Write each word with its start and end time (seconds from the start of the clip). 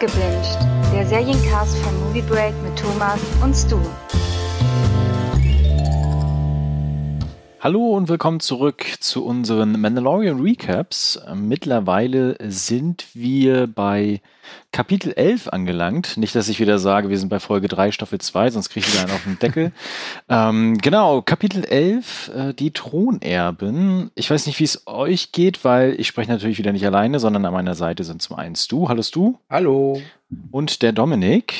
Gebinged, 0.00 0.58
der 0.94 1.06
Seriencast 1.06 1.76
von 1.76 1.94
Movie 2.00 2.22
Break 2.22 2.54
mit 2.62 2.74
Thomas 2.78 3.20
und 3.42 3.54
Stu. 3.54 3.78
Hallo 7.62 7.94
und 7.94 8.08
willkommen 8.08 8.40
zurück 8.40 8.86
zu 9.00 9.22
unseren 9.22 9.78
Mandalorian 9.78 10.40
Recaps. 10.40 11.20
Mittlerweile 11.34 12.38
sind 12.50 13.08
wir 13.12 13.66
bei 13.66 14.22
Kapitel 14.72 15.12
11 15.12 15.48
angelangt. 15.48 16.16
Nicht, 16.16 16.34
dass 16.34 16.48
ich 16.48 16.58
wieder 16.58 16.78
sage, 16.78 17.10
wir 17.10 17.18
sind 17.18 17.28
bei 17.28 17.38
Folge 17.38 17.68
3, 17.68 17.92
Staffel 17.92 18.18
2, 18.18 18.52
sonst 18.52 18.70
kriege 18.70 18.86
ich 18.86 18.94
wieder 18.94 19.02
einen 19.02 19.12
auf 19.12 19.24
den 19.24 19.38
Deckel. 19.38 19.72
ähm, 20.30 20.78
genau, 20.78 21.20
Kapitel 21.20 21.62
11, 21.66 22.30
äh, 22.34 22.54
die 22.54 22.70
Thronerben. 22.70 24.10
Ich 24.14 24.30
weiß 24.30 24.46
nicht, 24.46 24.58
wie 24.58 24.64
es 24.64 24.86
euch 24.86 25.30
geht, 25.30 25.62
weil 25.62 26.00
ich 26.00 26.06
spreche 26.06 26.30
natürlich 26.30 26.56
wieder 26.56 26.72
nicht 26.72 26.86
alleine, 26.86 27.20
sondern 27.20 27.44
an 27.44 27.52
meiner 27.52 27.74
Seite 27.74 28.04
sind 28.04 28.22
zum 28.22 28.36
einen 28.36 28.56
du. 28.70 28.88
Hallo 28.88 29.02
du. 29.12 29.38
Hallo. 29.50 30.00
Und 30.50 30.80
der 30.80 30.92
Dominik. 30.92 31.52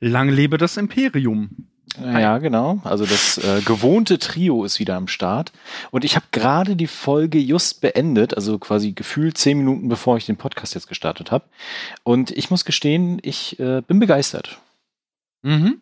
Lang 0.00 0.30
lebe 0.30 0.56
das 0.56 0.78
Imperium. 0.78 1.50
Ja, 1.98 2.38
genau. 2.38 2.80
Also 2.84 3.04
das 3.04 3.38
äh, 3.38 3.62
gewohnte 3.62 4.18
Trio 4.18 4.64
ist 4.64 4.78
wieder 4.78 4.96
am 4.96 5.08
Start. 5.08 5.52
Und 5.90 6.04
ich 6.04 6.16
habe 6.16 6.26
gerade 6.30 6.76
die 6.76 6.86
Folge 6.86 7.38
just 7.38 7.80
beendet, 7.80 8.34
also 8.34 8.58
quasi 8.58 8.92
gefühlt 8.92 9.36
zehn 9.36 9.58
Minuten 9.58 9.88
bevor 9.88 10.16
ich 10.16 10.26
den 10.26 10.36
Podcast 10.36 10.74
jetzt 10.74 10.86
gestartet 10.86 11.30
habe. 11.30 11.44
Und 12.04 12.30
ich 12.30 12.50
muss 12.50 12.64
gestehen, 12.64 13.18
ich 13.22 13.58
äh, 13.58 13.82
bin 13.82 13.98
begeistert. 13.98 14.60
Mhm. 15.42 15.80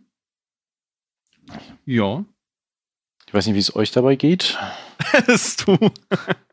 Ja. 1.84 2.25
Ich 3.27 3.34
weiß 3.34 3.47
nicht, 3.47 3.55
wie 3.55 3.61
es 3.61 3.77
euch 3.77 3.91
dabei 3.91 4.17
geht. 4.17 4.59
du. 5.67 5.79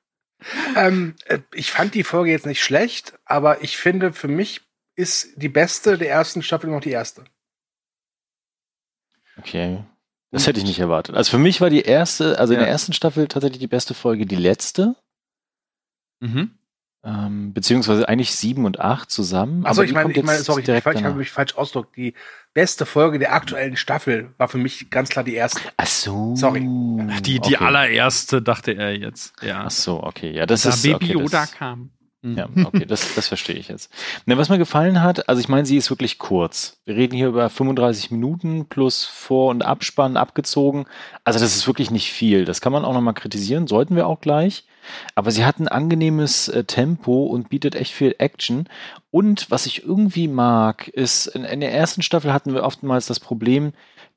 ähm, 0.75 1.15
äh, 1.25 1.39
ich 1.53 1.71
fand 1.71 1.93
die 1.93 2.03
Folge 2.03 2.31
jetzt 2.31 2.45
nicht 2.45 2.63
schlecht, 2.63 3.17
aber 3.25 3.63
ich 3.63 3.77
finde, 3.77 4.11
für 4.11 4.27
mich 4.27 4.61
ist 4.95 5.29
die 5.37 5.49
beste 5.49 5.97
der 5.97 6.09
ersten 6.09 6.41
Staffel 6.41 6.69
noch 6.69 6.81
die 6.81 6.91
erste. 6.91 7.23
Okay. 9.37 9.83
Das 10.31 10.47
hätte 10.47 10.59
ich 10.59 10.65
nicht 10.65 10.79
erwartet. 10.79 11.15
Also 11.15 11.31
für 11.31 11.37
mich 11.37 11.61
war 11.61 11.69
die 11.69 11.81
erste, 11.81 12.39
also 12.39 12.53
ja. 12.53 12.59
in 12.59 12.65
der 12.65 12.71
ersten 12.71 12.93
Staffel 12.93 13.27
tatsächlich 13.27 13.59
die 13.59 13.67
beste 13.67 13.93
Folge 13.93 14.25
die 14.25 14.35
letzte. 14.35 14.95
Mhm. 16.19 16.51
Ähm, 17.05 17.53
beziehungsweise 17.53 18.09
eigentlich 18.09 18.35
sieben 18.35 18.65
und 18.65 18.79
acht 18.79 19.11
zusammen. 19.11 19.65
Also 19.65 19.83
ich 19.83 19.93
meine, 19.93 20.11
ich 20.11 20.23
meine, 20.23 20.39
sorry, 20.39 20.63
ich, 20.63 20.67
ich 20.67 20.85
habe 20.85 21.13
mich 21.13 21.29
falsch 21.29 21.55
ausgedrückt. 21.55 21.95
Die 21.95 22.15
beste 22.53 22.87
Folge 22.87 23.19
der 23.19 23.33
aktuellen 23.33 23.77
Staffel 23.77 24.33
war 24.37 24.47
für 24.47 24.57
mich 24.57 24.89
ganz 24.89 25.09
klar 25.09 25.23
die 25.23 25.35
erste. 25.35 25.61
Ach 25.77 25.85
so. 25.85 26.35
Sorry. 26.35 26.67
Ach, 27.11 27.21
die, 27.21 27.39
die 27.39 27.55
okay. 27.55 27.63
allererste, 27.63 28.41
dachte 28.41 28.71
er 28.71 28.97
jetzt. 28.97 29.33
Ja. 29.43 29.65
Ach 29.65 29.71
so, 29.71 30.01
okay. 30.01 30.31
Ja, 30.31 30.47
das 30.47 30.63
da 30.63 30.69
ist. 30.69 30.81
Baby 30.81 30.95
okay, 30.95 31.13
Yoda 31.13 31.45
kam. 31.45 31.91
Ja, 32.33 32.49
okay, 32.65 32.85
das, 32.85 33.13
das 33.13 33.27
verstehe 33.27 33.55
ich 33.55 33.67
jetzt. 33.67 33.91
Ne, 34.25 34.37
was 34.37 34.49
mir 34.49 34.57
gefallen 34.57 35.01
hat, 35.01 35.29
also 35.29 35.39
ich 35.39 35.47
meine, 35.47 35.65
sie 35.65 35.77
ist 35.77 35.91
wirklich 35.91 36.17
kurz. 36.17 36.79
Wir 36.85 36.95
reden 36.95 37.15
hier 37.15 37.27
über 37.27 37.49
35 37.49 38.09
Minuten 38.09 38.65
plus 38.65 39.05
Vor- 39.05 39.51
und 39.51 39.63
Abspann 39.63 40.17
abgezogen. 40.17 40.85
Also 41.23 41.39
das 41.39 41.55
ist 41.55 41.67
wirklich 41.67 41.91
nicht 41.91 42.11
viel. 42.11 42.45
Das 42.45 42.61
kann 42.61 42.73
man 42.73 42.83
auch 42.83 42.93
nochmal 42.93 43.13
kritisieren, 43.13 43.67
sollten 43.67 43.95
wir 43.95 44.07
auch 44.07 44.21
gleich. 44.21 44.65
Aber 45.13 45.31
sie 45.31 45.45
hat 45.45 45.59
ein 45.59 45.67
angenehmes 45.67 46.47
äh, 46.47 46.63
Tempo 46.63 47.25
und 47.25 47.49
bietet 47.49 47.75
echt 47.75 47.93
viel 47.93 48.15
Action. 48.17 48.67
Und 49.11 49.51
was 49.51 49.65
ich 49.65 49.83
irgendwie 49.83 50.27
mag, 50.27 50.87
ist, 50.87 51.27
in, 51.27 51.43
in 51.43 51.59
der 51.59 51.73
ersten 51.73 52.01
Staffel 52.01 52.33
hatten 52.33 52.53
wir 52.53 52.63
oftmals 52.63 53.05
das 53.05 53.19
Problem, 53.19 53.73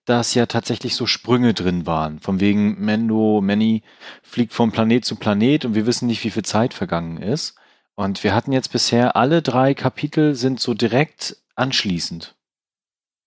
dass 0.09 0.35
ja 0.35 0.47
tatsächlich 0.47 0.95
so 0.95 1.07
Sprünge 1.07 1.53
drin 1.53 1.87
waren. 1.87 2.19
Von 2.19 2.41
wegen 2.41 2.83
Mendo, 2.83 3.41
Manny 3.43 3.83
fliegt 4.23 4.55
vom 4.55 4.73
Planet 4.73 5.05
zu 5.05 5.17
Planet 5.17 5.67
und 5.67 5.75
wir 5.75 5.85
wissen 5.85 6.07
nicht, 6.07 6.25
wie 6.25 6.31
viel 6.31 6.45
Zeit 6.45 6.73
vergangen 6.73 7.19
ist. 7.19 7.58
Und 7.99 8.23
wir 8.23 8.33
hatten 8.33 8.53
jetzt 8.53 8.71
bisher 8.71 9.17
alle 9.17 9.43
drei 9.43 9.75
Kapitel 9.75 10.37
sind 10.37 10.61
so 10.61 10.73
direkt 10.73 11.37
anschließend. 11.57 12.37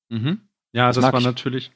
Mhm. 0.08 0.48
Ja, 0.72 0.88
das, 0.88 0.96
das 0.96 1.12
war 1.12 1.20
natürlich, 1.20 1.74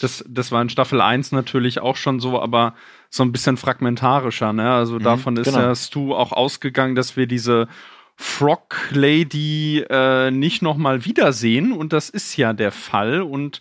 das, 0.00 0.24
das 0.28 0.50
war 0.50 0.60
in 0.60 0.68
Staffel 0.68 1.00
1 1.00 1.30
natürlich 1.30 1.78
auch 1.78 1.94
schon 1.94 2.18
so, 2.18 2.42
aber 2.42 2.74
so 3.10 3.22
ein 3.22 3.30
bisschen 3.30 3.56
fragmentarischer, 3.56 4.52
ne? 4.52 4.72
Also 4.72 4.96
mhm, 4.96 5.04
davon 5.04 5.36
ist 5.36 5.44
genau. 5.44 5.60
ja 5.60 5.74
Stu 5.76 6.16
auch 6.16 6.32
ausgegangen, 6.32 6.96
dass 6.96 7.16
wir 7.16 7.28
diese 7.28 7.68
Frog 8.16 8.76
Lady 8.90 9.84
äh, 9.88 10.32
nicht 10.32 10.62
nochmal 10.62 11.04
wiedersehen 11.04 11.70
und 11.70 11.92
das 11.92 12.10
ist 12.10 12.36
ja 12.36 12.52
der 12.54 12.72
Fall 12.72 13.22
und 13.22 13.60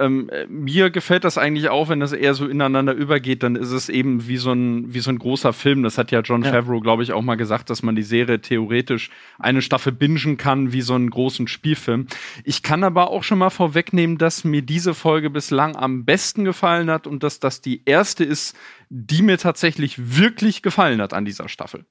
ähm, 0.00 0.30
mir 0.48 0.90
gefällt 0.90 1.24
das 1.24 1.38
eigentlich 1.38 1.68
auch, 1.68 1.88
wenn 1.88 2.00
das 2.00 2.12
eher 2.12 2.34
so 2.34 2.48
ineinander 2.48 2.94
übergeht, 2.94 3.42
dann 3.42 3.54
ist 3.54 3.70
es 3.70 3.88
eben 3.88 4.26
wie 4.26 4.38
so 4.38 4.52
ein, 4.52 4.92
wie 4.92 5.00
so 5.00 5.10
ein 5.10 5.18
großer 5.18 5.52
Film. 5.52 5.82
Das 5.82 5.98
hat 5.98 6.10
ja 6.10 6.20
John 6.20 6.42
ja. 6.42 6.50
Favreau, 6.50 6.80
glaube 6.80 7.02
ich, 7.02 7.12
auch 7.12 7.22
mal 7.22 7.36
gesagt, 7.36 7.70
dass 7.70 7.82
man 7.82 7.94
die 7.94 8.02
Serie 8.02 8.40
theoretisch 8.40 9.10
eine 9.38 9.62
Staffel 9.62 9.92
bingen 9.92 10.38
kann, 10.38 10.72
wie 10.72 10.80
so 10.80 10.94
einen 10.94 11.10
großen 11.10 11.46
Spielfilm. 11.46 12.06
Ich 12.44 12.62
kann 12.62 12.82
aber 12.82 13.10
auch 13.10 13.22
schon 13.22 13.38
mal 13.38 13.50
vorwegnehmen, 13.50 14.18
dass 14.18 14.42
mir 14.42 14.62
diese 14.62 14.94
Folge 14.94 15.30
bislang 15.30 15.76
am 15.76 16.04
besten 16.04 16.44
gefallen 16.44 16.90
hat 16.90 17.06
und 17.06 17.22
dass 17.22 17.38
das 17.38 17.60
die 17.60 17.82
erste 17.84 18.24
ist, 18.24 18.56
die 18.88 19.22
mir 19.22 19.38
tatsächlich 19.38 20.16
wirklich 20.16 20.62
gefallen 20.62 21.00
hat 21.00 21.12
an 21.12 21.24
dieser 21.24 21.48
Staffel. 21.48 21.84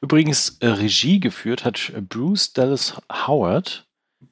Übrigens, 0.00 0.58
äh, 0.60 0.68
Regie 0.68 1.20
geführt 1.20 1.64
hat 1.64 1.92
Bruce 2.08 2.52
Dallas 2.52 3.00
Howard. 3.10 3.86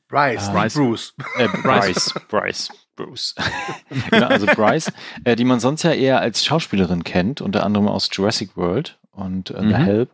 Bryce, 0.08 0.48
äh, 0.48 0.52
Bryce. 0.52 0.74
Bruce. 0.74 1.14
Äh, 1.36 1.48
Bryce, 1.62 2.14
Bryce. 2.28 2.85
Bruce. 2.96 3.34
genau, 4.10 4.26
also 4.26 4.46
Bryce, 4.46 4.92
äh, 5.24 5.36
die 5.36 5.44
man 5.44 5.60
sonst 5.60 5.82
ja 5.82 5.92
eher 5.92 6.20
als 6.20 6.44
Schauspielerin 6.44 7.04
kennt, 7.04 7.40
unter 7.40 7.64
anderem 7.64 7.88
aus 7.88 8.08
Jurassic 8.12 8.56
World 8.56 8.98
und 9.12 9.50
äh, 9.50 9.62
mhm. 9.62 9.68
The 9.68 9.74
Help. 9.74 10.10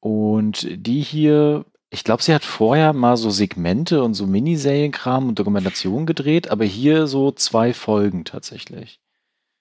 Und 0.00 0.68
die 0.70 1.00
hier, 1.00 1.64
ich 1.90 2.04
glaube, 2.04 2.22
sie 2.22 2.34
hat 2.34 2.44
vorher 2.44 2.92
mal 2.92 3.16
so 3.16 3.30
Segmente 3.30 4.02
und 4.02 4.14
so 4.14 4.26
Miniserienkram 4.26 5.28
und 5.28 5.38
Dokumentationen 5.38 6.06
gedreht, 6.06 6.50
aber 6.50 6.64
hier 6.64 7.06
so 7.06 7.32
zwei 7.32 7.74
Folgen 7.74 8.24
tatsächlich. 8.24 9.00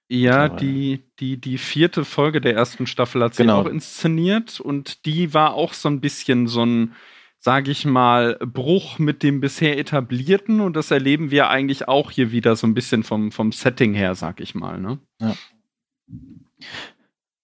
Ja, 0.09 0.47
die, 0.47 1.03
die, 1.19 1.35
die 1.35 1.57
vierte 1.57 2.05
Folge 2.05 2.39
der 2.39 2.55
ersten 2.55 2.87
Staffel 2.87 3.21
hat 3.21 3.35
sie 3.35 3.43
genau. 3.43 3.61
auch 3.61 3.65
inszeniert 3.65 4.61
und 4.61 5.05
die 5.05 5.33
war 5.33 5.53
auch 5.53 5.73
so 5.73 5.89
ein 5.89 5.99
bisschen 5.99 6.47
so 6.47 6.65
ein, 6.65 6.93
sage 7.39 7.71
ich 7.71 7.85
mal, 7.85 8.37
Bruch 8.39 8.99
mit 8.99 9.23
dem 9.23 9.39
bisher 9.39 9.77
etablierten 9.77 10.61
und 10.61 10.75
das 10.75 10.91
erleben 10.91 11.31
wir 11.31 11.49
eigentlich 11.49 11.87
auch 11.87 12.11
hier 12.11 12.31
wieder 12.31 12.55
so 12.55 12.67
ein 12.67 12.73
bisschen 12.73 13.03
vom, 13.03 13.31
vom 13.31 13.51
Setting 13.51 13.93
her, 13.93 14.15
sag 14.15 14.39
ich 14.39 14.55
mal. 14.55 14.79
Ne? 14.79 14.99
Ja. 15.19 15.35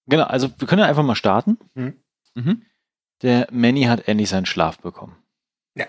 Genau, 0.08 0.24
also 0.24 0.50
wir 0.58 0.68
können 0.68 0.82
ja 0.82 0.88
einfach 0.88 1.04
mal 1.04 1.16
starten. 1.16 1.58
Mhm. 1.76 1.94
Mhm. 2.36 2.62
Der 3.22 3.48
Manny 3.52 3.84
hat 3.84 4.08
endlich 4.08 4.30
seinen 4.30 4.46
Schlaf 4.46 4.80
bekommen. 4.80 5.16
Ja. 5.76 5.86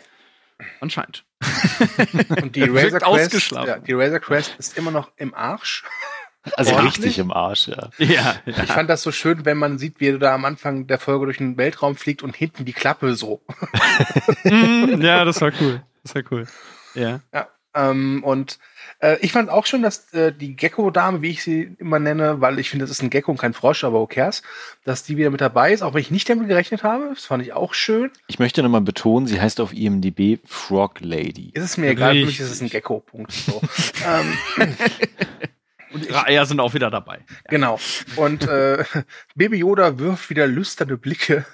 Anscheinend. 0.81 1.25
und 2.43 2.55
die 2.55 2.63
Razor, 2.69 3.01
Crest, 3.01 3.51
ja, 3.51 3.79
die 3.79 3.93
Razor 3.93 4.21
Crest 4.21 4.55
ist 4.59 4.79
immer 4.79 4.91
noch 4.91 5.11
im 5.17 5.35
Arsch. 5.35 5.85
Also 6.57 6.75
richtig 6.77 7.19
im 7.19 7.33
Arsch, 7.33 7.69
ja. 7.69 7.91
ja. 7.99 8.37
Ja, 8.45 8.63
Ich 8.63 8.73
fand 8.73 8.91
das 8.91 9.03
so 9.03 9.13
schön, 9.13 9.45
wenn 9.45 9.57
man 9.57 9.79
sieht, 9.79 10.01
wie 10.01 10.09
er 10.09 10.19
da 10.19 10.35
am 10.35 10.45
Anfang 10.45 10.87
der 10.87 10.99
Folge 10.99 11.27
durch 11.27 11.39
den 11.39 11.57
Weltraum 11.57 11.97
fliegt 11.97 12.23
und 12.23 12.37
hinten 12.37 12.65
die 12.65 12.73
Klappe 12.73 13.15
so. 13.15 13.41
Mhm, 14.45 15.01
ja, 15.01 15.25
das 15.25 15.41
war 15.41 15.53
cool. 15.61 15.83
Das 16.03 16.15
war 16.15 16.23
cool. 16.31 16.47
Ja. 16.95 17.21
Ja. 17.33 17.49
Ähm, 17.75 18.23
und 18.23 18.59
äh, 19.01 19.19
ich 19.21 19.33
fand 19.33 19.51
auch 19.51 19.67
schon, 19.67 19.83
dass 19.83 20.13
äh, 20.15 20.33
die 20.33 20.55
Gecko-Dame, 20.55 21.23
wie 21.23 21.31
ich 21.31 21.43
sie 21.43 21.75
immer 21.79 21.99
nenne, 21.99 22.41
weil 22.41 22.61
ich 22.61 22.71
finde, 22.71 22.85
das 22.85 22.93
ist 22.93 23.03
ein 23.03 23.11
Gecko 23.11 23.33
und 23.33 23.39
kein 23.39 23.53
Frosch, 23.53 23.83
aber 23.83 23.99
who 23.99 24.07
cares, 24.07 24.43
dass 24.85 25.03
die 25.03 25.17
wieder 25.17 25.31
mit 25.31 25.41
dabei 25.41 25.73
ist, 25.73 25.83
auch 25.83 25.93
wenn 25.95 26.01
ich 26.01 26.13
nicht 26.13 26.29
damit 26.29 26.47
gerechnet 26.47 26.85
habe. 26.85 27.09
Das 27.13 27.25
fand 27.25 27.43
ich 27.43 27.53
auch 27.53 27.75
schön. 27.75 28.13
Ich 28.29 28.39
möchte 28.39 28.63
nochmal 28.63 28.83
betonen, 28.83 29.27
sie 29.27 29.41
heißt 29.41 29.61
auf 29.61 29.73
IMDb 29.73 30.39
Frog 30.47 31.01
Lady. 31.01 31.51
Ist 31.55 31.65
es 31.65 31.77
mir 31.77 31.91
egal, 31.91 32.15
für 32.15 32.27
mich 32.27 32.39
ist 32.39 32.51
es 32.51 32.61
ein 32.61 32.69
Gecko, 32.69 33.01
Punkt. 33.01 33.33
So. 33.33 33.61
ähm, 34.07 34.37
und 35.95 36.07
ihre 36.07 36.27
Eier 36.27 36.45
sind 36.45 36.61
auch 36.61 36.75
wieder 36.75 36.91
dabei. 36.91 37.25
Genau. 37.49 37.79
Und 38.17 38.47
äh, 38.47 38.85
Baby 39.35 39.59
Yoda 39.59 39.99
wirft 39.99 40.29
wieder 40.29 40.47
lüsterne 40.47 40.97
Blicke 40.97 41.47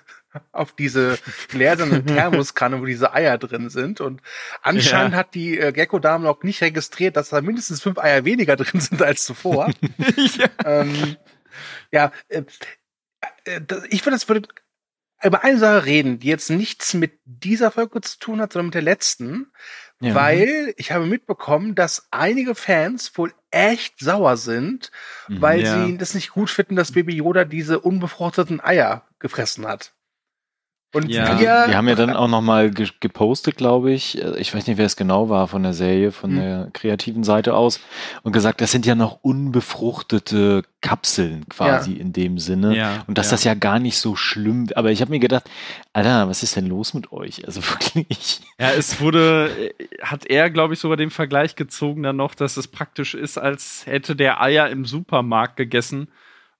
auf 0.52 0.72
diese 0.72 1.18
gläserne 1.48 2.04
Thermoskanne, 2.06 2.80
wo 2.80 2.86
diese 2.86 3.12
Eier 3.12 3.38
drin 3.38 3.68
sind. 3.68 4.00
Und 4.00 4.22
anscheinend 4.62 5.12
ja. 5.12 5.18
hat 5.18 5.34
die 5.34 5.58
äh, 5.58 5.72
Gecko-Dame 5.72 6.24
noch 6.24 6.42
nicht 6.42 6.62
registriert, 6.62 7.16
dass 7.16 7.30
da 7.30 7.40
mindestens 7.40 7.82
fünf 7.82 7.98
Eier 7.98 8.24
weniger 8.24 8.56
drin 8.56 8.80
sind 8.80 9.02
als 9.02 9.24
zuvor. 9.24 9.70
ja, 10.16 10.48
ähm, 10.64 11.16
ja 11.92 12.12
äh, 12.28 12.44
äh, 13.44 13.60
ich 13.90 14.04
würde, 14.04 14.16
das 14.16 14.28
würde 14.28 14.48
über 15.22 15.44
eine 15.44 15.58
Sache 15.58 15.84
reden, 15.84 16.18
die 16.18 16.28
jetzt 16.28 16.50
nichts 16.50 16.94
mit 16.94 17.18
dieser 17.24 17.70
Folge 17.70 18.00
zu 18.00 18.18
tun 18.18 18.40
hat, 18.40 18.52
sondern 18.52 18.66
mit 18.66 18.74
der 18.74 18.82
letzten. 18.82 19.52
Ja. 20.00 20.14
Weil 20.14 20.72
ich 20.78 20.92
habe 20.92 21.04
mitbekommen, 21.04 21.74
dass 21.74 22.08
einige 22.10 22.54
Fans 22.54 23.16
wohl 23.18 23.34
echt 23.50 24.00
sauer 24.00 24.38
sind, 24.38 24.90
mhm, 25.28 25.40
weil 25.42 25.60
ja. 25.60 25.86
sie 25.86 25.98
das 25.98 26.14
nicht 26.14 26.30
gut 26.30 26.48
finden, 26.48 26.76
dass 26.76 26.92
Baby 26.92 27.16
Yoda 27.16 27.44
diese 27.44 27.80
unbefruchteten 27.80 28.60
Eier 28.60 29.06
gefressen 29.18 29.66
hat. 29.66 29.92
Und 30.92 31.08
ja. 31.08 31.38
wir, 31.38 31.66
die 31.68 31.76
haben 31.76 31.86
ja 31.86 31.94
dann 31.94 32.16
auch 32.16 32.26
nochmal 32.26 32.70
gepostet, 32.70 33.56
glaube 33.56 33.92
ich. 33.92 34.20
Äh, 34.20 34.40
ich 34.40 34.52
weiß 34.52 34.66
nicht, 34.66 34.76
wer 34.76 34.86
es 34.86 34.96
genau 34.96 35.28
war 35.28 35.46
von 35.46 35.62
der 35.62 35.72
Serie, 35.72 36.10
von 36.10 36.30
hm. 36.30 36.36
der 36.40 36.70
kreativen 36.72 37.22
Seite 37.22 37.54
aus. 37.54 37.80
Und 38.22 38.32
gesagt, 38.32 38.60
das 38.60 38.72
sind 38.72 38.86
ja 38.86 38.96
noch 38.96 39.20
unbefruchtete 39.22 40.64
Kapseln 40.80 41.48
quasi 41.48 41.92
ja. 41.92 42.00
in 42.00 42.12
dem 42.12 42.38
Sinne. 42.38 42.76
Ja, 42.76 43.04
und 43.06 43.18
dass 43.18 43.26
ja. 43.26 43.30
das 43.32 43.44
ja 43.44 43.54
gar 43.54 43.78
nicht 43.78 43.98
so 43.98 44.16
schlimm. 44.16 44.68
Aber 44.74 44.90
ich 44.90 45.00
habe 45.00 45.12
mir 45.12 45.20
gedacht, 45.20 45.48
Alter, 45.92 46.28
was 46.28 46.42
ist 46.42 46.56
denn 46.56 46.66
los 46.66 46.92
mit 46.92 47.12
euch? 47.12 47.46
Also 47.46 47.62
wirklich. 47.70 48.40
Ja, 48.58 48.70
es 48.70 49.00
wurde, 49.00 49.50
äh, 49.78 50.02
hat 50.02 50.26
er, 50.26 50.50
glaube 50.50 50.74
ich, 50.74 50.80
sogar 50.80 50.96
den 50.96 51.10
Vergleich 51.10 51.54
gezogen 51.54 52.02
dann 52.02 52.16
noch, 52.16 52.34
dass 52.34 52.56
es 52.56 52.66
praktisch 52.66 53.14
ist, 53.14 53.38
als 53.38 53.86
hätte 53.86 54.16
der 54.16 54.42
Eier 54.42 54.68
im 54.68 54.84
Supermarkt 54.84 55.56
gegessen 55.56 56.08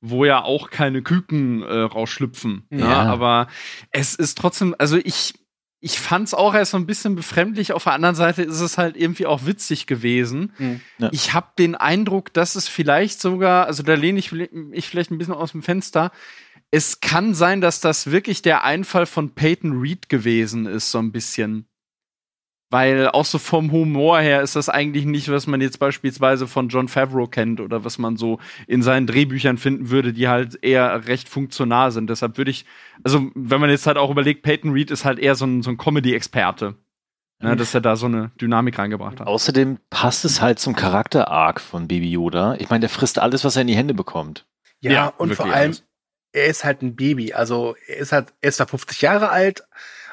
wo 0.00 0.24
ja 0.24 0.42
auch 0.42 0.70
keine 0.70 1.02
Küken 1.02 1.62
äh, 1.62 1.80
rausschlüpfen. 1.80 2.66
Ja. 2.70 2.76
Ne? 2.76 2.96
Aber 2.96 3.48
es 3.90 4.14
ist 4.14 4.38
trotzdem, 4.38 4.74
also 4.78 4.96
ich, 4.96 5.34
ich 5.80 5.98
fand's 5.98 6.34
auch 6.34 6.54
erst 6.54 6.72
so 6.72 6.76
ein 6.76 6.86
bisschen 6.86 7.16
befremdlich. 7.16 7.72
Auf 7.72 7.84
der 7.84 7.94
anderen 7.94 8.14
Seite 8.14 8.42
ist 8.42 8.60
es 8.60 8.78
halt 8.78 8.96
irgendwie 8.96 9.26
auch 9.26 9.46
witzig 9.46 9.86
gewesen. 9.86 10.52
Mhm. 10.58 10.80
Ja. 10.98 11.08
Ich 11.12 11.32
habe 11.34 11.48
den 11.58 11.74
Eindruck, 11.74 12.32
dass 12.32 12.54
es 12.54 12.68
vielleicht 12.68 13.20
sogar, 13.20 13.66
also 13.66 13.82
da 13.82 13.94
lehne 13.94 14.18
ich, 14.18 14.32
ich 14.32 14.88
vielleicht 14.88 15.10
ein 15.10 15.18
bisschen 15.18 15.34
aus 15.34 15.52
dem 15.52 15.62
Fenster. 15.62 16.12
Es 16.70 17.00
kann 17.00 17.34
sein, 17.34 17.60
dass 17.60 17.80
das 17.80 18.10
wirklich 18.10 18.42
der 18.42 18.64
Einfall 18.64 19.06
von 19.06 19.34
Peyton 19.34 19.80
Reed 19.80 20.08
gewesen 20.08 20.66
ist, 20.66 20.90
so 20.90 20.98
ein 20.98 21.12
bisschen. 21.12 21.66
Weil 22.70 23.08
auch 23.08 23.24
so 23.24 23.38
vom 23.38 23.72
Humor 23.72 24.20
her 24.20 24.42
ist 24.42 24.54
das 24.54 24.68
eigentlich 24.68 25.04
nicht, 25.04 25.28
was 25.28 25.48
man 25.48 25.60
jetzt 25.60 25.80
beispielsweise 25.80 26.46
von 26.46 26.68
John 26.68 26.86
Favreau 26.86 27.26
kennt 27.26 27.60
oder 27.60 27.84
was 27.84 27.98
man 27.98 28.16
so 28.16 28.38
in 28.68 28.82
seinen 28.82 29.08
Drehbüchern 29.08 29.58
finden 29.58 29.90
würde, 29.90 30.12
die 30.12 30.28
halt 30.28 30.62
eher 30.62 31.08
recht 31.08 31.28
funktional 31.28 31.90
sind. 31.90 32.08
Deshalb 32.10 32.38
würde 32.38 32.52
ich, 32.52 32.64
also 33.02 33.28
wenn 33.34 33.60
man 33.60 33.70
jetzt 33.70 33.88
halt 33.88 33.96
auch 33.96 34.10
überlegt, 34.10 34.42
Peyton 34.42 34.70
Reed 34.70 34.92
ist 34.92 35.04
halt 35.04 35.18
eher 35.18 35.34
so 35.34 35.46
ein, 35.46 35.62
so 35.62 35.70
ein 35.70 35.78
Comedy-Experte. 35.78 36.76
Ne, 37.42 37.56
dass 37.56 37.74
er 37.74 37.80
da 37.80 37.96
so 37.96 38.04
eine 38.04 38.32
Dynamik 38.38 38.78
reingebracht 38.78 39.18
hat. 39.18 39.26
Außerdem 39.26 39.78
passt 39.88 40.26
es 40.26 40.42
halt 40.42 40.58
zum 40.58 40.76
Charakter-Arc 40.76 41.58
von 41.62 41.88
Baby 41.88 42.10
Yoda. 42.10 42.56
Ich 42.58 42.68
meine, 42.68 42.80
der 42.80 42.90
frisst 42.90 43.18
alles, 43.18 43.44
was 43.44 43.56
er 43.56 43.62
in 43.62 43.68
die 43.68 43.76
Hände 43.76 43.94
bekommt. 43.94 44.46
Ja, 44.80 44.92
ja 44.92 45.06
und 45.16 45.34
vor 45.34 45.46
allem, 45.46 45.70
alles. 45.70 45.84
er 46.32 46.46
ist 46.46 46.64
halt 46.64 46.82
ein 46.82 46.96
Baby. 46.96 47.32
Also 47.32 47.76
er 47.86 47.96
ist 47.96 48.12
halt, 48.12 48.34
er 48.42 48.50
ist 48.50 48.60
da 48.60 48.66
50 48.66 49.00
Jahre 49.00 49.30
alt 49.30 49.64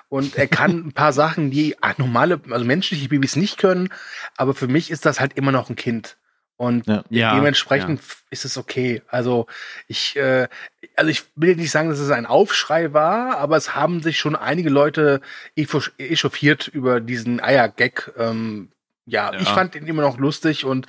und 0.10 0.38
er 0.38 0.48
kann 0.48 0.88
ein 0.88 0.94
paar 0.94 1.14
Sachen, 1.14 1.52
die 1.52 1.76
normale, 1.98 2.40
also 2.50 2.66
menschliche 2.66 3.10
Babys 3.10 3.36
nicht 3.36 3.58
können, 3.58 3.90
aber 4.36 4.54
für 4.54 4.68
mich 4.68 4.90
ist 4.92 5.06
das 5.06 5.20
halt 5.20 5.34
immer 5.34 5.52
noch 5.52 5.70
ein 5.70 5.76
Kind. 5.76 6.18
Und 6.58 6.88
ja. 6.88 7.36
dementsprechend 7.36 8.02
ja. 8.02 8.16
ist 8.32 8.44
es 8.44 8.58
okay. 8.58 9.04
Also 9.08 9.46
ich, 9.88 10.16
äh, 10.16 10.48
also 10.96 11.12
ich 11.12 11.24
will 11.36 11.56
nicht 11.56 11.70
sagen, 11.70 11.90
dass 11.90 12.00
es 12.00 12.10
ein 12.10 12.26
Aufschrei 12.26 12.94
war, 12.94 13.38
aber 13.38 13.58
es 13.58 13.76
haben 13.76 14.02
sich 14.02 14.18
schon 14.18 14.36
einige 14.36 14.70
Leute 14.70 15.22
echauffiert 15.56 16.68
über 16.68 17.00
diesen 17.00 17.40
Eiergag. 17.40 18.12
Ähm, 18.18 18.70
ja, 19.06 19.32
ja, 19.32 19.40
ich 19.40 19.48
fand 19.48 19.76
ihn 19.76 19.88
immer 19.88 20.02
noch 20.02 20.18
lustig 20.18 20.66
und 20.66 20.86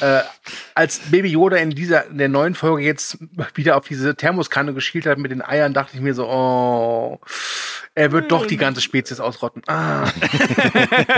äh, 0.00 0.22
als 0.74 0.98
Baby 1.10 1.28
Yoda 1.28 1.56
in 1.58 1.70
dieser 1.70 2.06
in 2.06 2.18
der 2.18 2.28
neuen 2.28 2.56
Folge 2.56 2.82
jetzt 2.82 3.18
wieder 3.54 3.76
auf 3.76 3.86
diese 3.86 4.16
Thermoskanne 4.16 4.74
geschielt 4.74 5.06
hat 5.06 5.18
mit 5.18 5.30
den 5.30 5.42
Eiern, 5.42 5.74
dachte 5.74 5.94
ich 5.94 6.00
mir 6.02 6.14
so, 6.14 6.26
oh, 6.28 7.20
er 8.00 8.12
wird 8.12 8.32
doch 8.32 8.46
die 8.46 8.54
hm. 8.54 8.60
ganze 8.60 8.80
Spezies 8.80 9.20
ausrotten. 9.20 9.62
Ah. 9.66 10.10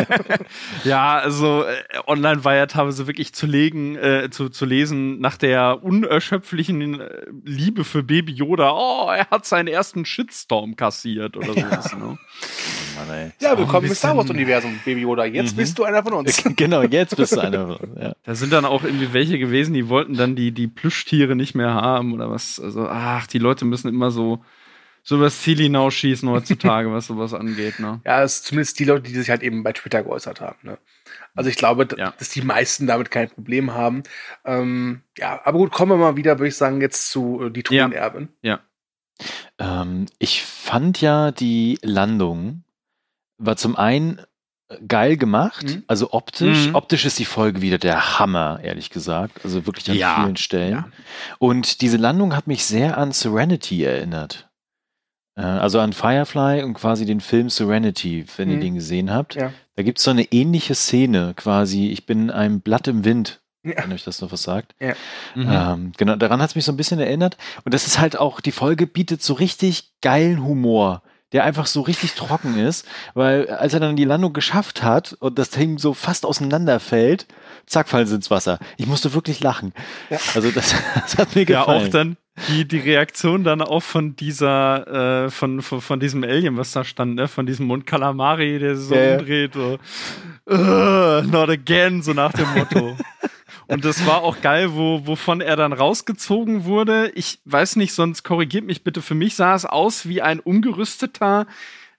ja, 0.85 1.19
also 1.19 1.63
äh, 1.63 1.75
online 2.09 2.45
war 2.45 2.57
ja 2.57 2.67
teilweise 2.67 3.07
wirklich 3.07 3.33
zu 3.33 3.47
legen, 3.47 3.95
äh, 3.95 4.31
zu, 4.33 4.49
zu 4.49 4.65
lesen 4.65 5.21
nach 5.21 5.37
der 5.37 5.85
unerschöpflichen 5.85 7.01
äh, 7.01 7.09
Liebe 7.45 7.85
für 7.85 8.03
Baby 8.03 8.33
Yoda. 8.33 8.73
Oh, 8.73 9.09
er 9.11 9.31
hat 9.31 9.47
seinen 9.47 9.69
ersten 9.69 10.05
Shitstorm 10.05 10.75
kassiert 10.75 11.37
oder 11.37 11.55
sowas. 11.55 11.93
Ja. 11.93 11.99
Ne? 11.99 12.19
Oh 12.19 13.07
Mann, 13.07 13.33
ja, 13.41 13.57
willkommen 13.57 13.87
im 13.87 13.95
Star 13.95 14.17
Wars 14.17 14.29
Universum, 14.29 14.81
Baby 14.85 15.03
Yoda. 15.03 15.25
Jetzt 15.25 15.53
mhm. 15.53 15.59
bist 15.59 15.79
du 15.79 15.85
einer 15.85 16.03
von 16.03 16.15
uns. 16.15 16.43
genau, 16.57 16.83
jetzt 16.83 17.17
bist 17.17 17.37
du 17.37 17.41
einer 17.41 17.77
von 17.77 17.77
uns. 17.91 18.01
Ja. 18.01 18.13
Da 18.25 18.35
sind 18.35 18.53
dann 18.53 18.65
auch 18.65 18.83
irgendwie 18.83 19.13
welche 19.13 19.39
gewesen, 19.39 19.73
die 19.73 19.89
wollten 19.89 20.15
dann 20.15 20.35
die 20.35 20.51
die 20.51 20.67
Plüschtiere 20.67 21.37
nicht 21.37 21.55
mehr 21.55 21.75
haben 21.75 22.13
oder 22.13 22.29
was. 22.29 22.59
Also 22.59 22.89
ach, 22.89 23.29
die 23.29 23.39
Leute 23.39 23.67
müssen 23.67 23.89
immer 23.89 24.11
so 24.11 24.43
so 25.03 25.21
was 25.21 25.41
Ziel 25.41 25.59
hinausschießen 25.59 26.29
heutzutage, 26.29 26.93
was 26.93 27.07
sowas 27.09 27.35
angeht. 27.35 27.81
Ne? 27.81 28.01
Ja, 28.05 28.23
es 28.23 28.37
ist 28.37 28.47
zumindest 28.47 28.79
die 28.79 28.85
Leute, 28.85 29.03
die 29.03 29.15
sich 29.15 29.31
halt 29.31 29.43
eben 29.43 29.63
bei 29.63 29.73
Twitter 29.73 30.03
geäußert 30.03 30.41
haben. 30.41 30.59
Ne? 30.63 30.79
Also 31.35 31.51
ich 31.51 31.57
glaube, 31.57 31.89
ja. 31.97 32.15
dass 32.19 32.29
die 32.29 32.43
meisten 32.43 32.87
damit 32.87 33.11
kein 33.11 33.29
Problem 33.29 33.75
haben. 33.75 34.03
Ähm, 34.45 35.03
ja, 35.19 35.41
aber 35.45 35.59
gut, 35.59 35.73
kommen 35.73 35.93
wir 35.93 35.97
mal 35.97 36.17
wieder, 36.17 36.39
würde 36.39 36.49
ich 36.49 36.57
sagen, 36.57 36.81
jetzt 36.81 37.11
zu 37.11 37.43
äh, 37.45 37.51
die 37.51 37.63
Thronerbin. 37.63 38.29
Ja. 38.43 38.61
ja. 39.59 39.83
Ähm, 39.83 40.07
ich 40.19 40.43
fand 40.43 41.01
ja 41.01 41.33
die 41.33 41.79
Landung 41.83 42.65
war 43.39 43.57
zum 43.57 43.77
einen 43.77 44.21
geil 44.87 45.17
gemacht, 45.17 45.65
mhm. 45.65 45.85
also 45.87 46.13
optisch. 46.13 46.69
Mhm. 46.69 46.75
Optisch 46.75 47.05
ist 47.05 47.19
die 47.19 47.25
Folge 47.25 47.61
wieder 47.61 47.79
der 47.79 48.19
Hammer, 48.19 48.61
ehrlich 48.63 48.91
gesagt. 48.91 49.45
Also 49.45 49.67
wirklich 49.67 49.91
an 49.91 49.97
ja. 49.97 50.23
vielen 50.23 50.37
Stellen. 50.37 50.73
Ja. 50.73 50.89
Und 51.39 51.81
diese 51.81 51.97
Landung 51.97 52.35
hat 52.37 52.47
mich 52.47 52.65
sehr 52.65 52.97
an 52.97 53.13
Serenity 53.13 53.83
erinnert. 53.85 54.49
Äh, 55.37 55.43
also 55.43 55.81
an 55.81 55.93
Firefly 55.93 56.63
und 56.63 56.75
quasi 56.75 57.07
den 57.07 57.21
Film 57.21 57.51
Serenity, 57.51 58.25
wenn 58.37 58.49
mhm. 58.49 58.55
ihr 58.55 58.61
den 58.61 58.75
gesehen 58.75 59.11
habt. 59.13 59.35
Ja. 59.35 59.53
Da 59.77 59.83
gibt 59.83 59.99
es 59.99 60.05
so 60.05 60.11
eine 60.11 60.25
ähnliche 60.25 60.75
Szene, 60.75 61.35
quasi, 61.37 61.89
ich 61.89 62.07
bin 62.07 62.31
ein 62.31 62.61
Blatt 62.61 62.89
im 62.89 63.05
Wind, 63.05 63.41
ja. 63.63 63.83
wenn 63.83 63.93
euch 63.93 64.05
das 64.05 64.21
noch 64.21 64.33
was 64.33 64.43
sagt. 64.43 64.75
Ja. 64.81 64.95
Mhm. 65.35 65.49
Ähm, 65.51 65.93
genau, 65.97 66.17
daran 66.17 66.43
hat 66.43 66.51
es 66.51 66.57
mich 66.57 66.65
so 66.65 66.73
ein 66.73 66.77
bisschen 66.77 67.01
erinnert. 67.01 67.37
Und 67.65 67.73
das 67.73 67.87
ist 67.87 67.99
halt 67.99 68.17
auch, 68.19 68.41
die 68.41 68.53
Folge 68.53 68.87
bietet 68.87 69.23
so 69.23 69.35
richtig 69.35 69.93
geilen 70.01 70.45
Humor 70.45 71.03
der 71.33 71.45
einfach 71.45 71.67
so 71.67 71.81
richtig 71.81 72.15
trocken 72.15 72.59
ist, 72.59 72.87
weil 73.15 73.49
als 73.49 73.75
er 73.75 73.81
dann 73.81 73.97
die 73.97 74.05
Landung 74.05 74.33
geschafft 74.33 74.83
hat 74.83 75.17
und 75.21 75.39
das 75.39 75.51
Ding 75.51 75.79
so 75.79 75.95
fast 75.95 76.27
auseinanderfällt, 76.27 77.27
zack, 77.67 77.89
fallen 77.89 78.07
sie 78.07 78.17
ins 78.17 78.31
Wasser. 78.31 78.59
Ich 78.77 78.87
musste 78.87 79.15
wirklich 79.15 79.41
lachen. 79.41 79.73
Ja. 80.11 80.19
Also 80.35 80.51
das, 80.51 80.75
das 80.95 81.19
hat 81.19 81.35
mir 81.35 81.45
gefallen. 81.45 81.81
Ja, 81.81 81.87
auch 81.87 81.91
dann 81.91 82.17
die, 82.49 82.67
die 82.67 82.79
Reaktion 82.79 83.45
dann 83.45 83.61
auch 83.61 83.83
von 83.83 84.17
dieser, 84.17 85.25
äh, 85.25 85.31
von, 85.31 85.61
von, 85.61 85.81
von 85.81 86.01
diesem 86.01 86.25
Alien, 86.25 86.57
was 86.57 86.73
da 86.73 86.83
stand, 86.83 87.15
ne? 87.17 87.29
von 87.29 87.45
diesem 87.45 87.67
Mund 87.67 87.87
Kalamari, 87.87 88.59
der 88.59 88.77
so 88.77 88.95
ja, 88.95 89.19
umdreht, 89.19 89.53
so, 89.55 89.79
not 90.47 91.51
again, 91.51 92.03
so 92.03 92.13
nach 92.13 92.33
dem 92.33 92.49
Motto. 92.55 92.97
Und 93.69 93.85
das 93.85 94.07
war 94.07 94.23
auch 94.23 94.41
geil, 94.41 94.75
wo, 94.75 95.07
wovon 95.07 95.41
er 95.41 95.57
dann 95.57 95.73
rausgezogen 95.73 96.65
wurde. 96.65 97.11
Ich 97.15 97.41
weiß 97.45 97.77
nicht, 97.77 97.95
sonst 97.95 98.23
korrigiert 98.23 98.65
mich 98.65 98.85
bitte. 98.85 99.03
Für 99.03 99.15
mich 99.15 99.37
sah 99.37 99.55
es 99.55 99.65
aus 99.65 100.07
wie 100.09 100.23
ein 100.23 100.41
umgerüsteter 100.41 101.47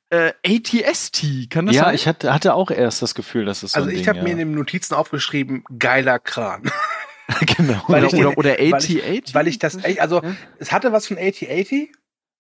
äh, 0.10 0.34
ATST. 0.46 1.50
Kann 1.50 1.66
das 1.66 1.76
ja, 1.76 1.84
sein? 1.84 1.92
Ja, 1.92 1.96
ich 1.96 2.08
hatte, 2.08 2.34
hatte 2.34 2.54
auch 2.54 2.70
erst 2.70 3.02
das 3.02 3.16
Gefühl, 3.16 3.46
dass 3.46 3.64
es 3.64 3.72
so 3.72 3.80
Also 3.80 3.90
ich 3.90 4.08
habe 4.08 4.20
ja. 4.20 4.24
mir 4.24 4.32
in 4.32 4.38
den 4.38 4.52
Notizen 4.54 4.94
aufgeschrieben, 4.94 5.64
geiler 5.80 6.20
Kran. 6.20 6.64
genau. 7.58 7.82
Weil 7.88 8.06
oder, 8.06 8.18
oder, 8.18 8.38
oder 8.38 8.52
AT-80? 8.52 9.34
Weil 9.34 9.48
ich 9.48 9.60
das, 9.60 9.78
also 9.98 10.22
es 10.60 10.72
hatte 10.72 10.92
was 10.92 11.08
von 11.08 11.18
AT-80. 11.18 11.90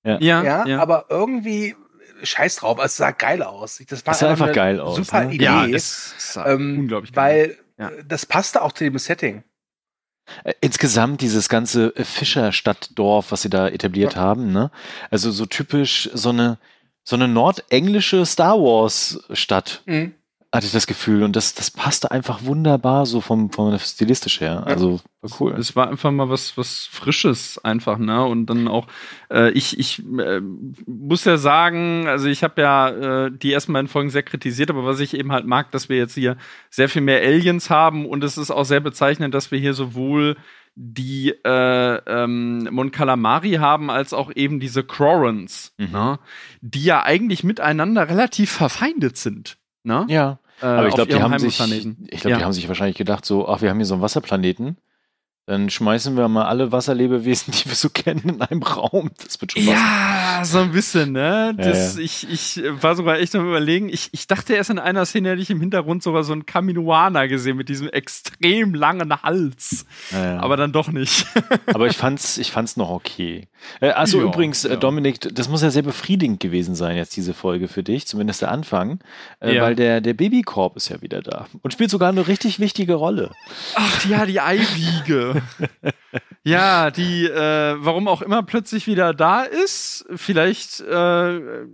Ja. 0.06 0.20
Ja, 0.20 0.66
ja, 0.68 0.80
aber 0.80 1.06
irgendwie 1.10 1.76
scheiß 2.24 2.58
drauf, 2.58 2.78
es 2.84 2.98
sah 2.98 3.12
geil 3.12 3.42
aus. 3.42 3.82
Das 3.88 4.06
war 4.06 4.12
das 4.12 4.20
sah 4.20 4.30
einfach 4.30 4.52
geil 4.52 4.80
aus. 4.82 4.98
Super 4.98 5.26
ne? 5.26 5.34
Idee. 5.34 5.46
Ja, 5.46 5.68
das 5.68 6.14
sah 6.18 6.46
ähm, 6.54 6.80
unglaublich 6.80 7.14
geil. 7.14 7.50
Weil 7.50 7.63
ja. 7.78 7.92
das 8.06 8.26
passte 8.26 8.62
auch 8.62 8.72
zu 8.72 8.84
dem 8.84 8.98
Setting. 8.98 9.44
Äh, 10.44 10.54
insgesamt 10.62 11.22
dieses 11.22 11.50
ganze 11.50 11.94
Fischerstadtdorf, 11.96 13.32
was 13.32 13.42
sie 13.42 13.50
da 13.50 13.68
etabliert 13.68 14.16
ja. 14.16 14.22
haben, 14.22 14.52
ne? 14.52 14.72
Also 15.10 15.32
so 15.32 15.46
typisch 15.46 16.10
so 16.14 16.30
eine 16.30 16.58
so 17.06 17.18
eine 17.18 17.28
nordenglische 17.28 18.26
Star 18.26 18.58
Wars 18.58 19.22
Stadt. 19.34 19.84
Mhm 19.86 20.16
hatte 20.54 20.68
ich 20.68 20.72
das 20.72 20.86
Gefühl. 20.86 21.24
Und 21.24 21.36
das, 21.36 21.56
das 21.56 21.72
passte 21.72 22.12
einfach 22.12 22.44
wunderbar 22.44 23.08
so 23.08 23.22
vom, 23.22 23.52
vom 23.52 23.78
stilistisch 23.80 24.40
her. 24.40 24.64
Also 24.68 25.02
war 25.22 25.32
cool. 25.40 25.56
Es 25.58 25.76
war 25.76 25.90
einfach 25.90 26.12
mal 26.12 26.30
was, 26.30 26.56
was 26.58 26.88
Frisches 26.92 27.58
einfach, 27.64 27.98
ne? 27.98 28.24
Und 28.24 28.46
dann 28.46 28.68
auch, 28.68 28.86
äh, 29.32 29.50
ich, 29.52 29.80
ich 29.80 30.04
äh, 30.20 30.42
muss 30.86 31.26
ja 31.26 31.38
sagen, 31.38 32.08
also 32.08 32.28
ich 32.28 32.44
habe 32.44 32.62
ja 32.62 32.90
äh, 32.90 33.32
die 33.32 33.52
ersten 33.52 33.74
beiden 33.74 33.88
Folgen 33.88 34.12
sehr 34.12 34.22
kritisiert, 34.22 34.70
aber 34.70 34.86
was 34.86 35.00
ich 35.00 35.16
eben 35.16 35.32
halt 35.32 35.48
mag, 35.48 35.72
dass 35.72 35.90
wir 35.90 35.98
jetzt 35.98 36.14
hier 36.14 36.38
sehr 36.70 36.88
viel 36.88 37.02
mehr 37.02 37.22
Aliens 37.22 37.72
haben 37.72 38.06
und 38.06 38.24
es 38.24 38.38
ist 38.38 38.52
auch 38.52 38.66
sehr 38.66 38.82
bezeichnend, 38.82 39.34
dass 39.34 39.50
wir 39.50 39.58
hier 39.58 39.74
sowohl 39.74 40.36
die 40.76 41.30
äh, 41.30 41.96
ähm, 42.06 42.68
Mon 42.72 42.92
Calamari 42.92 43.54
haben, 43.54 43.90
als 43.90 44.14
auch 44.14 44.32
eben 44.36 44.60
diese 44.60 44.84
Crorans, 44.84 45.74
mhm. 45.78 45.92
ne? 45.92 46.20
die 46.62 46.84
ja 46.84 47.04
eigentlich 47.04 47.44
miteinander 47.44 48.08
relativ 48.08 48.52
verfeindet 48.52 49.18
sind. 49.18 49.58
Ne? 49.84 50.06
Ja. 50.10 50.40
Äh, 50.62 50.66
aber 50.66 50.88
ich 50.88 50.96
glaube, 50.96 51.12
die 51.12 51.22
haben 51.22 51.38
sich, 51.40 51.60
ich 51.60 52.22
glaube, 52.22 52.30
ja. 52.30 52.38
die 52.38 52.44
haben 52.44 52.54
sich 52.54 52.68
wahrscheinlich 52.68 52.98
gedacht, 52.98 53.26
so, 53.26 53.48
ach, 53.48 53.62
wir 53.62 53.70
haben 53.70 53.78
hier 53.78 53.86
so 53.86 53.96
einen 53.96 54.04
Wasserplaneten. 54.04 54.78
Dann 55.46 55.70
schmeißen 55.70 56.16
wir 56.16 56.30
mal 56.30 56.46
alle 56.46 56.72
Wasserlebewesen, 56.72 57.54
die 57.54 57.66
wir 57.66 57.76
so 57.76 57.90
kennen, 57.90 58.22
in 58.24 58.42
einem 58.42 58.64
Raum. 58.64 59.12
Das 59.22 59.42
wird 59.42 59.52
schon 59.52 59.64
Ja, 59.64 60.42
so 60.46 60.60
ein 60.60 60.72
bisschen, 60.72 61.12
ne? 61.12 61.54
Das, 61.58 61.96
ja, 61.96 62.00
ja. 62.00 62.06
Ich, 62.06 62.30
ich 62.32 62.64
war 62.82 62.96
sogar 62.96 63.20
echt 63.20 63.36
am 63.36 63.46
überlegen. 63.46 63.90
Ich, 63.90 64.08
ich 64.14 64.28
dachte 64.28 64.54
erst 64.54 64.70
in 64.70 64.80
einer 64.80 65.06
Szene 65.06 65.32
hätte 65.32 65.42
ich 65.42 65.50
im 65.50 65.60
Hintergrund 65.60 66.02
sogar 66.02 66.24
so 66.24 66.32
einen 66.32 66.46
Kaminoana 66.46 67.26
gesehen 67.26 67.58
mit 67.58 67.68
diesem 67.68 67.90
extrem 67.90 68.74
langen 68.74 69.22
Hals. 69.22 69.86
Ja, 70.12 70.40
Aber 70.40 70.56
dann 70.56 70.72
doch 70.72 70.88
nicht. 70.88 71.26
Aber 71.74 71.88
ich 71.88 71.98
fand's, 71.98 72.38
ich 72.38 72.52
fand's 72.52 72.78
noch 72.78 72.90
okay. 72.90 73.50
Äh, 73.82 73.90
also 73.90 74.22
übrigens, 74.22 74.64
äh, 74.64 74.78
Dominik, 74.78 75.20
das 75.36 75.50
muss 75.50 75.62
ja 75.62 75.72
sehr 75.72 75.84
befriedigend 75.84 76.40
gewesen 76.40 76.74
sein, 76.74 76.96
jetzt 76.96 77.18
diese 77.18 77.34
Folge 77.34 77.68
für 77.68 77.84
dich, 77.84 78.08
zumindest 78.08 78.42
der 78.42 78.52
Anfang. 78.52 79.00
Äh, 79.42 79.60
weil 79.60 79.76
der, 79.76 80.00
der 80.00 80.14
Babykorb 80.14 80.78
ist 80.78 80.88
ja 80.88 81.02
wieder 81.02 81.22
da. 81.22 81.48
Und 81.62 81.74
spielt 81.74 81.90
sogar 81.90 82.10
eine 82.10 82.30
richtig 82.30 82.62
wichtige 82.62 82.94
Rolle. 82.94 83.32
Ach 83.76 84.06
ja, 84.06 84.26
die 84.26 84.40
Eiwiege 84.40 85.33
ja, 86.44 86.92
die, 86.92 87.26
äh, 87.26 87.76
warum 87.78 88.08
auch 88.08 88.22
immer 88.22 88.44
plötzlich 88.44 88.88
wieder 88.88 89.14
da 89.14 89.44
ist. 89.44 90.06
Vielleicht, 90.16 90.82
äh, 90.82 91.66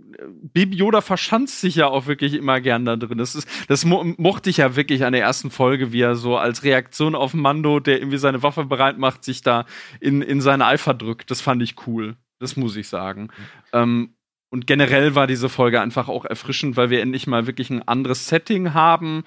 Baby 0.52 0.76
Yoda 0.76 1.00
verschanzt 1.00 1.60
sich 1.60 1.76
ja 1.76 1.86
auch 1.88 2.06
wirklich 2.06 2.34
immer 2.34 2.60
gern 2.60 2.84
da 2.84 2.96
drin. 2.96 3.18
Das, 3.18 3.34
ist, 3.34 3.48
das 3.68 3.84
mo 3.84 4.04
mochte 4.16 4.50
ich 4.50 4.58
ja 4.58 4.76
wirklich 4.76 5.04
an 5.04 5.12
der 5.12 5.22
ersten 5.22 5.50
Folge, 5.50 5.92
wie 5.92 6.02
er 6.02 6.14
so 6.14 6.36
als 6.36 6.62
Reaktion 6.62 7.14
auf 7.14 7.34
Mando, 7.34 7.80
der 7.80 7.98
irgendwie 7.98 8.18
seine 8.18 8.42
Waffe 8.42 8.64
bereit 8.64 8.98
macht, 8.98 9.24
sich 9.24 9.42
da 9.42 9.66
in, 10.00 10.22
in 10.22 10.40
seine 10.40 10.66
Eifer 10.66 10.94
drückt. 10.94 11.30
Das 11.30 11.40
fand 11.40 11.62
ich 11.62 11.86
cool. 11.86 12.16
Das 12.38 12.56
muss 12.56 12.76
ich 12.76 12.88
sagen. 12.88 13.22
Mhm. 13.22 13.28
Ähm, 13.72 14.14
und 14.50 14.66
generell 14.66 15.14
war 15.14 15.28
diese 15.28 15.48
Folge 15.48 15.80
einfach 15.80 16.08
auch 16.08 16.24
erfrischend, 16.24 16.76
weil 16.76 16.90
wir 16.90 17.00
endlich 17.00 17.28
mal 17.28 17.46
wirklich 17.46 17.70
ein 17.70 17.86
anderes 17.86 18.26
Setting 18.26 18.74
haben 18.74 19.22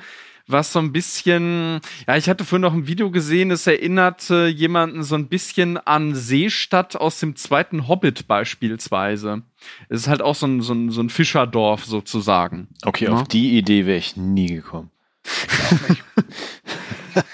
was 0.48 0.74
so 0.74 0.80
ein 0.80 0.92
bisschen, 0.92 1.80
ja, 2.08 2.18
ich 2.18 2.30
hatte 2.30 2.44
vorhin 2.44 2.62
noch 2.62 2.74
ein 2.74 2.88
Video 2.88 3.12
gesehen, 3.12 3.52
es 3.52 3.66
erinnerte 3.66 4.48
jemanden 4.48 5.04
so 5.04 5.16
ein 5.16 5.28
bisschen 5.28 5.78
an 5.78 6.16
Seestadt 6.16 6.96
aus 6.96 7.20
dem 7.20 7.36
zweiten 7.36 7.88
Hobbit 7.88 8.28
beispielsweise. 8.28 9.44
Es 9.90 10.02
ist 10.02 10.08
halt 10.08 10.22
auch 10.22 10.36
so 10.36 10.48
ein, 10.48 10.62
so 10.62 10.74
ein, 10.74 10.90
so 10.90 11.02
ein 11.02 11.10
Fischerdorf 11.10 11.86
sozusagen. 11.86 12.68
Okay, 12.84 13.06
ja? 13.06 13.12
auf 13.12 13.28
die 13.28 13.58
Idee 13.58 13.86
wäre 13.86 13.98
ich 13.98 14.18
nie 14.18 14.48
gekommen. 14.48 14.90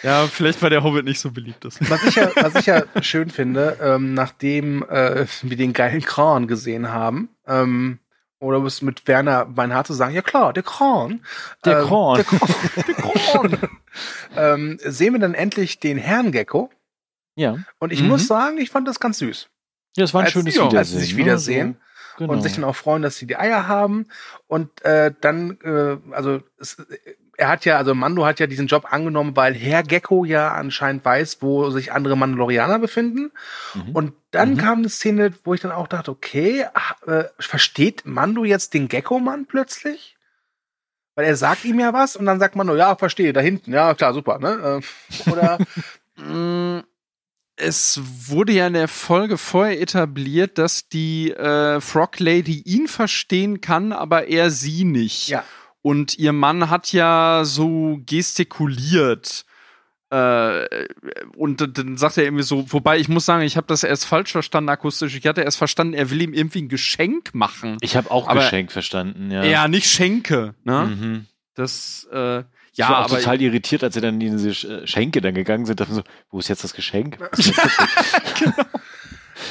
ja, 0.03 0.27
vielleicht 0.27 0.61
war 0.61 0.69
der 0.69 0.83
Hobbit 0.83 1.05
nicht 1.05 1.19
so 1.19 1.31
beliebt. 1.31 1.65
Was 1.65 2.03
ich 2.03 2.15
ja, 2.15 2.29
was 2.35 2.55
ich 2.55 2.67
ja 2.67 2.83
schön 3.01 3.31
finde, 3.31 3.77
ähm, 3.81 4.13
nachdem 4.13 4.83
äh, 4.83 5.25
wir 5.41 5.57
den 5.57 5.73
geilen 5.73 6.01
Kran 6.01 6.47
gesehen 6.47 6.89
haben, 6.89 7.29
ähm, 7.47 7.97
oder 8.39 8.63
was 8.63 8.81
mit 8.81 9.08
Werner 9.08 9.46
Beinhardt 9.46 9.88
zu 9.88 9.93
sagen, 9.93 10.15
ja 10.15 10.22
klar, 10.22 10.53
der 10.53 10.63
Kran. 10.63 11.22
Der 11.65 11.79
ähm, 11.79 11.88
Kran. 11.88 12.15
Der 12.15 12.24
Kran. 12.24 12.55
der 12.88 12.96
Kran. 12.96 13.69
ähm, 14.36 14.79
sehen 14.84 15.13
wir 15.13 15.19
dann 15.19 15.34
endlich 15.34 15.79
den 15.79 15.98
Herrn 15.98 16.31
Gecko. 16.31 16.69
Ja. 17.36 17.58
Und 17.79 17.91
ich 17.91 18.01
mhm. 18.01 18.10
muss 18.10 18.27
sagen, 18.27 18.58
ich 18.58 18.69
fand 18.69 18.88
das 18.88 19.00
ganz 19.00 19.19
süß. 19.19 19.50
Ja, 19.98 20.03
es 20.03 20.13
war 20.13 20.22
ein 20.22 20.25
als, 20.25 20.34
schönes 20.34 20.55
ja, 20.55 20.63
Wiedersehen. 20.63 20.77
Als 20.77 20.89
sie 20.89 21.00
sich 21.00 21.17
wiedersehen. 21.17 21.67
Ne? 21.69 21.75
Genau. 22.17 22.34
Und 22.34 22.41
sich 22.41 22.55
dann 22.55 22.65
auch 22.65 22.75
freuen, 22.75 23.01
dass 23.01 23.17
sie 23.17 23.27
die 23.27 23.38
Eier 23.38 23.67
haben. 23.67 24.08
Und 24.48 24.81
äh, 24.84 25.13
dann, 25.22 25.58
äh, 25.63 25.98
also 26.13 26.41
es, 26.60 26.77
er 27.39 27.48
hat 27.48 27.63
ja, 27.63 27.77
also 27.77 27.96
Mando 27.96 28.25
hat 28.25 28.39
ja 28.39 28.48
diesen 28.48 28.67
Job 28.67 28.91
angenommen, 28.91 29.36
weil 29.36 29.53
Herr 29.55 29.84
Gecko 29.84 30.25
ja 30.25 30.51
anscheinend 30.51 31.05
weiß, 31.05 31.41
wo 31.41 31.69
sich 31.69 31.93
andere 31.93 32.17
Mandalorianer 32.17 32.79
befinden. 32.79 33.31
Mhm. 33.74 33.91
Und 33.93 34.13
dann 34.31 34.51
mhm. 34.51 34.58
kam 34.58 34.79
eine 34.79 34.89
Szene, 34.89 35.34
wo 35.46 35.53
ich 35.53 35.62
dann 35.62 35.72
auch 35.72 35.88
dachte, 35.88 36.12
okay, 36.12 36.65
ach, 36.74 37.01
äh, 37.08 37.25
versteht 37.39 38.05
Mando 38.05 38.43
jetzt 38.43 38.74
den 38.74 38.89
Gecko-Mann 38.89 39.46
plötzlich? 39.46 40.17
Weil 41.15 41.25
er 41.25 41.36
sagt 41.38 41.63
ihm 41.63 41.79
ja 41.79 41.93
was 41.93 42.17
und 42.17 42.25
dann 42.25 42.39
sagt 42.39 42.58
Mando, 42.58 42.75
ja, 42.75 42.96
verstehe, 42.96 43.31
da 43.31 43.39
hinten, 43.39 43.72
ja, 43.72 43.93
klar, 43.93 44.13
super, 44.13 44.39
ne? 44.39 44.81
Äh, 44.81 45.31
oder 45.31 45.58
mm, 46.17 46.84
es 47.55 48.01
wurde 48.27 48.51
ja 48.51 48.67
in 48.67 48.74
der 48.74 48.89
Folge 48.89 49.38
vorher 49.38 49.79
etabliert, 49.79 50.58
dass 50.58 50.89
die 50.89 51.31
äh, 51.31 51.79
Frog 51.79 52.19
Lady 52.19 52.62
ihn 52.65 52.89
verstehen 52.89 53.62
kann, 53.62 53.93
aber 53.93 54.27
er 54.27 54.51
sie 54.51 54.84
nicht. 54.84 55.29
Ja. 55.29 55.46
Und 55.81 56.17
ihr 56.17 56.33
Mann 56.33 56.69
hat 56.69 56.91
ja 56.91 57.43
so 57.45 58.00
gestikuliert. 58.05 59.45
Äh, 60.12 60.88
und 61.36 61.77
dann 61.77 61.98
sagt 61.98 62.17
er 62.17 62.24
irgendwie 62.24 62.43
so, 62.43 62.71
wobei 62.71 62.98
ich 62.98 63.09
muss 63.09 63.25
sagen, 63.25 63.43
ich 63.43 63.57
habe 63.57 63.67
das 63.67 63.83
erst 63.83 64.05
falsch 64.05 64.31
verstanden 64.31 64.69
akustisch. 64.69 65.15
Ich 65.15 65.25
hatte 65.27 65.41
erst 65.41 65.57
verstanden, 65.57 65.93
er 65.93 66.09
will 66.09 66.21
ihm 66.21 66.33
irgendwie 66.33 66.63
ein 66.63 66.69
Geschenk 66.69 67.33
machen. 67.33 67.77
Ich 67.81 67.95
habe 67.95 68.09
auch 68.09 68.27
aber 68.27 68.41
Geschenk 68.41 68.71
verstanden, 68.71 69.29
ja. 69.29 69.43
Ja, 69.43 69.67
nicht 69.67 69.88
Schenke, 69.88 70.55
ne? 70.63 70.95
Mhm. 70.95 71.25
Das, 71.53 72.07
äh, 72.12 72.17
ja, 72.17 72.45
ich 72.74 72.79
war 72.79 73.00
auch 73.00 73.12
aber 73.12 73.17
total 73.19 73.41
irritiert, 73.41 73.83
als 73.83 73.93
sie 73.93 74.01
dann 74.01 74.19
in 74.19 74.38
diese 74.38 74.67
äh, 74.67 74.88
Schenke 74.88 75.21
dann 75.21 75.36
gegangen 75.36 75.65
sind. 75.65 75.79
Dachte 75.79 75.93
so, 75.93 76.03
wo 76.31 76.39
ist 76.39 76.48
jetzt 76.48 76.63
das 76.63 76.74
Geschenk? 76.74 77.17
genau. 78.39 78.53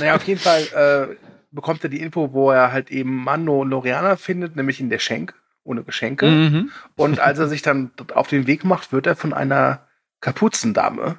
Naja, 0.00 0.16
auf 0.16 0.26
jeden 0.26 0.40
Fall 0.40 0.62
äh, 0.74 1.16
bekommt 1.52 1.84
er 1.84 1.90
die 1.90 2.00
Info, 2.00 2.32
wo 2.32 2.50
er 2.50 2.72
halt 2.72 2.90
eben 2.90 3.14
Mando 3.14 3.60
und 3.60 3.70
Loriana 3.70 4.16
findet, 4.16 4.56
nämlich 4.56 4.80
in 4.80 4.90
der 4.90 4.98
Schenk 4.98 5.34
ohne 5.68 5.84
Geschenke. 5.84 6.26
Mhm. 6.26 6.70
Und 6.96 7.20
als 7.20 7.38
er 7.38 7.48
sich 7.48 7.62
dann 7.62 7.92
auf 8.14 8.28
den 8.28 8.46
Weg 8.46 8.64
macht, 8.64 8.90
wird 8.90 9.06
er 9.06 9.14
von 9.14 9.32
einer 9.32 9.86
Kapuzendame 10.20 11.18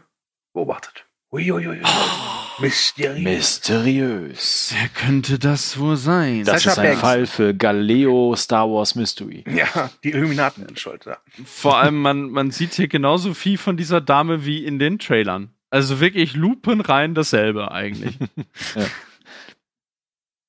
beobachtet. 0.53 1.05
Uiuiui. 1.31 1.81
Oh, 1.83 2.61
mysteriös. 2.61 3.23
Mysteriös. 3.23 4.73
Wer 4.75 4.89
könnte 4.89 5.37
das 5.37 5.77
wohl 5.77 5.95
sein? 5.95 6.43
Das 6.43 6.63
Sascha 6.63 6.71
ist 6.71 6.79
ein 6.79 6.85
Banks. 6.85 7.01
Fall 7.01 7.25
für 7.27 7.53
Galileo 7.53 8.35
Star 8.35 8.67
Wars 8.67 8.95
Mystery. 8.95 9.43
Ja, 9.47 9.91
die 10.03 10.09
Illuminaten 10.09 10.65
sind 10.65 10.79
schuld. 10.79 11.05
Ja. 11.05 11.17
Vor 11.45 11.77
allem, 11.77 12.01
man, 12.01 12.31
man 12.31 12.49
sieht 12.49 12.73
hier 12.73 12.87
genauso 12.87 13.35
viel 13.35 13.59
von 13.59 13.77
dieser 13.77 14.01
Dame 14.01 14.43
wie 14.45 14.65
in 14.65 14.79
den 14.79 14.97
Trailern. 14.97 15.53
Also 15.69 15.99
wirklich 15.99 16.35
lupenrein 16.35 17.13
dasselbe 17.13 17.71
eigentlich. 17.71 18.17
ja. 18.75 18.85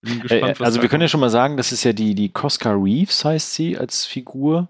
Gespannt, 0.03 0.61
äh, 0.61 0.65
also 0.65 0.81
wir 0.81 0.89
können 0.89 1.03
ja 1.03 1.09
schon 1.09 1.21
mal 1.21 1.31
sagen, 1.31 1.57
das 1.57 1.73
ist 1.73 1.85
ja 1.85 1.93
die, 1.93 2.15
die 2.15 2.31
Cosca 2.31 2.73
Reeves 2.73 3.25
heißt 3.25 3.55
sie 3.55 3.77
als 3.77 4.07
Figur, 4.07 4.69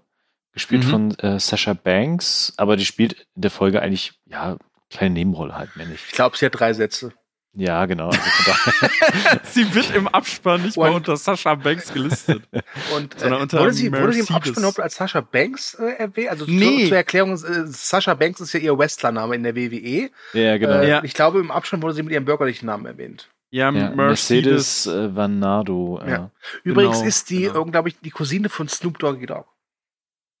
gespielt 0.53 0.85
mhm. 0.85 0.89
von 0.89 1.19
äh, 1.19 1.39
Sasha 1.39 1.73
Banks, 1.73 2.53
aber 2.57 2.75
die 2.75 2.85
spielt 2.85 3.13
in 3.35 3.41
der 3.41 3.51
Folge 3.51 3.81
eigentlich, 3.81 4.13
ja, 4.25 4.57
kleine 4.89 5.13
Nebenrolle 5.13 5.55
halt, 5.55 5.75
mehr 5.77 5.85
nicht. 5.85 6.03
Ich 6.07 6.13
glaube, 6.13 6.37
sie 6.37 6.45
hat 6.45 6.59
drei 6.59 6.73
Sätze. 6.73 7.13
Ja, 7.53 7.85
genau. 7.85 8.09
Also 8.09 8.21
sie 9.43 9.75
wird 9.75 9.93
im 9.93 10.07
Abspann 10.07 10.61
nicht 10.61 10.77
und, 10.77 10.83
mal 10.87 10.95
unter 10.95 11.17
Sasha 11.17 11.55
Banks 11.55 11.93
gelistet. 11.93 12.43
Und 12.95 13.15
äh, 13.15 13.19
sondern 13.19 13.41
unter 13.41 13.59
wurde, 13.59 13.73
sie, 13.73 13.91
wurde 13.91 14.13
sie 14.13 14.21
im 14.21 14.29
Abspann 14.33 14.63
überhaupt 14.63 14.79
als 14.79 14.95
Sasha 14.95 15.19
Banks 15.19 15.73
äh, 15.73 15.97
erwähnt? 15.97 16.29
Also 16.29 16.45
nee. 16.47 16.79
zur, 16.79 16.87
zur 16.87 16.97
Erklärung, 16.97 17.33
äh, 17.33 17.67
Sasha 17.67 18.13
Banks 18.13 18.39
ist 18.39 18.53
ja 18.53 18.61
ihr 18.61 18.77
Wrestlername 18.77 19.35
in 19.35 19.43
der 19.43 19.55
WWE. 19.57 20.11
Ja, 20.31 20.57
genau. 20.57 20.79
Äh, 20.79 20.89
ja. 20.89 21.03
Ich 21.03 21.13
glaube, 21.13 21.39
im 21.39 21.51
Abspann 21.51 21.81
wurde 21.81 21.93
sie 21.93 22.03
mit 22.03 22.13
ihrem 22.13 22.23
bürgerlichen 22.23 22.67
Namen 22.67 22.85
erwähnt. 22.85 23.29
Ja, 23.51 23.69
ja 23.71 23.89
Mercedes, 23.89 23.95
Mercedes 23.95 24.87
äh, 24.87 25.15
Vanado. 25.15 25.99
Ja. 26.01 26.09
ja. 26.09 26.31
Übrigens 26.63 26.97
genau, 26.97 27.07
ist 27.07 27.29
die, 27.29 27.41
genau. 27.43 27.65
glaube 27.65 27.89
ich, 27.89 27.99
die 27.99 28.09
Cousine 28.09 28.49
von 28.49 28.67
Snoop 28.67 28.97
Doggy 28.97 29.25
Dogg. 29.25 29.45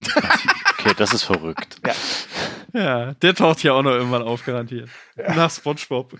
okay, 0.79 0.93
das 0.97 1.13
ist 1.13 1.23
verrückt. 1.23 1.77
Ja. 1.85 1.93
Ja, 2.73 3.13
der 3.15 3.35
taucht 3.35 3.63
ja 3.63 3.73
auch 3.73 3.81
noch 3.81 3.91
irgendwann 3.91 4.21
auf, 4.21 4.45
garantiert. 4.45 4.89
Ja. 5.17 5.35
Nach 5.35 5.51
Spongebob. 5.51 6.17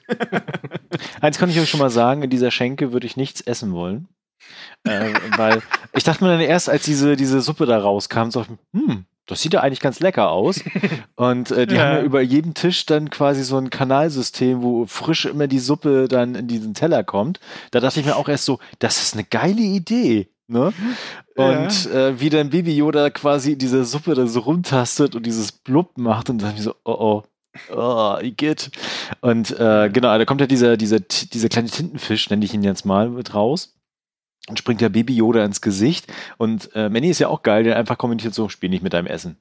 Eins 1.21 1.37
kann 1.37 1.49
ich 1.49 1.59
euch 1.59 1.69
schon 1.69 1.79
mal 1.79 1.89
sagen, 1.89 2.23
in 2.23 2.29
dieser 2.29 2.51
Schenke 2.51 2.91
würde 2.91 3.07
ich 3.07 3.15
nichts 3.15 3.41
essen 3.41 3.71
wollen. 3.71 4.09
äh, 4.83 5.13
weil 5.37 5.61
ich 5.93 6.03
dachte 6.03 6.23
mir 6.23 6.31
dann 6.31 6.41
erst, 6.41 6.69
als 6.69 6.83
diese, 6.83 7.15
diese 7.15 7.41
Suppe 7.41 7.65
da 7.65 7.77
rauskam, 7.77 8.31
so, 8.31 8.45
hm, 8.73 9.05
das 9.27 9.41
sieht 9.41 9.53
ja 9.53 9.61
eigentlich 9.61 9.79
ganz 9.79 9.99
lecker 9.99 10.29
aus. 10.29 10.61
Und 11.15 11.51
äh, 11.51 11.67
die 11.67 11.75
ja. 11.75 11.81
haben 11.81 11.95
ja 11.97 12.01
über 12.01 12.21
jedem 12.21 12.53
Tisch 12.53 12.85
dann 12.85 13.09
quasi 13.09 13.43
so 13.43 13.57
ein 13.57 13.69
Kanalsystem, 13.69 14.61
wo 14.61 14.85
frisch 14.85 15.25
immer 15.25 15.47
die 15.47 15.59
Suppe 15.59 16.07
dann 16.07 16.35
in 16.35 16.47
diesen 16.47 16.73
Teller 16.73 17.03
kommt. 17.03 17.39
Da 17.71 17.79
dachte 17.79 17.99
ich 17.99 18.05
mir 18.05 18.15
auch 18.15 18.29
erst 18.29 18.45
so, 18.45 18.59
das 18.79 19.01
ist 19.01 19.13
eine 19.13 19.23
geile 19.23 19.61
Idee. 19.61 20.29
Ne? 20.47 20.73
Und 21.35 21.85
ja. 21.85 22.07
äh, 22.09 22.19
wie 22.19 22.29
dann 22.29 22.49
Baby 22.49 22.75
Yoda 22.75 23.09
quasi 23.09 23.57
diese 23.57 23.85
Suppe 23.85 24.15
da 24.15 24.27
so 24.27 24.41
rumtastet 24.41 25.15
und 25.15 25.25
dieses 25.25 25.53
Blub 25.53 25.97
macht 25.97 26.29
und 26.29 26.41
dann 26.41 26.57
so, 26.57 26.75
oh 26.83 26.91
oh, 26.99 27.23
oh, 27.73 28.17
Igitt. 28.21 28.71
Und 29.21 29.51
äh, 29.51 29.89
genau, 29.91 30.17
da 30.17 30.25
kommt 30.25 30.41
ja 30.41 30.47
dieser, 30.47 30.77
dieser, 30.77 30.99
dieser 30.99 31.49
kleine 31.49 31.69
Tintenfisch, 31.69 32.29
nenne 32.29 32.45
ich 32.45 32.53
ihn 32.53 32.63
jetzt 32.63 32.85
mal, 32.85 33.09
mit 33.09 33.33
raus. 33.33 33.73
Und 34.47 34.57
springt 34.57 34.81
der 34.81 34.89
Baby 34.89 35.15
Yoda 35.15 35.45
ins 35.45 35.61
Gesicht. 35.61 36.11
Und 36.37 36.69
äh, 36.73 36.89
Manny 36.89 37.09
ist 37.09 37.19
ja 37.19 37.27
auch 37.27 37.43
geil, 37.43 37.63
der 37.63 37.77
einfach 37.77 37.97
kommentiert 37.97 38.33
so, 38.33 38.49
spiel 38.49 38.69
nicht 38.69 38.83
mit 38.83 38.93
deinem 38.93 39.07
Essen. 39.07 39.37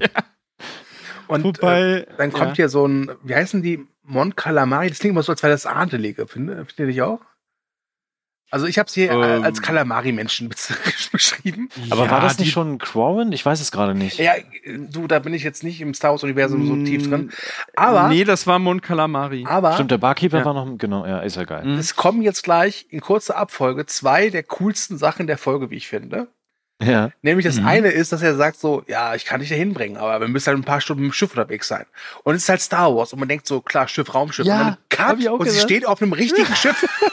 ja. 0.00 0.08
Und 1.26 1.44
Wobei, 1.44 1.80
äh, 1.80 2.06
dann 2.18 2.32
kommt 2.32 2.50
ja. 2.50 2.54
hier 2.54 2.68
so 2.68 2.86
ein, 2.86 3.10
wie 3.22 3.34
heißen 3.34 3.62
die? 3.62 3.86
Mon 4.02 4.36
Calamari, 4.36 4.90
das 4.90 4.98
klingt 4.98 5.12
immer 5.14 5.22
so, 5.22 5.32
als 5.32 5.42
wäre 5.42 5.52
das 5.52 5.64
Adelige, 5.64 6.26
finde, 6.26 6.66
findet 6.66 6.94
ihr 6.94 7.06
auch? 7.06 7.20
Also 8.54 8.66
ich 8.66 8.78
habe 8.78 8.86
es 8.86 8.94
hier 8.94 9.10
äh, 9.10 9.36
ähm, 9.38 9.42
als 9.42 9.62
Kalamari-Menschen 9.62 10.48
beschrieben. 11.10 11.68
Aber 11.90 12.04
ja, 12.04 12.10
war 12.12 12.20
das 12.20 12.38
nicht 12.38 12.52
schon 12.52 12.78
Quarren? 12.78 13.32
Ich 13.32 13.44
weiß 13.44 13.60
es 13.60 13.72
gerade 13.72 13.96
nicht. 13.96 14.20
Ja, 14.20 14.34
du, 14.64 15.08
da 15.08 15.18
bin 15.18 15.34
ich 15.34 15.42
jetzt 15.42 15.64
nicht 15.64 15.80
im 15.80 15.92
Star 15.92 16.12
Wars-Universum 16.12 16.64
so 16.64 16.76
tief 16.84 17.08
drin. 17.08 17.32
Aber 17.74 18.06
nee, 18.10 18.22
das 18.22 18.46
war 18.46 18.60
Mon 18.60 18.80
Calamari. 18.80 19.44
Aber 19.48 19.72
stimmt, 19.72 19.90
der 19.90 19.98
Barkeeper 19.98 20.38
ja. 20.38 20.44
war 20.44 20.54
noch 20.54 20.78
genau, 20.78 21.04
ja, 21.04 21.18
ist 21.18 21.34
ja 21.34 21.42
geil. 21.42 21.68
Es 21.80 21.96
kommen 21.96 22.22
jetzt 22.22 22.44
gleich 22.44 22.86
in 22.90 23.00
kurzer 23.00 23.36
Abfolge 23.36 23.86
zwei 23.86 24.30
der 24.30 24.44
coolsten 24.44 24.98
Sachen 24.98 25.26
der 25.26 25.36
Folge, 25.36 25.70
wie 25.70 25.76
ich 25.76 25.88
finde. 25.88 26.28
Ja. 26.80 27.10
Nämlich 27.22 27.46
das 27.46 27.58
mhm. 27.58 27.66
eine 27.66 27.88
ist, 27.88 28.12
dass 28.12 28.22
er 28.22 28.36
sagt 28.36 28.60
so, 28.60 28.84
ja, 28.86 29.16
ich 29.16 29.24
kann 29.24 29.40
dich 29.40 29.48
da 29.48 29.56
hinbringen, 29.56 29.96
aber 29.96 30.20
wir 30.20 30.28
müssen 30.28 30.46
halt 30.46 30.58
ein 30.58 30.64
paar 30.64 30.80
Stunden 30.80 31.02
mit 31.02 31.10
dem 31.10 31.14
Schiff 31.14 31.30
unterwegs 31.30 31.66
sein. 31.66 31.86
Und 32.22 32.36
es 32.36 32.44
ist 32.44 32.48
halt 32.48 32.60
Star 32.60 32.94
Wars 32.94 33.12
und 33.12 33.18
man 33.18 33.28
denkt 33.28 33.48
so, 33.48 33.60
klar, 33.60 33.88
Schiff, 33.88 34.14
Raumschiff. 34.14 34.46
Ja, 34.46 34.60
und 34.60 34.66
dann 34.66 34.76
Cut 35.18 35.26
und 35.26 35.50
sie 35.50 35.58
steht 35.58 35.86
auf 35.86 36.00
einem 36.00 36.12
richtigen 36.12 36.54
Schiff. 36.54 36.84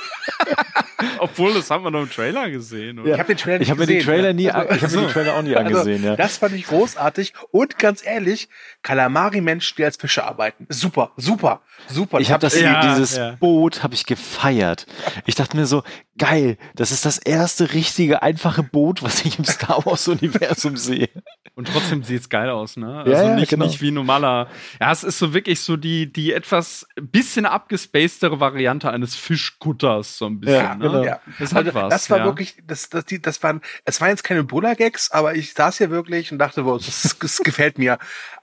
Obwohl, 1.23 1.53
das 1.53 1.69
haben 1.69 1.83
wir 1.83 1.91
noch 1.91 2.01
im 2.01 2.09
Trailer 2.09 2.49
gesehen. 2.49 2.97
Oder? 2.97 3.09
Ja. 3.09 3.13
Ich 3.15 3.19
habe 3.19 3.27
den 3.27 3.37
Trailer 3.37 3.61
ich 3.61 3.69
hab 3.69 3.77
gesehen. 3.77 3.97
Den 3.99 4.05
Trailer 4.05 4.33
nie, 4.33 4.49
also, 4.49 4.73
ich 4.73 4.81
habe 4.81 4.95
mir 4.95 5.01
den 5.01 5.09
Trailer 5.11 5.35
auch 5.35 5.41
nie 5.43 5.55
also, 5.55 5.79
angesehen. 5.79 6.03
Ja. 6.03 6.15
Das 6.15 6.37
fand 6.37 6.55
ich 6.55 6.65
großartig. 6.65 7.33
Und 7.51 7.77
ganz 7.77 8.03
ehrlich, 8.03 8.49
Kalamari-Menschen, 8.81 9.75
die 9.77 9.85
als 9.85 9.97
Fische 9.97 10.23
arbeiten. 10.23 10.65
Super, 10.69 11.11
super, 11.17 11.61
super. 11.87 12.19
Ich 12.19 12.31
habe 12.31 12.41
das, 12.41 12.59
ja, 12.59 12.93
dieses 12.93 13.17
ja. 13.17 13.35
Boot 13.39 13.83
habe 13.83 13.93
ich 13.93 14.07
gefeiert. 14.07 14.87
Ich 15.27 15.35
dachte 15.35 15.55
mir 15.57 15.67
so, 15.67 15.83
geil, 16.17 16.57
das 16.75 16.91
ist 16.91 17.05
das 17.05 17.17
erste 17.19 17.73
richtige, 17.73 18.23
einfache 18.23 18.63
Boot, 18.63 19.03
was 19.03 19.23
ich 19.23 19.37
im 19.37 19.45
Star 19.45 19.85
Wars-Universum 19.85 20.75
sehe. 20.77 21.09
Und 21.55 21.67
trotzdem 21.67 22.03
sieht's 22.03 22.29
geil 22.29 22.49
aus, 22.49 22.77
ne? 22.77 22.99
Also 22.99 23.11
ja, 23.11 23.35
nicht, 23.35 23.49
genau. 23.49 23.65
nicht 23.65 23.81
wie 23.81 23.91
normaler. 23.91 24.47
Ja, 24.79 24.91
es 24.91 25.03
ist 25.03 25.19
so 25.19 25.33
wirklich 25.33 25.59
so 25.59 25.77
die, 25.77 26.11
die 26.11 26.33
etwas 26.33 26.87
bisschen 26.99 27.45
abgespacedere 27.45 28.39
Variante 28.39 28.89
eines 28.89 29.15
Fischkutters, 29.15 30.17
so 30.17 30.27
ein 30.27 30.39
bisschen. 30.39 30.55
Ja, 30.55 30.75
ne? 30.75 30.89
genau. 30.89 31.10
Ja. 31.11 31.19
Das 31.39 31.53
hat 31.53 31.65
also, 31.65 31.73
was. 31.73 31.89
Das 31.89 32.09
war 32.09 32.19
ja. 32.19 32.25
wirklich, 32.25 32.55
das, 32.65 32.89
das, 32.89 33.05
die, 33.05 33.21
das 33.21 33.41
waren, 33.43 33.61
es 33.85 33.99
waren 33.99 34.09
jetzt 34.09 34.23
keine 34.23 34.43
Buller-Gags, 34.43 35.11
aber 35.11 35.35
ich 35.35 35.53
saß 35.53 35.77
hier 35.77 35.89
wirklich 35.89 36.31
und 36.31 36.39
dachte, 36.39 36.63
boah, 36.63 36.77
das, 36.77 37.15
das 37.19 37.37
gefällt 37.39 37.77
mir. 37.77 37.99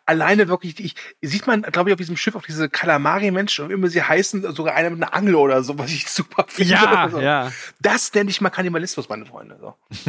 Alleine 0.09 0.49
wirklich, 0.49 0.81
ich, 0.81 0.95
sieht 1.21 1.47
man, 1.47 1.63
glaube 1.63 1.91
ich, 1.91 1.95
auf 1.95 1.99
diesem 1.99 2.17
Schiff, 2.17 2.35
auf 2.35 2.47
diese 2.47 2.69
Kalamari-Menschen, 2.69 3.67
und 3.67 3.71
immer 3.71 3.89
sie 3.89 4.03
heißen, 4.03 4.55
sogar 4.55 4.75
einer 4.75 4.91
mit 4.91 5.03
einer 5.03 5.15
Angel 5.15 5.35
oder 5.35 5.63
so, 5.63 5.79
was 5.79 5.93
ich 5.93 6.09
super 6.09 6.47
finde. 6.49 6.73
Ja, 6.73 7.09
so. 7.11 7.21
ja. 7.21 7.53
Das 7.81 8.13
nenne 8.15 8.31
ich 8.31 8.41
mal 8.41 8.51
Kannibalismus, 8.51 9.09
meine 9.09 9.27
Freunde. 9.27 9.59
So. 9.61 9.75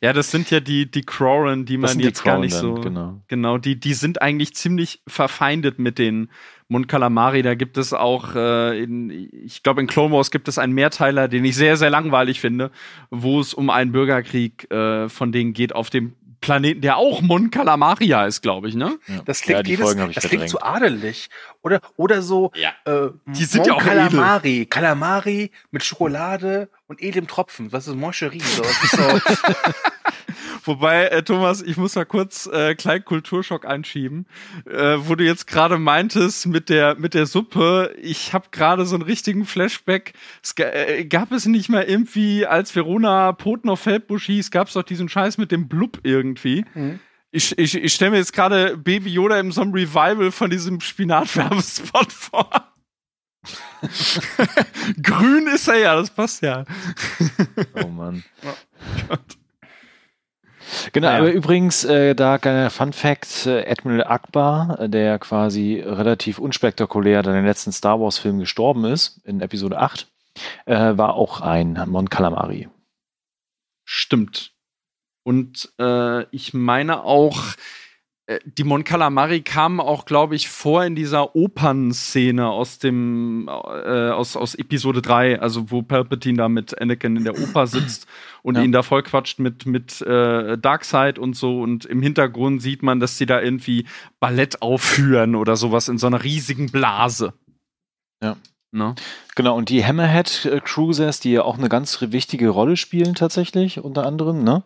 Ja, 0.00 0.12
das 0.12 0.30
sind 0.30 0.50
ja 0.50 0.60
die, 0.60 0.88
die 0.90 1.02
Croran, 1.02 1.64
die 1.64 1.76
man 1.76 1.98
jetzt 1.98 2.22
gar 2.22 2.38
nicht 2.38 2.54
so. 2.54 2.74
Genau. 2.74 3.20
genau, 3.26 3.58
die, 3.58 3.80
die 3.80 3.94
sind 3.94 4.22
eigentlich 4.22 4.54
ziemlich 4.54 5.02
verfeindet 5.08 5.78
mit 5.78 5.98
den 5.98 6.30
Mon 6.68 6.86
Calamari. 6.86 7.42
Da 7.42 7.54
gibt 7.54 7.78
es 7.78 7.92
auch, 7.92 8.34
äh, 8.36 8.80
in, 8.80 9.10
ich 9.10 9.62
glaube, 9.62 9.80
in 9.80 9.86
Clone 9.88 10.14
Wars 10.14 10.30
gibt 10.30 10.46
es 10.46 10.58
einen 10.58 10.72
Mehrteiler, 10.72 11.26
den 11.26 11.44
ich 11.44 11.56
sehr, 11.56 11.76
sehr 11.76 11.90
langweilig 11.90 12.40
finde, 12.40 12.70
wo 13.10 13.40
es 13.40 13.54
um 13.54 13.70
einen 13.70 13.90
Bürgerkrieg 13.90 14.70
äh, 14.70 15.08
von 15.08 15.32
denen 15.32 15.52
geht 15.52 15.74
auf 15.74 15.90
dem 15.90 16.14
Planeten, 16.40 16.80
der 16.80 16.96
auch 16.96 17.20
Mon 17.20 17.50
Calamaria 17.50 18.26
ist, 18.26 18.42
glaube 18.42 18.68
ich, 18.68 18.74
ne? 18.74 18.98
Ja. 19.06 19.22
Das 19.24 19.42
klingt, 19.42 19.66
ja, 19.66 19.76
jedes, 19.76 20.14
das 20.14 20.24
klingt 20.28 20.48
zu 20.48 20.62
adelig. 20.62 21.28
Oder, 21.62 21.80
oder 21.96 22.22
so, 22.22 22.52
ja. 22.54 22.70
äh, 22.84 23.10
die 23.26 23.44
sind 23.44 23.60
Mon 23.60 23.68
ja 23.68 23.74
auch 23.74 23.82
Calamari. 23.82 24.56
Edel. 24.56 24.66
Calamari 24.66 25.50
mit 25.70 25.84
Schokolade 25.84 26.68
und 26.86 27.02
edlem 27.02 27.26
Tropfen. 27.26 27.70
Das 27.70 27.86
ist 27.86 27.96
Moncherie. 27.96 28.40
So. 28.40 28.62
Das 28.62 28.84
ist 28.84 28.90
so 28.92 29.32
Wobei, 30.68 31.06
äh, 31.06 31.22
Thomas, 31.22 31.62
ich 31.62 31.78
muss 31.78 31.94
mal 31.94 32.04
kurz 32.04 32.46
äh, 32.46 32.74
kleinen 32.74 33.02
Kulturschock 33.02 33.64
einschieben, 33.64 34.26
äh, 34.66 34.98
wo 34.98 35.14
du 35.14 35.24
jetzt 35.24 35.46
gerade 35.46 35.78
meintest 35.78 36.46
mit 36.46 36.68
der 36.68 36.94
mit 36.96 37.14
der 37.14 37.24
Suppe. 37.24 37.94
Ich 38.02 38.34
habe 38.34 38.48
gerade 38.50 38.84
so 38.84 38.94
einen 38.94 39.02
richtigen 39.02 39.46
Flashback. 39.46 40.12
Es 40.42 40.52
äh, 40.58 41.06
gab 41.06 41.32
es 41.32 41.46
nicht 41.46 41.70
mehr 41.70 41.88
irgendwie, 41.88 42.44
als 42.44 42.76
Verona 42.76 43.32
Poten 43.32 43.70
auf 43.70 43.80
Feldbusch 43.80 44.26
hieß, 44.26 44.50
gab 44.50 44.68
es 44.68 44.74
doch 44.74 44.82
diesen 44.82 45.08
Scheiß 45.08 45.38
mit 45.38 45.52
dem 45.52 45.68
Blub 45.68 46.00
irgendwie. 46.02 46.66
Mhm. 46.74 47.00
Ich, 47.30 47.56
ich, 47.56 47.74
ich 47.74 47.94
stelle 47.94 48.10
mir 48.10 48.18
jetzt 48.18 48.34
gerade 48.34 48.76
Baby 48.76 49.10
Yoda 49.10 49.40
in 49.40 49.52
so 49.52 49.62
einem 49.62 49.72
Revival 49.72 50.30
von 50.30 50.50
diesem 50.50 50.80
Spinatwerbespot 50.80 52.12
vor. 52.12 52.50
Grün 55.02 55.46
ist 55.46 55.68
er 55.68 55.78
ja, 55.78 55.96
das 55.96 56.10
passt 56.10 56.42
ja. 56.42 56.66
oh 57.82 57.88
Mann. 57.88 58.22
Oh 58.44 58.54
Gott. 59.08 59.38
Genau, 60.92 61.08
naja. 61.08 61.20
aber 61.20 61.32
übrigens, 61.32 61.84
äh, 61.84 62.14
da 62.14 62.38
kleiner 62.38 62.70
Fun 62.70 62.92
Fact, 62.92 63.46
äh, 63.46 63.70
Admiral 63.70 64.04
Akbar, 64.04 64.80
äh, 64.80 64.88
der 64.88 65.18
quasi 65.18 65.82
relativ 65.84 66.38
unspektakulär 66.38 67.22
dann 67.22 67.34
den 67.34 67.46
letzten 67.46 67.72
Star 67.72 68.00
Wars 68.00 68.18
Film 68.18 68.38
gestorben 68.38 68.84
ist, 68.84 69.20
in 69.24 69.40
Episode 69.40 69.78
8, 69.78 70.06
äh, 70.66 70.74
war 70.74 71.14
auch 71.14 71.40
ein 71.40 71.82
Mon 71.86 72.08
Calamari. 72.08 72.68
Stimmt. 73.84 74.52
Und 75.22 75.72
äh, 75.78 76.24
ich 76.34 76.54
meine 76.54 77.04
auch, 77.04 77.38
die 78.44 78.64
Mon 78.64 78.84
Calamari 78.84 79.40
kamen 79.40 79.80
auch, 79.80 80.04
glaube 80.04 80.36
ich, 80.36 80.50
vor 80.50 80.84
in 80.84 80.94
dieser 80.94 81.34
Opernszene 81.34 82.46
aus 82.46 82.78
dem 82.78 83.48
äh, 83.48 84.10
aus, 84.10 84.36
aus 84.36 84.54
Episode 84.54 85.00
3, 85.00 85.40
also 85.40 85.70
wo 85.70 85.80
Palpatine 85.80 86.36
da 86.36 86.48
mit 86.50 86.78
Anakin 86.78 87.16
in 87.16 87.24
der 87.24 87.38
Oper 87.38 87.66
sitzt 87.66 88.06
und 88.42 88.56
ja. 88.56 88.62
ihn 88.62 88.72
da 88.72 88.82
vollquatscht 88.82 89.38
mit 89.38 89.64
mit 89.64 90.02
äh, 90.02 90.58
Darkseid 90.58 91.18
und 91.18 91.36
so 91.36 91.62
und 91.62 91.86
im 91.86 92.02
Hintergrund 92.02 92.60
sieht 92.60 92.82
man, 92.82 93.00
dass 93.00 93.16
sie 93.16 93.24
da 93.24 93.40
irgendwie 93.40 93.86
Ballett 94.20 94.60
aufführen 94.60 95.34
oder 95.34 95.56
sowas 95.56 95.88
in 95.88 95.96
so 95.96 96.06
einer 96.06 96.22
riesigen 96.22 96.70
Blase. 96.70 97.32
Ja. 98.22 98.36
No? 98.72 98.88
Ne? 98.88 98.94
Genau, 99.36 99.56
und 99.56 99.70
die 99.70 99.82
Hammerhead 99.82 100.60
Cruisers, 100.64 101.20
die 101.20 101.32
ja 101.32 101.44
auch 101.44 101.56
eine 101.56 101.70
ganz 101.70 101.98
wichtige 102.02 102.50
Rolle 102.50 102.76
spielen 102.76 103.14
tatsächlich, 103.14 103.80
unter 103.80 104.04
anderem, 104.04 104.44
ne? 104.44 104.64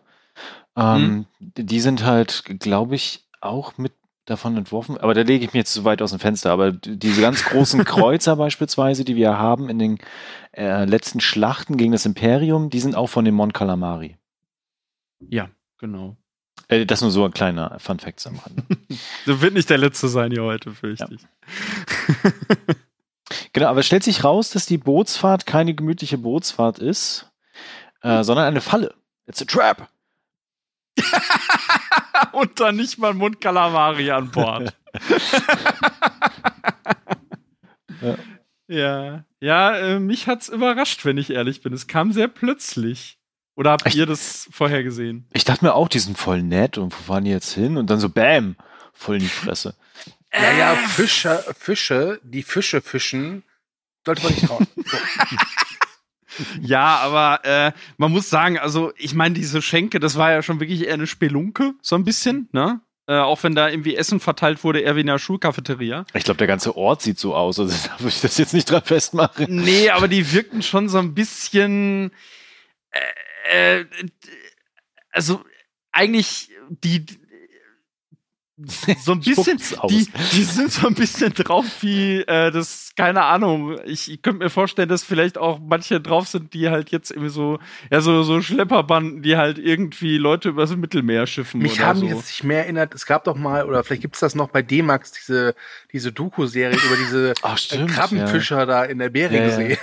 Ähm, 0.75 1.27
hm. 1.39 1.53
Die 1.55 1.79
sind 1.79 2.03
halt, 2.03 2.43
glaube 2.59 2.95
ich, 2.95 3.23
auch 3.45 3.77
mit 3.77 3.93
davon 4.25 4.55
entworfen, 4.55 4.97
aber 4.97 5.13
da 5.13 5.21
lege 5.21 5.43
ich 5.43 5.51
mich 5.51 5.61
jetzt 5.61 5.73
zu 5.73 5.83
weit 5.83 6.01
aus 6.01 6.11
dem 6.11 6.19
Fenster, 6.19 6.51
aber 6.51 6.71
diese 6.71 7.21
ganz 7.21 7.43
großen 7.43 7.83
Kreuzer 7.85 8.37
beispielsweise, 8.37 9.03
die 9.03 9.17
wir 9.17 9.37
haben 9.37 9.69
in 9.69 9.79
den 9.79 9.97
äh, 10.53 10.85
letzten 10.85 11.19
Schlachten 11.19 11.75
gegen 11.75 11.91
das 11.91 12.05
Imperium, 12.05 12.69
die 12.69 12.79
sind 12.79 12.95
auch 12.95 13.07
von 13.07 13.25
dem 13.25 13.35
Mon 13.35 13.51
Calamari. 13.51 14.17
Ja, 15.19 15.49
genau. 15.77 16.15
Äh, 16.69 16.85
das 16.85 17.01
nur 17.01 17.11
so 17.11 17.25
ein 17.25 17.33
kleiner 17.33 17.77
Fun 17.79 17.99
Fact 17.99 18.25
am 18.25 18.39
Rande. 18.39 18.63
das 19.25 19.41
wird 19.41 19.53
nicht 19.53 19.69
der 19.69 19.77
letzte 19.77 20.07
sein 20.07 20.31
hier 20.31 20.43
heute, 20.43 20.71
fürchte 20.71 21.09
ich. 21.11 21.21
Ja. 21.21 22.31
genau, 23.51 23.67
aber 23.67 23.81
es 23.81 23.85
stellt 23.85 24.03
sich 24.03 24.23
raus, 24.23 24.51
dass 24.51 24.65
die 24.65 24.77
Bootsfahrt 24.77 25.45
keine 25.45 25.73
gemütliche 25.73 26.17
Bootsfahrt 26.17 26.79
ist, 26.79 27.29
äh, 28.01 28.23
sondern 28.23 28.45
eine 28.45 28.61
Falle. 28.61 28.95
It's 29.27 29.41
a 29.41 29.45
trap. 29.45 29.89
und 32.33 32.59
dann 32.59 32.75
nicht 32.75 32.97
mal 32.97 33.13
Mund 33.13 33.41
Kalamari 33.41 34.11
an 34.11 34.31
Bord. 34.31 34.75
ja. 38.01 38.15
Ja, 38.67 39.25
ja 39.39 39.77
äh, 39.77 39.99
mich 39.99 40.27
hat's 40.27 40.49
überrascht, 40.49 41.05
wenn 41.05 41.17
ich 41.17 41.29
ehrlich 41.29 41.61
bin. 41.61 41.73
Es 41.73 41.87
kam 41.87 42.11
sehr 42.11 42.27
plötzlich. 42.27 43.17
Oder 43.55 43.71
habt 43.71 43.85
ich, 43.85 43.95
ihr 43.95 44.05
das 44.05 44.47
vorher 44.51 44.83
gesehen? 44.83 45.27
Ich 45.31 45.43
dachte 45.43 45.65
mir 45.65 45.75
auch, 45.75 45.87
die 45.87 45.99
sind 45.99 46.17
voll 46.17 46.41
nett 46.41 46.77
und 46.77 46.91
wo 46.91 47.03
fahren 47.03 47.25
die 47.25 47.31
jetzt 47.31 47.53
hin? 47.53 47.77
Und 47.77 47.89
dann 47.89 47.99
so 47.99 48.09
Bäm, 48.09 48.55
voll 48.93 49.17
in 49.17 49.21
die 49.21 49.27
Fresse. 49.27 49.75
Ja, 50.33 50.51
ja, 50.53 50.75
Fische, 50.75 51.43
Fische, 51.57 52.19
die 52.23 52.41
Fische 52.41 52.81
fischen, 52.81 53.43
sollte 54.03 54.23
man 54.23 54.33
nicht 54.33 54.47
trauen. 54.47 54.65
So. 54.75 54.97
Ja, 56.61 56.97
aber 56.97 57.45
äh, 57.45 57.71
man 57.97 58.11
muss 58.11 58.29
sagen, 58.29 58.57
also 58.57 58.91
ich 58.97 59.13
meine, 59.13 59.35
diese 59.35 59.61
Schenke, 59.61 59.99
das 59.99 60.17
war 60.17 60.31
ja 60.31 60.41
schon 60.41 60.59
wirklich 60.59 60.85
eher 60.85 60.93
eine 60.93 61.07
Spelunke, 61.07 61.73
so 61.81 61.95
ein 61.95 62.03
bisschen, 62.03 62.49
ne? 62.51 62.81
Äh, 63.05 63.17
auch 63.17 63.43
wenn 63.43 63.53
da 63.53 63.67
irgendwie 63.67 63.97
Essen 63.97 64.21
verteilt 64.21 64.63
wurde, 64.63 64.79
eher 64.79 64.95
wie 64.95 65.01
in 65.01 65.07
der 65.07 65.19
Schulcafeteria. 65.19 66.05
Ich 66.13 66.23
glaube, 66.23 66.37
der 66.37 66.47
ganze 66.47 66.77
Ort 66.77 67.01
sieht 67.01 67.19
so 67.19 67.35
aus, 67.35 67.59
also 67.59 67.75
da 67.87 67.99
würde 67.99 68.09
ich 68.09 68.21
das 68.21 68.37
jetzt 68.37 68.53
nicht 68.53 68.69
dran 68.69 68.83
festmachen. 68.83 69.47
Nee, 69.49 69.89
aber 69.89 70.07
die 70.07 70.31
wirkten 70.31 70.61
schon 70.61 70.87
so 70.87 70.99
ein 70.99 71.13
bisschen. 71.13 72.11
Äh, 73.51 73.79
äh, 73.81 73.85
also 75.11 75.43
eigentlich 75.91 76.49
die 76.69 77.05
so 78.57 79.13
ein 79.13 79.19
bisschen, 79.21 79.57
die, 79.89 80.07
die 80.33 80.43
sind 80.43 80.71
so 80.71 80.87
ein 80.87 80.93
bisschen 80.93 81.33
drauf 81.33 81.65
wie 81.81 82.21
äh, 82.21 82.51
das, 82.51 82.91
keine 82.95 83.23
Ahnung. 83.23 83.79
Ich, 83.85 84.11
ich 84.11 84.21
könnte 84.21 84.43
mir 84.43 84.49
vorstellen, 84.49 84.89
dass 84.89 85.03
vielleicht 85.03 85.37
auch 85.37 85.59
manche 85.59 85.99
drauf 85.99 86.27
sind, 86.27 86.53
die 86.53 86.69
halt 86.69 86.91
jetzt 86.91 87.09
irgendwie 87.09 87.29
so, 87.29 87.59
ja, 87.91 88.01
so, 88.01 88.21
so 88.23 88.41
Schlepperbanden, 88.41 89.23
die 89.23 89.37
halt 89.37 89.57
irgendwie 89.57 90.17
Leute 90.17 90.49
übers 90.49 90.75
Mittelmeer 90.75 91.25
schiffen. 91.25 91.61
Mich 91.61 91.79
oder 91.79 91.87
haben 91.87 91.99
so. 91.99 92.05
jetzt 92.05 92.27
nicht 92.27 92.43
mehr 92.43 92.59
erinnert, 92.59 92.93
es 92.93 93.05
gab 93.05 93.23
doch 93.23 93.35
mal, 93.35 93.65
oder 93.65 93.83
vielleicht 93.83 94.03
gibt 94.03 94.15
es 94.15 94.19
das 94.19 94.35
noch 94.35 94.49
bei 94.49 94.61
D-Max, 94.61 95.11
diese, 95.11 95.55
diese 95.91 96.11
Doku-Serie 96.11 96.77
über 96.77 96.95
diese 96.95 97.33
Ach, 97.41 97.57
stimmt, 97.57 97.91
Krabbenfischer 97.91 98.59
ja. 98.59 98.65
da 98.65 98.83
in 98.83 98.99
der 98.99 99.09
Beringsee. 99.09 99.79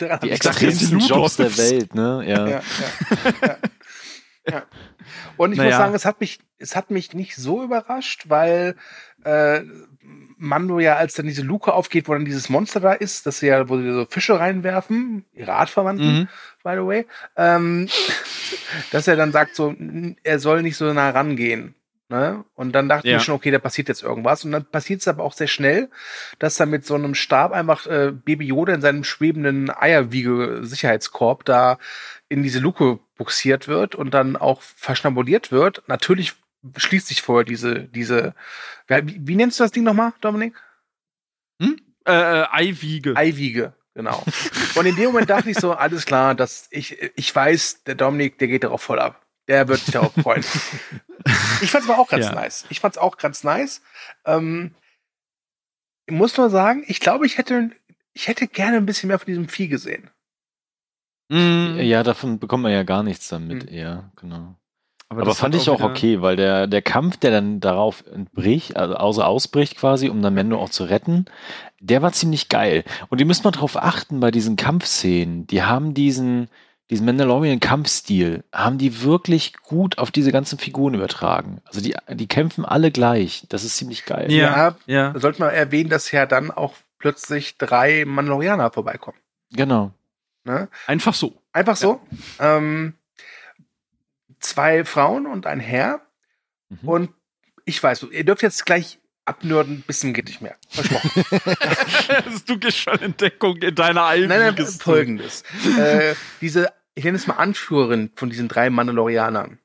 Ja, 0.00 0.06
ja. 0.06 0.16
die 0.22 0.30
extremsten 0.30 0.98
Jobs 0.98 1.36
der 1.36 1.56
Welt, 1.56 1.94
ne? 1.94 2.22
Ja. 2.26 2.48
ja, 2.48 2.62
ja, 3.42 3.56
ja. 4.48 4.62
Und 5.36 5.52
ich 5.52 5.58
naja. 5.58 5.70
muss 5.70 5.78
sagen, 5.78 5.94
es 5.94 6.04
hat 6.04 6.20
mich, 6.20 6.38
es 6.58 6.76
hat 6.76 6.90
mich 6.90 7.14
nicht 7.14 7.36
so 7.36 7.62
überrascht, 7.62 8.24
weil 8.28 8.76
äh, 9.24 9.60
Mando 10.36 10.78
ja, 10.78 10.96
als 10.96 11.14
dann 11.14 11.26
diese 11.26 11.42
Luke 11.42 11.72
aufgeht, 11.72 12.08
wo 12.08 12.14
dann 12.14 12.24
dieses 12.24 12.48
Monster 12.48 12.80
da 12.80 12.92
ist, 12.92 13.26
dass 13.26 13.40
sie 13.40 13.48
ja, 13.48 13.68
wo 13.68 13.76
sie 13.78 13.92
so 13.92 14.06
Fische 14.08 14.38
reinwerfen, 14.40 15.24
ihre 15.32 15.52
Artverwandten, 15.52 16.20
mhm. 16.20 16.28
by 16.62 16.72
the 16.72 16.86
way, 16.86 17.06
ähm, 17.36 17.88
dass 18.90 19.06
er 19.06 19.16
dann 19.16 19.32
sagt 19.32 19.54
so, 19.54 19.74
er 20.22 20.38
soll 20.38 20.62
nicht 20.62 20.76
so 20.76 20.92
nah 20.92 21.10
rangehen. 21.10 21.74
Ne? 22.10 22.44
Und 22.56 22.72
dann 22.72 22.88
dachte 22.88 23.08
ja. 23.08 23.18
ich 23.18 23.22
schon, 23.22 23.36
okay, 23.36 23.52
da 23.52 23.60
passiert 23.60 23.86
jetzt 23.86 24.02
irgendwas. 24.02 24.44
Und 24.44 24.50
dann 24.50 24.64
passiert 24.64 25.00
es 25.00 25.06
aber 25.06 25.22
auch 25.22 25.32
sehr 25.32 25.46
schnell, 25.46 25.88
dass 26.40 26.56
da 26.56 26.66
mit 26.66 26.84
so 26.84 26.96
einem 26.96 27.14
Stab 27.14 27.52
einfach 27.52 27.86
äh, 27.86 28.10
Baby 28.10 28.46
Yoda 28.46 28.74
in 28.74 28.80
seinem 28.80 29.04
schwebenden 29.04 29.70
Eierwiege-Sicherheitskorb 29.70 31.44
da 31.44 31.78
in 32.28 32.42
diese 32.42 32.58
Luke 32.58 32.98
buxiert 33.16 33.68
wird 33.68 33.94
und 33.94 34.12
dann 34.12 34.36
auch 34.36 34.60
verschnabuliert 34.60 35.52
wird. 35.52 35.84
Natürlich 35.86 36.32
schließt 36.76 37.06
sich 37.06 37.22
vorher 37.22 37.44
diese, 37.44 37.84
diese, 37.84 38.34
wie, 38.88 39.20
wie 39.24 39.36
nennst 39.36 39.60
du 39.60 39.64
das 39.64 39.70
Ding 39.70 39.84
nochmal, 39.84 40.12
Dominik? 40.20 40.56
Hm? 41.62 41.80
Äh, 42.06 42.12
äh, 42.12 42.46
Eiwiege. 42.50 43.16
Eiwiege, 43.16 43.72
genau. 43.94 44.24
und 44.74 44.84
in 44.84 44.96
dem 44.96 45.06
Moment 45.06 45.30
dachte 45.30 45.48
ich 45.48 45.58
so, 45.58 45.72
alles 45.74 46.06
klar, 46.06 46.34
dass 46.34 46.66
ich, 46.72 47.00
ich 47.14 47.34
weiß, 47.34 47.84
der 47.84 47.94
Dominik, 47.94 48.38
der 48.38 48.48
geht 48.48 48.64
darauf 48.64 48.82
voll 48.82 48.98
ab. 48.98 49.24
Der 49.50 49.66
wird 49.66 49.80
sich 49.80 49.92
darauf 49.92 50.12
freuen. 50.14 50.44
ich 51.60 51.72
fand's 51.72 51.88
aber 51.88 51.98
auch 51.98 52.08
ganz 52.08 52.26
ja. 52.26 52.32
nice. 52.32 52.66
Ich 52.70 52.78
fand's 52.78 52.98
auch 52.98 53.16
ganz 53.16 53.42
nice. 53.42 53.82
Ähm, 54.24 54.76
ich 56.06 56.14
muss 56.14 56.36
nur 56.36 56.50
sagen, 56.50 56.84
ich 56.86 57.00
glaube, 57.00 57.26
ich 57.26 57.36
hätte, 57.36 57.72
ich 58.12 58.28
hätte 58.28 58.46
gerne 58.46 58.76
ein 58.76 58.86
bisschen 58.86 59.08
mehr 59.08 59.18
von 59.18 59.26
diesem 59.26 59.48
Vieh 59.48 59.66
gesehen. 59.66 60.08
Mm. 61.30 61.80
Ja, 61.80 62.04
davon 62.04 62.38
bekommt 62.38 62.62
man 62.62 62.70
ja 62.70 62.84
gar 62.84 63.02
nichts 63.02 63.26
damit, 63.26 63.64
mhm. 63.64 63.74
eher, 63.76 64.12
genau. 64.14 64.54
Aber, 65.08 65.22
Aber 65.22 65.34
fand 65.34 65.56
ich 65.56 65.68
auch 65.68 65.80
okay, 65.80 66.22
weil 66.22 66.36
der, 66.36 66.68
der 66.68 66.82
Kampf, 66.82 67.16
der 67.16 67.32
dann 67.32 67.58
darauf 67.58 68.04
entbricht, 68.06 68.76
also 68.76 68.94
außer 68.94 69.26
ausbricht 69.26 69.76
quasi, 69.76 70.08
um 70.08 70.22
dann 70.22 70.34
Mendo 70.34 70.60
auch 70.60 70.70
zu 70.70 70.84
retten, 70.84 71.24
der 71.80 72.02
war 72.02 72.12
ziemlich 72.12 72.48
geil. 72.48 72.84
Und 73.08 73.20
die 73.20 73.24
müssen 73.24 73.42
mal 73.42 73.50
drauf 73.50 73.76
achten 73.76 74.20
bei 74.20 74.30
diesen 74.30 74.54
Kampfszenen. 74.54 75.48
Die 75.48 75.64
haben 75.64 75.94
diesen, 75.94 76.48
diesen 76.90 77.06
Mandalorian-Kampfstil 77.06 78.42
haben 78.52 78.76
die 78.76 79.02
wirklich 79.02 79.54
gut 79.62 79.98
auf 79.98 80.10
diese 80.10 80.32
ganzen 80.32 80.58
Figuren 80.58 80.94
übertragen. 80.94 81.62
Also 81.64 81.80
die, 81.80 81.94
die 82.08 82.26
kämpfen 82.26 82.64
alle 82.64 82.90
gleich. 82.90 83.46
Das 83.48 83.62
ist 83.62 83.76
ziemlich 83.76 84.06
geil. 84.06 84.30
Ja, 84.30 84.76
ja. 84.86 85.14
Sollte 85.16 85.40
man 85.40 85.50
erwähnen, 85.50 85.88
dass 85.88 86.10
ja 86.10 86.26
dann 86.26 86.50
auch 86.50 86.74
plötzlich 86.98 87.56
drei 87.58 88.04
Mandalorianer 88.04 88.72
vorbeikommen. 88.72 89.18
Genau. 89.52 89.92
Ne? 90.42 90.68
Einfach 90.88 91.14
so. 91.14 91.40
Einfach 91.52 91.76
so. 91.76 92.00
Ja. 92.40 92.56
Ähm, 92.56 92.94
zwei 94.40 94.84
Frauen 94.84 95.26
und 95.26 95.46
ein 95.46 95.60
Herr. 95.60 96.00
Mhm. 96.70 96.88
Und 96.88 97.10
ich 97.64 97.80
weiß, 97.80 98.06
ihr 98.10 98.24
dürft 98.24 98.42
jetzt 98.42 98.66
gleich 98.66 98.98
abnörden, 99.26 99.82
bisschen 99.86 100.12
geht 100.12 100.26
nicht 100.26 100.40
mehr. 100.40 100.56
Versprochen. 100.68 101.24
du 102.46 102.58
gehst 102.58 102.78
schon 102.78 102.98
in 102.98 103.16
Deckung 103.16 103.58
in 103.58 103.76
deiner 103.76 104.06
eigenen 104.06 104.40
Nein, 104.40 104.54
nein, 104.56 104.66
folgendes. 104.66 105.44
äh, 105.78 106.16
diese 106.40 106.72
ich 106.94 107.04
nenne 107.04 107.16
es 107.16 107.26
mal 107.26 107.34
Anführerin 107.34 108.10
von 108.14 108.30
diesen 108.30 108.48
drei 108.48 108.70
Mandalorianern. 108.70 109.58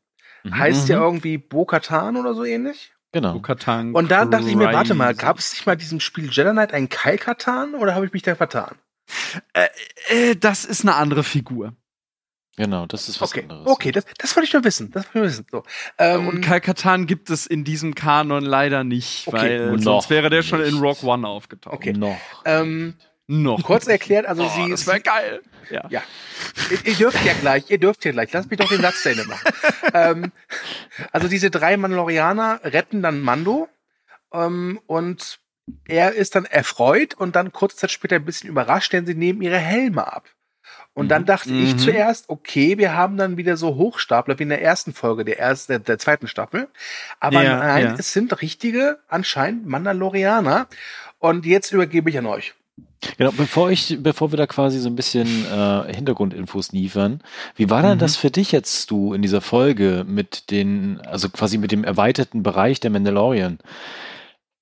Mhm. 0.43 0.57
Heißt 0.57 0.89
ja 0.89 0.97
mhm. 0.97 1.03
irgendwie 1.03 1.37
Bo-Katan 1.37 2.17
oder 2.17 2.33
so 2.33 2.43
ähnlich? 2.43 2.93
Genau. 3.11 3.33
Bo-Katan. 3.33 3.93
Und 3.93 4.11
da 4.11 4.25
dachte 4.25 4.49
ich 4.49 4.55
mir, 4.55 4.73
warte 4.73 4.93
mal, 4.93 5.15
gab 5.15 5.39
es 5.39 5.53
nicht 5.53 5.65
mal 5.65 5.75
diesem 5.75 5.99
Spiel 5.99 6.29
Jedi 6.29 6.51
Knight 6.51 6.73
einen 6.73 6.89
Kai-Katan 6.89 7.75
oder 7.75 7.95
habe 7.95 8.05
ich 8.05 8.13
mich 8.13 8.23
da 8.23 8.35
vertan? 8.35 8.75
Äh, 9.53 9.67
äh, 10.09 10.35
das 10.35 10.65
ist 10.65 10.81
eine 10.81 10.95
andere 10.95 11.23
Figur. 11.23 11.73
Genau, 12.57 12.85
das 12.85 13.09
ist 13.09 13.19
was 13.19 13.31
okay. 13.31 13.41
anderes. 13.41 13.67
Okay, 13.67 13.91
das, 13.91 14.05
das 14.17 14.35
wollte 14.35 14.47
ich 14.47 14.53
nur 14.53 14.63
wissen. 14.63 14.91
Das 14.91 15.03
wollte 15.05 15.09
ich 15.09 15.15
nur 15.15 15.23
wissen. 15.25 15.45
So. 15.51 15.63
Ähm, 15.97 16.27
und 16.27 16.41
Kalkatan 16.41 17.05
gibt 17.05 17.29
es 17.29 17.45
in 17.45 17.65
diesem 17.65 17.95
Kanon 17.95 18.45
leider 18.45 18.83
nicht, 18.83 19.27
okay. 19.27 19.59
weil 19.59 19.79
sonst 19.79 20.09
wäre 20.09 20.29
der 20.29 20.39
nicht. 20.39 20.49
schon 20.49 20.61
in 20.61 20.77
Rock 20.77 21.03
One 21.03 21.27
aufgetaucht. 21.27 21.73
Okay. 21.73 21.93
Noch. 21.93 22.17
Ähm, 22.45 22.95
noch. 23.27 23.63
Kurz 23.63 23.87
erklärt, 23.87 24.25
also 24.25 24.43
oh, 24.43 24.49
sie 24.49 24.69
Das 24.69 24.85
wäre 24.87 24.99
geil. 24.99 25.41
Ja. 25.69 25.85
ja. 25.89 26.03
Ihr, 26.69 26.85
ihr, 26.85 26.95
dürft 26.95 27.25
ja 27.25 27.33
gleich, 27.33 27.69
ihr 27.69 27.79
dürft 27.79 28.05
ja 28.05 28.11
gleich. 28.11 28.31
Lasst 28.31 28.49
mich 28.49 28.59
doch 28.59 28.69
den 28.69 28.81
Satz 28.81 29.01
zu 29.01 29.09
Ende 29.09 29.25
machen. 29.25 29.51
ähm, 29.93 30.31
also 31.11 31.27
diese 31.27 31.49
drei 31.49 31.77
Mandalorianer 31.77 32.61
retten 32.63 33.01
dann 33.01 33.21
Mando 33.21 33.67
ähm, 34.31 34.79
und 34.85 35.39
er 35.87 36.13
ist 36.13 36.35
dann 36.35 36.45
erfreut 36.45 37.15
und 37.15 37.35
dann 37.35 37.51
kurze 37.51 37.77
Zeit 37.77 37.91
später 37.91 38.17
ein 38.17 38.25
bisschen 38.25 38.49
überrascht, 38.49 38.93
denn 38.93 39.05
sie 39.05 39.15
nehmen 39.15 39.41
ihre 39.41 39.57
Helme 39.57 40.11
ab. 40.11 40.29
Und 40.93 41.09
dann 41.09 41.23
mhm. 41.23 41.27
dachte 41.27 41.51
mhm. 41.51 41.65
ich 41.65 41.77
zuerst, 41.77 42.29
okay, 42.29 42.77
wir 42.77 42.93
haben 42.93 43.17
dann 43.17 43.35
wieder 43.37 43.57
so 43.57 43.75
Hochstapler 43.75 44.39
wie 44.39 44.43
in 44.43 44.49
der 44.49 44.61
ersten 44.61 44.93
Folge 44.93 45.25
der 45.25 45.39
ersten, 45.39 45.73
der, 45.73 45.79
der 45.79 45.99
zweiten 45.99 46.27
Staffel. 46.27 46.69
Aber 47.19 47.43
ja, 47.43 47.57
nein, 47.57 47.83
ja. 47.83 47.95
es 47.97 48.13
sind 48.13 48.41
richtige, 48.41 48.99
anscheinend 49.09 49.65
Mandalorianer. 49.65 50.67
Und 51.19 51.45
jetzt 51.45 51.73
übergebe 51.73 52.09
ich 52.09 52.17
an 52.17 52.27
euch. 52.27 52.53
Genau, 53.17 53.31
bevor 53.31 53.71
ich, 53.71 53.97
bevor 54.01 54.31
wir 54.31 54.37
da 54.37 54.47
quasi 54.47 54.79
so 54.79 54.89
ein 54.89 54.95
bisschen 54.95 55.45
äh, 55.45 55.93
Hintergrundinfos 55.93 56.71
liefern, 56.71 57.21
wie 57.55 57.69
war 57.69 57.81
denn 57.81 57.95
mhm. 57.95 57.99
das 57.99 58.15
für 58.15 58.31
dich 58.31 58.51
jetzt, 58.51 58.89
du, 58.91 59.13
in 59.13 59.21
dieser 59.21 59.41
Folge 59.41 60.05
mit 60.07 60.51
den, 60.51 60.99
also 61.01 61.29
quasi 61.29 61.57
mit 61.57 61.71
dem 61.71 61.83
erweiterten 61.83 62.43
Bereich 62.43 62.79
der 62.79 62.91
Mandalorian? 62.91 63.59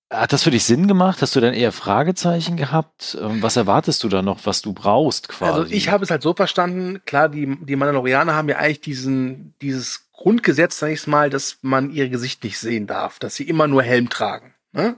Hat 0.10 0.32
das 0.32 0.44
für 0.44 0.52
dich 0.52 0.64
Sinn 0.64 0.88
gemacht? 0.88 1.22
Hast 1.22 1.36
du 1.36 1.40
dann 1.40 1.56
eher 1.56 1.72
Fragezeichen 1.72 2.56
gehabt? 2.56 3.18
Ähm, 3.20 3.42
was 3.42 3.56
erwartest 3.56 4.04
du 4.04 4.10
da 4.10 4.22
noch, 4.22 4.46
was 4.46 4.62
du 4.62 4.74
brauchst 4.74 5.28
quasi? 5.28 5.60
Also 5.60 5.74
ich 5.74 5.90
habe 5.90 6.04
es 6.04 6.12
halt 6.12 6.22
so 6.22 6.34
verstanden, 6.34 7.02
klar, 7.06 7.30
die, 7.30 7.58
die 7.62 7.76
Mandalorianer 7.76 8.36
haben 8.36 8.50
ja 8.50 8.58
eigentlich 8.58 8.82
diesen, 8.82 9.56
dieses 9.62 10.12
Grundgesetz, 10.12 10.78
sag 10.78 10.92
ich 10.92 11.08
mal, 11.08 11.32
dass 11.32 11.58
man 11.64 11.90
ihr 11.90 12.10
Gesicht 12.10 12.44
nicht 12.44 12.60
sehen 12.60 12.86
darf, 12.86 13.18
dass 13.18 13.36
sie 13.36 13.44
immer 13.44 13.68
nur 13.68 13.82
Helm 13.82 14.10
tragen. 14.10 14.54
Ne? 14.72 14.96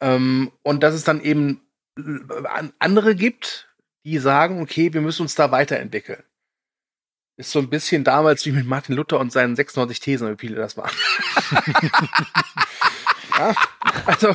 Ähm, 0.00 0.50
und 0.62 0.82
dass 0.82 0.94
es 0.94 1.04
dann 1.04 1.20
eben 1.20 1.60
andere 2.78 3.14
gibt, 3.14 3.68
die 4.04 4.18
sagen, 4.18 4.60
okay, 4.60 4.92
wir 4.92 5.00
müssen 5.00 5.22
uns 5.22 5.34
da 5.34 5.50
weiterentwickeln. 5.50 6.22
Ist 7.36 7.50
so 7.50 7.58
ein 7.58 7.70
bisschen 7.70 8.04
damals 8.04 8.44
wie 8.46 8.52
mit 8.52 8.66
Martin 8.66 8.94
Luther 8.94 9.18
und 9.18 9.32
seinen 9.32 9.56
96 9.56 10.00
Thesen, 10.00 10.30
wie 10.30 10.38
viele 10.38 10.56
das 10.56 10.76
waren. 10.76 10.90
ja, 13.38 13.54
also 14.06 14.34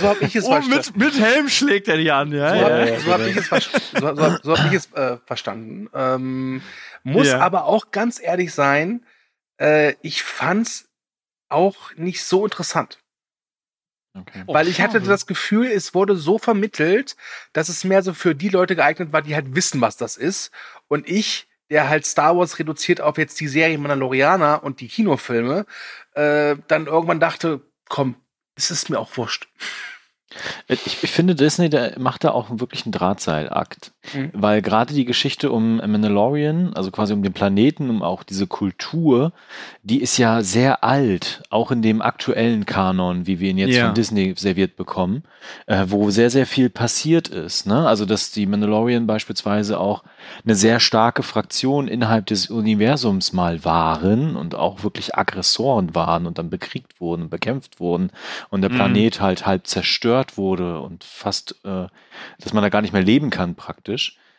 so 0.00 0.08
habe 0.08 0.24
ich 0.24 0.34
es 0.34 0.44
oh, 0.44 0.50
verstanden. 0.50 0.98
Mit, 0.98 1.14
mit, 1.14 1.22
Helm 1.22 1.48
schlägt 1.48 1.88
er 1.88 1.96
die 1.96 2.10
an, 2.10 2.32
ja. 2.32 2.54
So 2.54 2.64
habe 2.64 2.90
ja, 2.90 3.00
so 3.00 3.12
hab 3.12 3.20
ich 3.20 3.36
es, 3.36 3.48
so, 3.48 4.14
so, 4.16 4.38
so 4.42 4.58
hab 4.58 4.66
ich 4.66 4.72
es 4.72 4.92
äh, 4.92 5.18
verstanden. 5.24 5.88
Ähm, 5.94 6.62
muss 7.04 7.28
ja. 7.28 7.38
aber 7.38 7.64
auch 7.64 7.90
ganz 7.90 8.20
ehrlich 8.20 8.52
sein, 8.52 9.06
äh, 9.60 9.94
ich 10.02 10.22
fand's 10.22 10.88
auch 11.48 11.94
nicht 11.96 12.24
so 12.24 12.44
interessant. 12.44 12.98
Okay. 14.14 14.42
Weil 14.46 14.66
ich 14.66 14.80
hatte 14.80 15.00
das 15.00 15.26
Gefühl, 15.26 15.66
es 15.66 15.94
wurde 15.94 16.16
so 16.16 16.38
vermittelt, 16.38 17.16
dass 17.52 17.68
es 17.68 17.84
mehr 17.84 18.02
so 18.02 18.12
für 18.12 18.34
die 18.34 18.48
Leute 18.48 18.74
geeignet 18.74 19.12
war, 19.12 19.22
die 19.22 19.34
halt 19.34 19.54
wissen, 19.54 19.80
was 19.80 19.96
das 19.96 20.16
ist. 20.16 20.50
Und 20.88 21.08
ich, 21.08 21.46
der 21.70 21.88
halt 21.88 22.04
Star 22.04 22.36
Wars 22.36 22.58
reduziert 22.58 23.00
auf 23.00 23.18
jetzt 23.18 23.38
die 23.38 23.46
Serie 23.46 23.78
Mandalorianer 23.78 24.64
und 24.64 24.80
die 24.80 24.88
Kinofilme, 24.88 25.64
äh, 26.14 26.56
dann 26.66 26.86
irgendwann 26.86 27.20
dachte, 27.20 27.60
komm, 27.88 28.16
es 28.56 28.70
ist 28.70 28.90
mir 28.90 28.98
auch 28.98 29.16
wurscht. 29.16 29.48
Ich, 30.68 31.02
ich, 31.02 31.10
finde, 31.10 31.34
Disney 31.34 31.70
der 31.70 31.98
macht 31.98 32.24
da 32.24 32.30
auch 32.30 32.48
wirklich 32.50 32.84
einen 32.84 32.92
Drahtseilakt. 32.92 33.92
Mhm. 34.14 34.30
Weil 34.32 34.62
gerade 34.62 34.94
die 34.94 35.04
Geschichte 35.04 35.50
um 35.52 35.76
Mandalorian, 35.76 36.72
also 36.74 36.90
quasi 36.90 37.12
um 37.12 37.22
den 37.22 37.32
Planeten, 37.32 37.90
um 37.90 38.02
auch 38.02 38.22
diese 38.22 38.46
Kultur, 38.46 39.32
die 39.82 40.00
ist 40.00 40.16
ja 40.16 40.42
sehr 40.42 40.82
alt, 40.82 41.42
auch 41.50 41.70
in 41.70 41.82
dem 41.82 42.00
aktuellen 42.00 42.64
Kanon, 42.64 43.26
wie 43.26 43.40
wir 43.40 43.50
ihn 43.50 43.58
jetzt 43.58 43.76
ja. 43.76 43.86
von 43.86 43.94
Disney 43.94 44.34
serviert 44.36 44.76
bekommen, 44.76 45.24
äh, 45.66 45.84
wo 45.88 46.10
sehr, 46.10 46.30
sehr 46.30 46.46
viel 46.46 46.70
passiert 46.70 47.28
ist. 47.28 47.66
Ne? 47.66 47.86
Also, 47.86 48.06
dass 48.06 48.30
die 48.30 48.46
Mandalorian 48.46 49.06
beispielsweise 49.06 49.78
auch 49.78 50.02
eine 50.44 50.54
sehr 50.54 50.80
starke 50.80 51.22
Fraktion 51.22 51.86
innerhalb 51.86 52.26
des 52.26 52.48
Universums 52.48 53.32
mal 53.32 53.64
waren 53.64 54.36
und 54.36 54.54
auch 54.54 54.82
wirklich 54.82 55.14
Aggressoren 55.16 55.94
waren 55.94 56.26
und 56.26 56.38
dann 56.38 56.50
bekriegt 56.50 57.00
wurden, 57.00 57.28
bekämpft 57.28 57.80
wurden 57.80 58.10
und 58.48 58.62
der 58.62 58.70
mhm. 58.70 58.76
Planet 58.76 59.18
mhm. 59.18 59.22
halt 59.22 59.46
halb 59.46 59.66
zerstört 59.66 60.38
wurde 60.38 60.80
und 60.80 61.04
fast, 61.04 61.56
äh, 61.64 61.86
dass 62.38 62.52
man 62.52 62.62
da 62.62 62.68
gar 62.68 62.82
nicht 62.82 62.92
mehr 62.92 63.02
leben 63.02 63.30
kann 63.30 63.54
praktisch. 63.54 63.89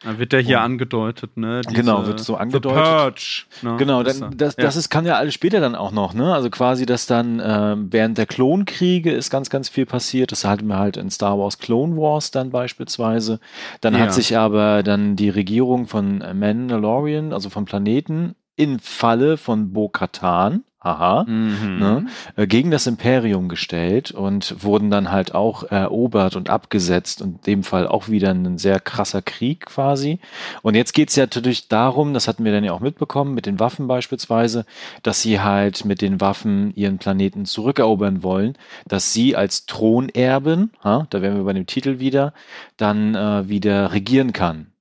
Dann 0.04 0.18
wird 0.18 0.32
der 0.32 0.42
hier 0.42 0.58
und, 0.58 0.64
angedeutet, 0.64 1.38
ne? 1.38 1.62
Diese, 1.62 1.76
genau, 1.76 2.08
wird 2.08 2.20
so 2.20 2.36
angedeutet. 2.36 2.84
Purge, 2.84 3.44
ne? 3.62 3.76
Genau, 3.78 4.02
dann, 4.02 4.36
das, 4.36 4.56
das 4.56 4.76
ist, 4.76 4.90
kann 4.90 5.06
ja 5.06 5.18
alles 5.18 5.36
später 5.36 5.60
dann 5.60 5.76
auch 5.76 5.92
noch, 5.92 6.16
ne? 6.16 6.34
Also 6.34 6.50
quasi, 6.50 6.88
dass 6.88 7.06
dann 7.06 7.40
äh, 7.40 7.76
während 7.78 8.18
der 8.18 8.26
Klonkriege 8.26 9.12
ist 9.12 9.30
ganz, 9.30 9.52
ganz 9.52 9.70
viel 9.70 9.86
passiert. 9.86 10.32
Das 10.32 10.44
hatten 10.44 10.66
wir 10.66 10.80
halt 10.80 10.98
in 10.98 11.12
Star 11.12 11.38
Wars 11.38 11.60
Clone 11.60 11.98
Wars 11.98 12.32
dann 12.32 12.50
beispielsweise. 12.50 13.40
Dann 13.82 13.94
ja. 13.94 14.00
hat 14.00 14.14
sich 14.14 14.36
aber 14.36 14.82
dann 14.82 15.16
die 15.16 15.30
Regierung 15.30 15.86
von 15.86 16.24
Mandalorian, 16.34 17.32
also 17.32 17.52
vom 17.52 17.66
Planeten, 17.66 18.34
im 18.56 18.80
Falle 18.80 19.38
von 19.38 19.72
Bo-Katan, 19.72 20.64
aha, 20.84 21.26
mhm. 21.28 21.78
ne, 21.80 22.06
äh, 22.36 22.48
gegen 22.48 22.72
das 22.72 22.88
Imperium 22.88 23.50
gestellt 23.50 24.10
und 24.10 24.63
wurden 24.63 24.89
dann 24.89 25.12
halt 25.12 25.36
auch 25.36 25.63
erobert 25.63 26.36
und 26.36 26.50
abgesetzt 26.50 27.22
und 27.22 27.36
in 27.36 27.41
dem 27.41 27.63
Fall 27.63 27.88
auch 27.88 28.10
wieder 28.10 28.32
ein 28.32 28.58
sehr 28.58 28.80
krasser 28.80 29.22
Krieg 29.22 29.67
quasi. 29.67 30.20
Und 30.63 30.76
jetzt 30.76 30.94
geht's 30.94 31.15
ja 31.15 31.24
natürlich 31.24 31.67
darum, 31.67 32.15
das 32.15 32.28
hatten 32.28 32.44
wir 32.44 32.52
dann 32.52 32.63
ja 32.63 32.74
auch 32.74 32.80
mitbekommen, 32.80 33.36
mit 33.36 33.46
den 33.46 33.60
Waffen 33.60 33.88
beispielsweise, 33.88 34.65
dass 35.04 35.22
sie 35.22 35.39
halt 35.39 35.86
mit 35.86 36.02
den 36.02 36.20
Waffen 36.20 36.74
ihren 36.76 36.98
Planeten 36.98 37.46
zurückerobern 37.46 38.24
wollen, 38.24 38.58
dass 38.88 39.13
sie 39.13 39.36
als 39.36 39.67
Thronerben, 39.67 40.72
ha, 40.84 41.06
da 41.12 41.22
wären 41.22 41.38
wir 41.38 41.44
bei 41.44 41.54
dem 41.54 41.67
Titel 41.67 42.00
wieder, 42.00 42.34
dann 42.78 43.13
äh, 43.13 43.48
wieder 43.48 43.94
regieren 43.94 44.34
kann. 44.34 44.72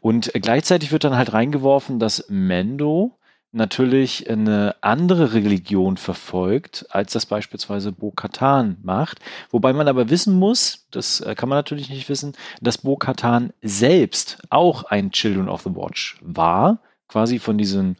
Und 0.00 0.32
gleichzeitig 0.32 0.92
wird 0.92 1.04
dann 1.04 1.16
halt 1.16 1.34
reingeworfen, 1.34 1.98
dass 1.98 2.24
Mendo 2.28 3.18
natürlich 3.52 4.28
eine 4.30 4.74
andere 4.80 5.34
Religion 5.34 5.98
verfolgt, 5.98 6.86
als 6.90 7.12
das 7.12 7.26
beispielsweise 7.26 7.92
Bo-Katan 7.92 8.78
macht. 8.82 9.18
Wobei 9.50 9.72
man 9.72 9.88
aber 9.88 10.10
wissen 10.10 10.38
muss, 10.38 10.86
das 10.90 11.20
äh, 11.20 11.34
kann 11.34 11.48
man 11.48 11.58
natürlich 11.58 11.90
nicht 11.90 12.08
wissen, 12.08 12.32
dass 12.60 12.78
Bo-Katan 12.78 13.52
selbst 13.60 14.38
auch 14.50 14.84
ein 14.84 15.12
Children 15.12 15.48
of 15.48 15.62
the 15.62 15.74
Watch 15.74 16.16
war, 16.22 16.78
quasi 17.08 17.38
von 17.38 17.58
diesen, 17.58 17.96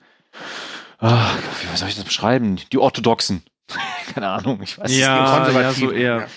oh, 1.01 1.09
wie 1.11 1.77
soll 1.77 1.88
ich 1.88 1.97
das 1.97 2.05
beschreiben? 2.05 2.59
Die 2.73 2.79
Orthodoxen. 2.79 3.43
Keine 4.15 4.29
Ahnung, 4.29 4.61
ich 4.62 4.79
weiß 4.79 4.97
ja, 4.97 5.45
nicht. 5.45 5.55
Ja, 5.55 5.73
so 5.73 5.91
eher. 5.91 6.29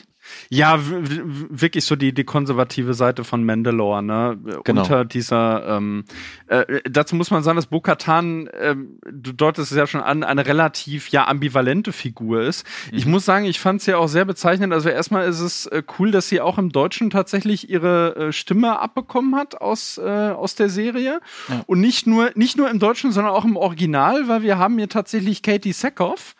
Ja. 0.49 0.79
Wirklich 0.81 1.85
so 1.85 1.95
die, 1.95 2.13
die 2.13 2.23
konservative 2.23 2.93
Seite 2.93 3.23
von 3.23 3.43
Mandalore, 3.43 4.03
ne? 4.03 4.37
Genau. 4.63 4.81
Unter 4.81 5.05
dieser, 5.05 5.77
ähm, 5.77 6.05
äh, 6.47 6.81
dazu 6.89 7.15
muss 7.15 7.31
man 7.31 7.43
sagen, 7.43 7.55
dass 7.55 7.67
Bo-Katan, 7.67 8.47
äh, 8.47 8.75
du 9.11 9.31
deutest 9.31 9.71
es 9.71 9.77
ja 9.77 9.87
schon 9.87 10.01
an, 10.01 10.23
eine 10.23 10.45
relativ, 10.45 11.09
ja, 11.09 11.27
ambivalente 11.27 11.91
Figur 11.91 12.41
ist. 12.41 12.65
Mhm. 12.91 12.97
Ich 12.97 13.05
muss 13.05 13.25
sagen, 13.25 13.45
ich 13.45 13.59
fand 13.59 13.81
sie 13.81 13.91
ja 13.91 13.97
auch 13.97 14.07
sehr 14.07 14.25
bezeichnend. 14.25 14.73
Also 14.73 14.89
erstmal 14.89 15.27
ist 15.27 15.39
es 15.39 15.65
äh, 15.67 15.83
cool, 15.99 16.11
dass 16.11 16.29
sie 16.29 16.41
auch 16.41 16.57
im 16.57 16.71
Deutschen 16.71 17.09
tatsächlich 17.09 17.69
ihre 17.69 18.15
äh, 18.15 18.31
Stimme 18.31 18.79
abbekommen 18.79 19.35
hat 19.35 19.61
aus, 19.61 19.97
äh, 19.97 20.01
aus 20.01 20.55
der 20.55 20.69
Serie. 20.69 21.19
Ja. 21.49 21.63
Und 21.67 21.81
nicht 21.81 22.07
nur, 22.07 22.31
nicht 22.35 22.57
nur 22.57 22.69
im 22.69 22.79
Deutschen, 22.79 23.11
sondern 23.11 23.33
auch 23.33 23.45
im 23.45 23.57
Original, 23.57 24.27
weil 24.27 24.43
wir 24.43 24.57
haben 24.57 24.77
hier 24.77 24.89
tatsächlich 24.89 25.41
Katie 25.41 25.73
Sackhoff, 25.73 26.35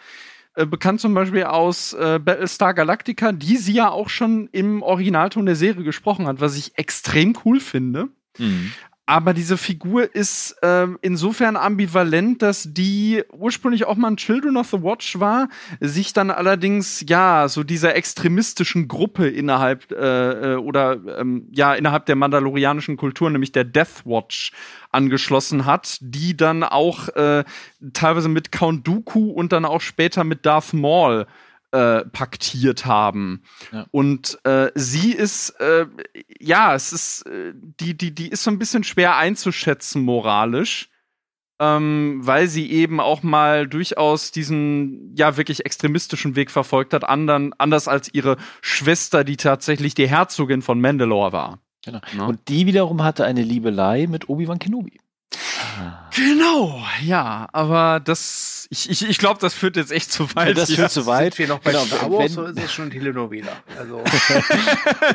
äh, 0.56 0.66
bekannt 0.66 1.02
zum 1.02 1.14
Beispiel 1.14 1.44
aus 1.44 1.94
äh, 1.94 2.20
Battlestar 2.20 2.74
Galactica, 2.74 3.32
die 3.32 3.58
sie 3.58 3.74
ja 3.74 3.90
auch 3.90 4.10
schon 4.10 4.48
im 4.52 4.82
Originalton 4.82 5.46
der 5.46 5.56
Serie 5.56 5.84
gesprochen 5.84 6.28
hat, 6.28 6.40
was 6.40 6.58
ich 6.58 6.78
extrem 6.78 7.38
cool 7.46 7.60
finde. 7.60 8.10
Mhm. 8.38 8.72
Aber 9.08 9.36
diese 9.36 9.58
Figur 9.58 10.16
ist 10.16 10.56
ähm, 10.64 10.98
insofern 11.02 11.58
ambivalent, 11.58 12.42
dass 12.42 12.74
die 12.74 13.24
ursprünglich 13.32 13.86
auch 13.86 13.98
mal 13.98 14.08
ein 14.08 14.18
Children 14.18 14.58
of 14.58 14.70
the 14.72 14.82
Watch 14.82 15.20
war, 15.20 15.48
sich 15.80 16.14
dann 16.14 16.32
allerdings 16.32 17.06
ja 17.08 17.48
so 17.48 17.64
dieser 17.64 17.96
extremistischen 17.96 18.88
Gruppe 18.88 19.28
innerhalb 19.28 19.92
äh, 19.92 20.54
äh, 20.54 20.56
oder 20.56 20.98
ähm, 21.20 21.48
ja 21.52 21.76
innerhalb 21.76 22.08
der 22.08 22.16
mandalorianischen 22.16 22.98
Kultur, 22.98 23.30
nämlich 23.30 23.52
der 23.52 23.64
Death 23.64 24.06
Watch, 24.06 24.54
angeschlossen 24.92 25.66
hat, 25.66 25.98
die 26.02 26.36
dann 26.36 26.64
auch 26.64 27.10
äh, 27.10 27.44
teilweise 27.94 28.30
mit 28.30 28.52
Count 28.52 28.88
Dooku 28.88 29.30
und 29.30 29.52
dann 29.52 29.66
auch 29.66 29.82
später 29.82 30.24
mit 30.24 30.48
Darth 30.48 30.74
Maul 30.74 31.28
äh, 31.76 32.06
paktiert 32.06 32.86
haben. 32.86 33.44
Ja. 33.74 33.86
Und 33.92 34.40
äh, 34.46 34.72
sie 34.76 35.12
ist, 35.12 35.50
äh, 35.60 35.88
ja, 36.40 36.74
es 36.74 36.94
ist, 36.94 37.28
äh, 37.28 37.52
die, 37.54 37.98
die, 37.98 38.16
die 38.16 38.30
ist 38.30 38.44
so 38.44 38.52
ein 38.52 38.60
bisschen 38.60 38.86
schwer 38.86 39.18
einzuschätzen 39.18 40.02
moralisch. 40.02 40.90
Ähm, 41.58 42.20
weil 42.22 42.50
sie 42.50 42.70
eben 42.70 43.00
auch 43.00 43.24
mal 43.24 43.66
durchaus 43.66 44.32
diesen 44.32 45.16
ja 45.16 45.38
wirklich 45.38 45.66
extremistischen 45.66 46.36
Weg 46.36 46.52
verfolgt 46.52 46.94
hat, 46.94 47.06
anderen, 47.06 47.54
anders 47.58 47.88
als 47.88 48.14
ihre 48.14 48.36
Schwester, 48.60 49.24
die 49.24 49.38
tatsächlich 49.38 49.96
die 49.96 50.10
Herzogin 50.10 50.62
von 50.62 50.82
Mandalore 50.82 51.32
war. 51.32 51.60
Genau. 51.86 52.02
Ja. 52.14 52.26
Und 52.26 52.50
die 52.50 52.66
wiederum 52.66 53.04
hatte 53.04 53.24
eine 53.24 53.42
Liebelei 53.42 54.06
mit 54.08 54.28
Obi-Wan 54.28 54.60
Kenobi. 54.60 55.00
Genau, 56.16 56.82
ja, 57.04 57.48
aber 57.54 58.02
das, 58.02 58.55
ich, 58.70 58.90
ich, 58.90 59.08
ich 59.08 59.18
glaube, 59.18 59.40
das 59.40 59.54
führt 59.54 59.76
jetzt 59.76 59.92
echt 59.92 60.12
zu 60.12 60.34
weit. 60.36 60.58
das 60.58 60.72
führt 60.72 60.92
zu 60.92 61.06
weit. 61.06 61.36
Sind 61.36 61.48
wir 61.48 61.56
noch 61.56 61.62
bei 61.62 61.72
genau, 61.72 61.86
Star 61.86 62.12
Wars, 62.12 62.34
so 62.34 62.44
ist 62.44 62.60
es 62.60 62.72
schon 62.72 62.90
Telenovela. 62.90 63.52
Also. 63.78 64.04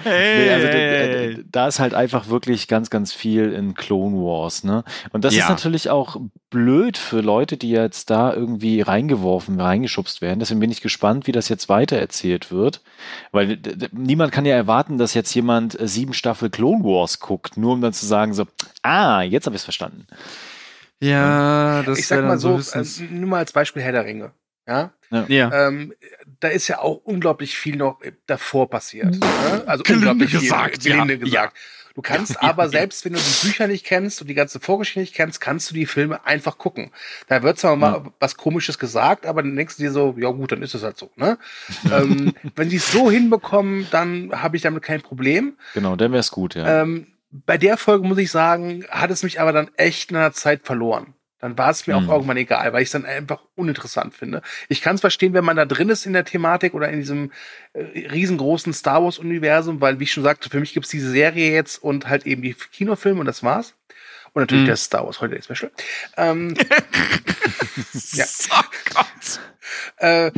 hey, 0.05 0.45
nee, 0.45 0.51
also 0.51 0.67
hey. 0.69 1.35
Da, 1.37 1.43
da, 1.51 1.69
ist 1.69 1.81
halt 1.81 1.95
einfach 1.95 2.29
wirklich 2.29 2.69
ganz, 2.69 2.91
ganz 2.91 3.13
viel 3.13 3.53
in 3.53 3.75
Clone 3.75 4.17
Wars, 4.17 4.65
ne? 4.65 4.85
Und 5.13 5.25
das 5.25 5.35
ja. 5.35 5.45
ist 5.45 5.49
natürlich 5.51 5.91
auch 5.91 6.17
blöd 6.51 6.99
für 6.99 7.21
Leute, 7.21 7.57
die 7.57 7.71
jetzt 7.71 8.11
da 8.11 8.33
irgendwie 8.35 8.81
reingeworfen, 8.81 9.61
reingeschubst 9.61 10.21
werden. 10.21 10.41
Deswegen 10.41 10.61
bin 10.61 10.71
ich 10.71 10.81
gespannt, 10.81 11.27
wie 11.27 11.33
das 11.33 11.49
jetzt 11.49 11.69
weitererzählt 11.69 12.51
wird. 12.51 12.83
Weil 13.33 13.59
niemand 13.93 14.33
kann 14.33 14.47
ja 14.47 14.57
erwarten, 14.57 14.99
dass 14.99 15.15
jetzt 15.15 15.35
jemand 15.35 15.79
äh, 15.79 15.89
sieben 15.89 16.13
Staffel 16.13 16.51
Clone 16.51 16.85
Wars 16.85 17.21
guckt, 17.21 17.57
nur 17.57 17.73
um 17.73 17.81
dann 17.81 17.93
zu 17.93 18.07
sagen 18.07 18.35
so, 18.35 18.47
ah, 18.83 19.23
jetzt 19.23 19.47
habe 19.47 19.57
ich 19.57 19.61
es 19.61 19.65
verstanden. 19.65 20.07
Ja, 21.01 21.83
das 21.83 21.99
Ich 21.99 22.07
sag 22.07 22.25
mal 22.25 22.39
so, 22.39 22.59
so 22.59 22.79
äh, 22.79 22.85
nur 23.11 23.31
mal 23.31 23.39
als 23.39 23.53
Beispiel 23.53 23.83
Herr 23.83 23.93
der 23.93 24.05
Ringe. 24.05 24.33
Ja. 24.67 24.93
ja. 25.27 25.67
Ähm, 25.69 25.95
da 26.39 26.49
ist 26.49 26.69
ja 26.69 26.79
auch 26.79 27.01
unglaublich 27.03 27.59
viel 27.59 27.77
noch 27.77 28.01
davor 28.27 28.71
passiert. 28.71 29.15
Mhm. 29.15 29.21
Ne? 29.21 29.65
Also 29.67 29.83
Gelinde 29.83 30.11
unglaublich 30.11 30.41
gesagt, 30.41 30.83
viel. 30.83 30.93
Gelinde 30.93 31.15
ja. 31.15 31.21
gesagt. 31.21 31.57
Du 31.95 32.03
kannst 32.03 32.35
ja, 32.43 32.43
aber, 32.43 32.65
ja, 32.65 32.69
selbst 32.71 33.05
wenn 33.05 33.15
du 33.15 33.19
die 33.19 33.47
Bücher 33.47 33.67
nicht 33.67 33.85
kennst 33.85 34.21
und 34.21 34.29
die 34.29 34.35
ganze 34.35 34.61
Vorgeschichte 34.61 35.01
nicht 35.01 35.15
kennst, 35.15 35.41
kannst 35.41 35.71
du 35.71 35.75
die 35.75 35.87
Filme 35.87 36.25
einfach 36.25 36.57
gucken. 36.59 36.93
Da 37.27 37.43
wird 37.43 37.59
zwar 37.59 37.75
mal 37.77 38.13
was 38.21 38.37
Komisches 38.37 38.79
gesagt, 38.79 39.27
aber 39.27 39.43
dann 39.43 39.57
denkst 39.57 39.77
du 39.77 39.83
dir 39.83 39.91
so, 39.91 40.15
ja 40.17 40.31
gut, 40.31 40.53
dann 40.53 40.63
ist 40.63 40.75
es 40.75 40.83
halt 40.83 40.97
so. 40.97 41.11
Ne? 41.17 41.37
ähm, 41.93 42.33
wenn 42.55 42.69
die 42.69 42.77
es 42.77 42.93
so 42.93 43.11
hinbekommen, 43.11 43.89
dann 43.91 44.31
habe 44.33 44.57
ich 44.57 44.63
damit 44.63 44.83
kein 44.83 45.03
Problem. 45.03 45.57
Genau, 45.75 45.97
dann 45.97 46.13
wäre 46.13 46.21
es 46.21 46.31
gut, 46.31 46.55
ja. 46.55 46.83
Ähm, 46.83 47.09
bei 47.31 47.59
der 47.59 47.77
Folge 47.77 48.07
muss 48.07 48.19
ich 48.19 48.31
sagen, 48.31 48.85
hat 48.90 49.11
es 49.11 49.23
mich 49.23 49.40
aber 49.40 49.53
dann 49.53 49.71
echt 49.77 50.11
in 50.11 50.16
einer 50.16 50.33
Zeit 50.33 50.64
verloren. 50.64 51.14
Dann 51.40 51.57
war 51.57 51.71
es 51.71 51.87
mir 51.87 51.99
mhm. 51.99 52.09
auch 52.09 52.14
irgendwann 52.14 52.37
egal, 52.37 52.73
weil 52.73 52.83
ich 52.83 52.88
es 52.88 52.93
dann 52.93 53.07
einfach 53.07 53.40
uninteressant 53.55 54.14
finde. 54.14 54.43
Ich 54.69 54.83
kann 54.83 54.97
es 54.97 55.01
verstehen, 55.01 55.33
wenn 55.33 55.45
man 55.45 55.57
da 55.57 55.64
drin 55.64 55.88
ist 55.88 56.05
in 56.05 56.12
der 56.12 56.27
Thematik 56.27 56.75
oder 56.75 56.90
in 56.90 56.99
diesem 57.01 57.33
äh, 57.73 58.09
riesengroßen 58.09 58.75
Star 58.75 59.03
Wars-Universum, 59.03 59.81
weil, 59.81 59.99
wie 59.99 60.05
ich 60.05 60.12
schon 60.12 60.23
sagte, 60.23 60.51
für 60.51 60.61
mich 60.61 60.75
gibt 60.75 60.85
es 60.85 60.90
diese 60.90 61.11
Serie 61.11 61.51
jetzt 61.51 61.83
und 61.83 62.09
halt 62.09 62.27
eben 62.27 62.43
die 62.43 62.53
Kinofilme 62.55 63.21
und 63.21 63.27
das 63.27 63.43
war's. 63.43 63.75
Und 64.33 64.43
natürlich 64.43 64.64
mhm. 64.64 64.69
der 64.69 64.77
Star 64.77 65.07
Wars 65.07 65.21
heute 65.23 65.40
Special. 65.43 65.73
Ähm, 66.19 66.55
ja. 68.12 68.27
Oh 68.51 68.64
Gott. 68.95 69.40
Äh, 69.97 70.31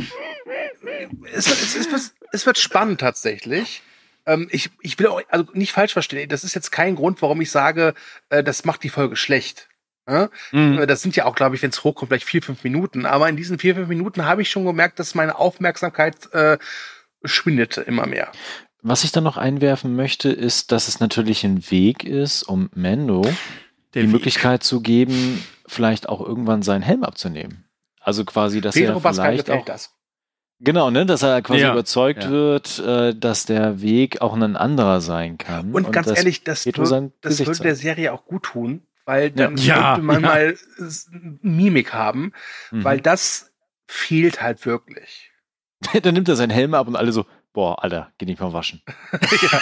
es, 1.33 1.47
es, 1.47 1.75
es, 1.75 1.87
es, 1.87 2.15
es 2.31 2.45
wird 2.45 2.57
spannend 2.57 3.01
tatsächlich. 3.01 3.81
Ähm, 4.25 4.47
ich, 4.51 4.69
ich 4.81 4.97
will 4.99 5.07
auch, 5.07 5.21
also 5.29 5.45
nicht 5.53 5.71
falsch 5.71 5.93
verstehen, 5.93 6.29
das 6.29 6.43
ist 6.43 6.55
jetzt 6.55 6.71
kein 6.71 6.95
Grund, 6.95 7.21
warum 7.21 7.41
ich 7.41 7.51
sage, 7.51 7.93
äh, 8.29 8.43
das 8.43 8.65
macht 8.65 8.83
die 8.83 8.89
Folge 8.89 9.15
schlecht. 9.15 9.69
Ja? 10.07 10.29
Mhm. 10.51 10.79
Äh, 10.79 10.87
das 10.87 11.01
sind 11.01 11.15
ja 11.15 11.25
auch, 11.25 11.35
glaube 11.35 11.55
ich, 11.55 11.61
wenn 11.61 11.69
es 11.69 11.83
hochkommt, 11.83 12.09
vielleicht 12.09 12.27
vier, 12.27 12.41
fünf 12.41 12.63
Minuten. 12.63 13.05
Aber 13.05 13.27
in 13.29 13.35
diesen 13.35 13.59
vier, 13.59 13.75
fünf 13.75 13.87
Minuten 13.87 14.25
habe 14.25 14.41
ich 14.41 14.49
schon 14.49 14.65
gemerkt, 14.65 14.99
dass 14.99 15.15
meine 15.15 15.37
Aufmerksamkeit 15.37 16.31
äh, 16.33 16.57
schwindet 17.23 17.77
immer 17.77 18.05
mehr. 18.05 18.31
Was 18.81 19.05
ich 19.05 19.13
dann 19.13 19.23
noch 19.23 19.37
einwerfen 19.37 19.95
möchte, 19.95 20.29
ist, 20.29 20.73
dass 20.73 20.89
es 20.89 20.99
natürlich 20.99 21.45
ein 21.45 21.69
Weg 21.71 22.03
ist, 22.03 22.43
um 22.43 22.69
Mando 22.75 23.21
Der 23.21 23.33
die 23.93 24.01
Weg. 24.01 24.09
Möglichkeit 24.09 24.63
zu 24.63 24.81
geben, 24.81 25.41
vielleicht 25.65 26.09
auch 26.09 26.19
irgendwann 26.19 26.63
seinen 26.63 26.81
Helm 26.81 27.03
abzunehmen. 27.03 27.65
Also 28.01 28.25
quasi, 28.25 28.59
dass 28.59 28.75
Pedro 28.75 28.99
er 29.01 29.13
vielleicht 29.13 29.49
auch 29.49 29.63
das. 29.63 29.93
Genau, 30.59 30.89
ne, 30.89 31.05
dass 31.05 31.23
er 31.23 31.41
quasi 31.41 31.61
ja, 31.61 31.73
überzeugt 31.73 32.23
ja. 32.23 32.29
wird, 32.29 32.79
äh, 32.79 33.13
dass 33.13 33.45
der 33.45 33.81
Weg 33.81 34.21
auch 34.21 34.33
ein 34.33 34.55
anderer 34.55 35.01
sein 35.01 35.37
kann. 35.37 35.73
Und, 35.73 35.85
und 35.85 35.91
ganz 35.91 36.07
ehrlich, 36.07 36.43
das, 36.43 36.65
wird, 36.65 36.77
das 36.77 37.45
würde 37.45 37.63
der 37.63 37.75
Serie 37.75 38.13
auch 38.13 38.25
gut 38.25 38.43
tun, 38.43 38.81
weil 39.05 39.31
dann 39.31 39.57
ja, 39.57 39.95
könnte 39.95 40.05
man 40.05 40.21
mal 40.21 40.55
Mimik 41.41 41.93
haben, 41.93 42.31
mhm. 42.71 42.83
weil 42.83 43.01
das 43.01 43.51
fehlt 43.87 44.41
halt 44.41 44.65
wirklich. 44.65 45.31
dann 46.01 46.13
nimmt 46.13 46.29
er 46.29 46.35
seinen 46.35 46.51
Helm 46.51 46.73
ab 46.73 46.87
und 46.87 46.95
alle 46.95 47.11
so, 47.11 47.25
boah, 47.53 47.83
Alter, 47.83 48.11
geh 48.17 48.25
nicht 48.25 48.41
mal 48.41 48.51
waschen. 48.51 48.81
ja, 49.41 49.59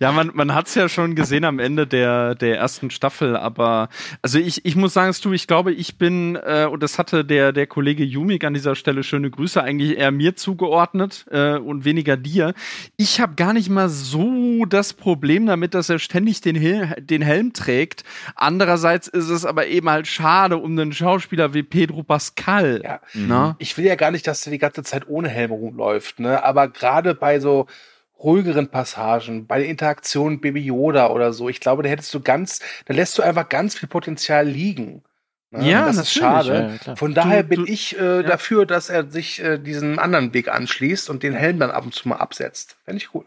ja 0.00 0.12
man, 0.12 0.30
man 0.34 0.54
hat 0.54 0.66
es 0.68 0.74
ja 0.74 0.88
schon 0.88 1.14
gesehen 1.14 1.44
am 1.44 1.58
Ende 1.58 1.86
der, 1.86 2.34
der 2.34 2.58
ersten 2.58 2.90
Staffel, 2.90 3.36
aber 3.36 3.88
also 4.22 4.38
ich, 4.38 4.64
ich 4.66 4.76
muss 4.76 4.92
sagen, 4.92 5.14
du, 5.22 5.32
ich 5.32 5.46
glaube, 5.46 5.72
ich 5.72 5.96
bin, 5.96 6.36
äh, 6.36 6.68
und 6.70 6.82
das 6.82 6.98
hatte 6.98 7.24
der, 7.24 7.52
der 7.52 7.66
Kollege 7.66 8.04
Jumik 8.04 8.44
an 8.44 8.52
dieser 8.52 8.74
Stelle 8.74 9.02
schöne 9.02 9.30
Grüße, 9.30 9.62
eigentlich 9.62 9.96
eher 9.96 10.10
mir 10.10 10.36
zugeordnet 10.36 11.26
äh, 11.30 11.54
und 11.54 11.86
weniger 11.86 12.16
dir. 12.16 12.52
Ich 12.96 13.20
habe 13.20 13.34
gar 13.34 13.54
nicht 13.54 13.70
mal 13.70 13.88
so 13.88 14.66
das 14.66 14.92
Problem 14.92 15.46
damit, 15.46 15.72
dass 15.74 15.88
er 15.88 15.98
ständig 15.98 16.42
den, 16.42 16.56
Hel 16.56 16.94
den 17.00 17.22
Helm 17.22 17.54
trägt. 17.54 18.04
Andererseits 18.34 19.08
ist 19.08 19.30
es 19.30 19.46
aber 19.46 19.66
eben 19.68 19.88
halt 19.88 20.06
schade 20.06 20.58
um 20.58 20.72
einen 20.72 20.92
Schauspieler 20.92 21.54
wie 21.54 21.62
Pedro 21.62 22.02
Pascal. 22.02 22.82
Ja. 22.84 23.00
Mhm. 23.14 23.54
Ich 23.58 23.76
will 23.78 23.86
ja 23.86 23.94
gar 23.94 24.10
nicht, 24.10 24.26
dass 24.26 24.46
er 24.46 24.52
die 24.52 24.58
ganze 24.58 24.82
Zeit 24.82 25.08
ohne 25.08 25.28
Helm 25.28 25.50
rumläuft, 25.50 26.20
ne? 26.20 26.44
Aber 26.44 26.57
aber 26.58 26.72
gerade 26.72 27.14
bei 27.14 27.40
so 27.40 27.66
ruhigeren 28.18 28.68
Passagen, 28.68 29.46
bei 29.46 29.58
der 29.58 29.68
Interaktion 29.68 30.40
Baby 30.40 30.60
Yoda 30.60 31.10
oder 31.10 31.32
so, 31.32 31.48
ich 31.48 31.60
glaube, 31.60 31.82
da 31.82 31.88
hättest 31.88 32.12
du 32.12 32.20
ganz, 32.20 32.60
da 32.86 32.94
lässt 32.94 33.16
du 33.16 33.22
einfach 33.22 33.48
ganz 33.48 33.76
viel 33.76 33.88
Potenzial 33.88 34.46
liegen. 34.46 35.04
Ne? 35.50 35.70
Ja, 35.70 35.86
das 35.86 35.98
ist 35.98 36.12
schade. 36.12 36.78
Ja, 36.84 36.96
Von 36.96 37.14
daher 37.14 37.42
du, 37.42 37.48
bin 37.48 37.64
du, 37.64 37.72
ich 37.72 37.98
äh, 37.98 38.16
ja. 38.16 38.22
dafür, 38.22 38.66
dass 38.66 38.90
er 38.90 39.08
sich 39.08 39.42
äh, 39.42 39.58
diesen 39.58 39.98
anderen 39.98 40.34
Weg 40.34 40.48
anschließt 40.48 41.08
und 41.08 41.22
den 41.22 41.32
Helm 41.32 41.58
dann 41.58 41.70
ab 41.70 41.84
und 41.84 41.94
zu 41.94 42.08
mal 42.08 42.16
absetzt. 42.16 42.76
Fände 42.84 42.98
ich 42.98 43.14
cool. 43.14 43.24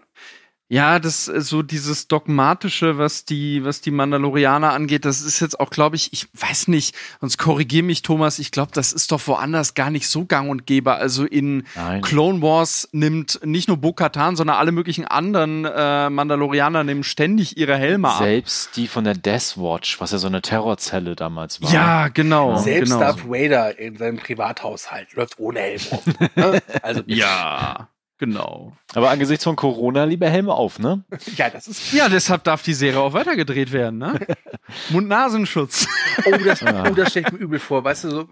Ja, 0.71 0.99
das 0.99 1.27
äh, 1.27 1.41
so 1.41 1.63
dieses 1.63 2.07
dogmatische, 2.07 2.97
was 2.97 3.25
die 3.25 3.65
was 3.65 3.81
die 3.81 3.91
Mandalorianer 3.91 4.71
angeht, 4.71 5.03
das 5.03 5.19
ist 5.19 5.41
jetzt 5.41 5.60
auch, 5.60 5.69
glaube 5.69 5.97
ich, 5.97 6.13
ich 6.13 6.29
weiß 6.34 6.69
nicht, 6.69 6.95
sonst 7.19 7.38
korrigier 7.38 7.84
mich 7.84 8.03
Thomas, 8.03 8.39
ich 8.39 8.51
glaube, 8.51 8.71
das 8.73 8.93
ist 8.93 9.12
doch 9.12 9.27
woanders 9.27 9.73
gar 9.73 9.89
nicht 9.89 10.07
so 10.07 10.23
gang 10.23 10.49
und 10.49 10.65
gäbe. 10.65 10.93
Also 10.93 11.25
in 11.25 11.67
Nein. 11.75 12.01
Clone 12.01 12.41
Wars 12.41 12.88
nimmt 12.93 13.41
nicht 13.43 13.67
nur 13.67 13.75
Bo-Katan, 13.75 14.38
sondern 14.38 14.55
alle 14.55 14.71
möglichen 14.71 15.03
anderen 15.03 15.65
äh, 15.65 16.10
Mandalorianer 16.10 16.86
nehmen 16.86 17.03
ständig 17.03 17.57
ihre 17.57 17.75
Helme 17.75 18.07
Selbst 18.07 18.21
ab. 18.21 18.25
Selbst 18.25 18.77
die 18.77 18.88
von 18.88 19.03
der 19.03 19.15
Death 19.15 19.57
Watch, 19.57 19.99
was 19.99 20.13
ja 20.13 20.19
so 20.19 20.27
eine 20.27 20.41
Terrorzelle 20.41 21.17
damals 21.17 21.62
war. 21.62 21.73
Ja, 21.73 22.07
genau. 22.07 22.55
Selbst 22.55 22.93
genau. 22.93 23.01
Darth 23.01 23.27
Vader 23.27 23.77
in 23.77 23.97
seinem 23.97 24.19
Privathaushalt 24.19 25.12
läuft 25.15 25.38
ohne 25.38 25.60
Helm 25.60 25.81
rum. 25.91 26.15
Ne? 26.38 26.62
also 26.81 27.01
ja. 27.07 27.89
Genau. 28.21 28.71
Aber 28.93 29.10
angesichts 29.10 29.43
von 29.45 29.55
Corona 29.55 30.03
lieber 30.03 30.29
Helme 30.29 30.53
auf, 30.53 30.77
ne? 30.77 31.03
Ja, 31.38 31.49
das 31.49 31.67
ist. 31.67 31.91
Ja, 31.91 32.07
deshalb 32.07 32.43
darf 32.43 32.62
die 32.62 32.75
Serie 32.75 32.99
auch 32.99 33.13
weitergedreht 33.13 33.71
werden, 33.71 33.97
ne? 33.97 34.19
Mund-Nasenschutz. 34.89 35.88
Oh, 36.25 36.38
das, 36.38 36.62
oh, 36.62 36.93
das 36.93 37.10
stelle 37.10 37.25
ich 37.25 37.34
mir 37.34 37.39
übel 37.39 37.57
vor. 37.57 37.84
Weißt 37.84 38.03
du, 38.03 38.10
so, 38.12 38.27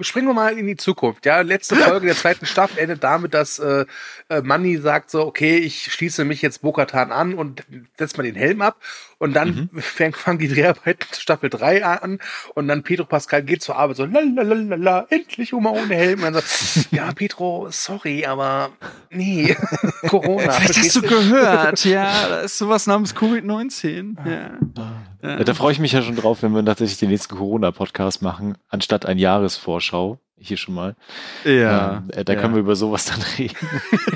springen 0.00 0.26
wir 0.26 0.34
mal 0.34 0.58
in 0.58 0.66
die 0.66 0.76
Zukunft. 0.76 1.24
Ja, 1.24 1.40
letzte 1.40 1.74
Folge 1.74 2.08
der 2.08 2.16
zweiten 2.16 2.44
Staffel 2.44 2.80
endet 2.80 3.02
damit, 3.02 3.32
dass 3.32 3.58
äh, 3.58 3.86
äh 4.28 4.42
Manny 4.42 4.76
sagt 4.76 5.10
so, 5.10 5.24
okay, 5.24 5.56
ich 5.56 5.90
schließe 5.90 6.26
mich 6.26 6.42
jetzt 6.42 6.60
Bokatan 6.60 7.12
an 7.12 7.32
und 7.32 7.64
setze 7.96 8.18
mal 8.18 8.24
den 8.24 8.34
Helm 8.34 8.60
ab. 8.60 8.76
Und 9.20 9.34
dann 9.34 9.68
mhm. 9.70 9.80
fangen 10.14 10.38
die 10.38 10.48
Dreharbeiten 10.48 11.06
Staffel 11.12 11.50
3 11.50 11.84
an 11.84 12.18
und 12.54 12.68
dann 12.68 12.82
Pedro 12.82 13.04
Pascal 13.04 13.42
geht 13.42 13.62
zur 13.62 13.76
Arbeit 13.76 13.98
so, 13.98 14.06
lalalala, 14.06 15.06
endlich 15.10 15.52
Oma 15.52 15.70
ohne 15.70 15.94
Helm. 15.94 16.24
Und 16.24 16.32
dann 16.32 16.42
so, 16.42 16.80
ja, 16.90 17.12
Pedro, 17.12 17.68
sorry, 17.70 18.24
aber 18.24 18.70
nee, 19.10 19.54
Corona. 20.08 20.50
Vielleicht 20.52 20.78
hast 20.78 20.96
du 20.96 21.02
gehört, 21.02 21.84
ja, 21.84 22.28
da 22.28 22.40
ist 22.40 22.56
sowas 22.56 22.86
namens 22.86 23.14
Covid-19. 23.14 24.16
Ja. 24.26 24.58
Ja. 25.22 25.44
Da 25.44 25.52
freue 25.52 25.72
ich 25.72 25.80
mich 25.80 25.92
ja 25.92 26.00
schon 26.00 26.16
drauf, 26.16 26.42
wenn 26.42 26.52
wir 26.54 26.64
tatsächlich 26.64 26.98
den 26.98 27.10
nächsten 27.10 27.36
Corona-Podcast 27.36 28.22
machen, 28.22 28.56
anstatt 28.70 29.04
ein 29.04 29.18
Jahresvorschau. 29.18 30.18
Hier 30.42 30.56
schon 30.56 30.74
mal. 30.74 30.96
Ja. 31.44 31.98
Ähm, 31.98 32.10
äh, 32.12 32.24
da 32.24 32.32
ja. 32.32 32.40
können 32.40 32.54
wir 32.54 32.60
über 32.60 32.74
sowas 32.74 33.04
dann 33.04 33.20
reden. 33.38 33.54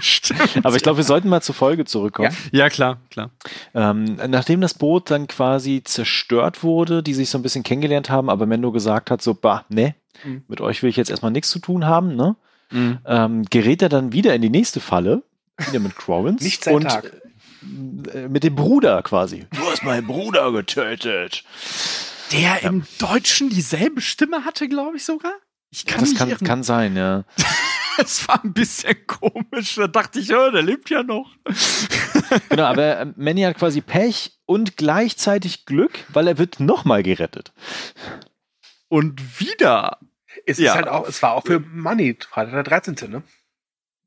Stimmt. 0.00 0.64
Aber 0.64 0.74
ich 0.74 0.82
glaube, 0.82 0.96
wir 0.96 1.04
sollten 1.04 1.28
mal 1.28 1.42
zur 1.42 1.54
Folge 1.54 1.84
zurückkommen. 1.84 2.34
Ja, 2.50 2.64
ja 2.64 2.68
klar, 2.70 2.98
klar. 3.10 3.30
Ähm, 3.74 4.16
nachdem 4.28 4.62
das 4.62 4.74
Boot 4.74 5.10
dann 5.10 5.28
quasi 5.28 5.82
zerstört 5.84 6.62
wurde, 6.62 7.02
die 7.02 7.12
sich 7.12 7.28
so 7.28 7.38
ein 7.38 7.42
bisschen 7.42 7.62
kennengelernt 7.62 8.08
haben, 8.08 8.30
aber 8.30 8.46
Mendo 8.46 8.72
gesagt 8.72 9.10
hat, 9.10 9.20
so, 9.20 9.34
bah, 9.34 9.66
ne, 9.68 9.94
mhm. 10.24 10.44
mit 10.48 10.62
euch 10.62 10.82
will 10.82 10.88
ich 10.88 10.96
jetzt 10.96 11.10
erstmal 11.10 11.32
nichts 11.32 11.50
zu 11.50 11.58
tun 11.58 11.84
haben, 11.84 12.16
ne? 12.16 12.36
Mhm. 12.70 12.98
Ähm, 13.04 13.44
gerät 13.50 13.82
er 13.82 13.90
dann 13.90 14.12
wieder 14.12 14.34
in 14.34 14.40
die 14.40 14.50
nächste 14.50 14.80
Falle, 14.80 15.22
wieder 15.58 15.80
mit 15.80 15.94
Crowens. 15.94 16.42
Nicht 16.42 16.64
sein 16.64 16.74
und 16.74 16.84
Tag. 16.84 17.12
Äh, 18.14 18.28
mit 18.28 18.44
dem 18.44 18.54
Bruder 18.54 19.02
quasi. 19.02 19.46
Du 19.52 19.70
hast 19.70 19.84
meinen 19.84 20.06
Bruder 20.06 20.52
getötet. 20.52 21.44
Der 22.32 22.40
ja. 22.62 22.68
im 22.68 22.84
Deutschen 22.98 23.50
dieselbe 23.50 24.00
Stimme 24.00 24.44
hatte, 24.44 24.68
glaube 24.68 24.96
ich 24.96 25.04
sogar. 25.04 25.32
Ich 25.74 25.86
kann 25.86 26.04
ja, 26.04 26.10
das 26.12 26.16
kann, 26.16 26.38
kann, 26.38 26.62
sein, 26.62 26.96
ja. 26.96 27.24
Es 27.98 28.26
war 28.26 28.42
ein 28.44 28.52
bisschen 28.52 29.06
komisch. 29.06 29.76
Da 29.76 29.86
dachte 29.86 30.18
ich, 30.18 30.32
oh, 30.34 30.50
der 30.50 30.62
lebt 30.62 30.90
ja 30.90 31.04
noch. 31.04 31.30
genau, 32.48 32.64
aber 32.64 32.98
äh, 32.98 33.06
Manny 33.16 33.42
hat 33.42 33.56
quasi 33.56 33.80
Pech 33.80 34.32
und 34.46 34.76
gleichzeitig 34.76 35.64
Glück, 35.64 35.92
weil 36.08 36.26
er 36.26 36.38
wird 36.38 36.58
nochmal 36.58 37.04
gerettet. 37.04 37.52
Und 38.88 39.40
wieder. 39.40 39.98
Es 40.46 40.58
ja. 40.58 40.72
ist 40.72 40.76
halt 40.76 40.88
auch, 40.88 41.08
es 41.08 41.22
war 41.22 41.32
auch 41.34 41.44
für 41.44 41.60
Money, 41.60 42.16
Freitag 42.28 42.52
der 42.52 42.62
13. 42.64 43.10
ne? 43.10 43.22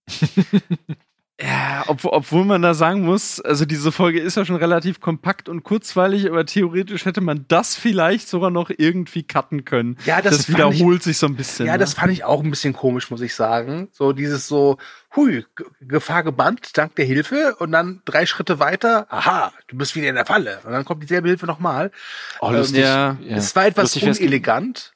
Ja, 1.39 1.84
ob, 1.86 2.04
obwohl 2.04 2.45
man 2.45 2.63
da 2.63 2.73
sagen 2.73 3.02
muss, 3.02 3.39
also 3.39 3.65
diese 3.65 3.91
Folge 3.91 4.19
ist 4.19 4.38
ja 4.38 4.45
schon 4.45 4.56
relativ 4.56 5.00
kompakt 5.00 5.50
und 5.50 5.63
kurzweilig, 5.63 6.28
aber 6.28 6.47
theoretisch 6.47 7.06
hätte 7.06 7.21
man 7.21 7.45
das 7.47 7.76
vielleicht 7.76 8.28
sogar 8.28 8.50
noch 8.50 8.71
irgendwie 8.76 9.21
cutten 9.21 9.63
können. 9.63 9.97
Ja, 10.06 10.23
das, 10.23 10.38
das 10.38 10.50
wiederholt 10.50 11.00
ich, 11.00 11.04
sich 11.04 11.17
so 11.19 11.28
ein 11.28 11.36
bisschen. 11.36 11.67
Ja, 11.67 11.73
ne? 11.73 11.78
das 11.78 11.93
fand 11.93 12.12
ich 12.12 12.23
auch 12.23 12.43
ein 12.43 12.50
bisschen 12.50 12.73
komisch, 12.73 13.12
muss 13.12 13.21
ich 13.21 13.36
sagen. 13.36 13.89
So 13.91 14.13
dieses 14.13 14.47
so, 14.47 14.78
hui, 15.15 15.45
Gefahr 15.80 16.23
gebannt, 16.23 16.76
dank 16.76 16.95
der 16.95 17.06
Hilfe 17.06 17.56
und 17.60 17.71
dann 17.71 18.02
drei 18.06 18.26
Schritte 18.26 18.58
weiter, 18.58 19.06
aha, 19.10 19.54
du 19.67 19.78
bist 19.78 19.95
wieder 19.95 20.10
in 20.10 20.15
der 20.15 20.26
Falle. 20.26 20.60
Und 20.63 20.71
dann 20.71 20.86
kommt 20.86 21.04
dieselbe 21.04 21.28
Hilfe 21.28 21.45
nochmal. 21.45 21.91
Oh, 22.39 22.50
lustig. 22.50 22.84
Ähm, 22.84 23.19
ja. 23.21 23.38
Es 23.38 23.56
war 23.56 23.67
etwas 23.67 23.93
lustig 23.93 24.21
unelegant. 24.21 24.93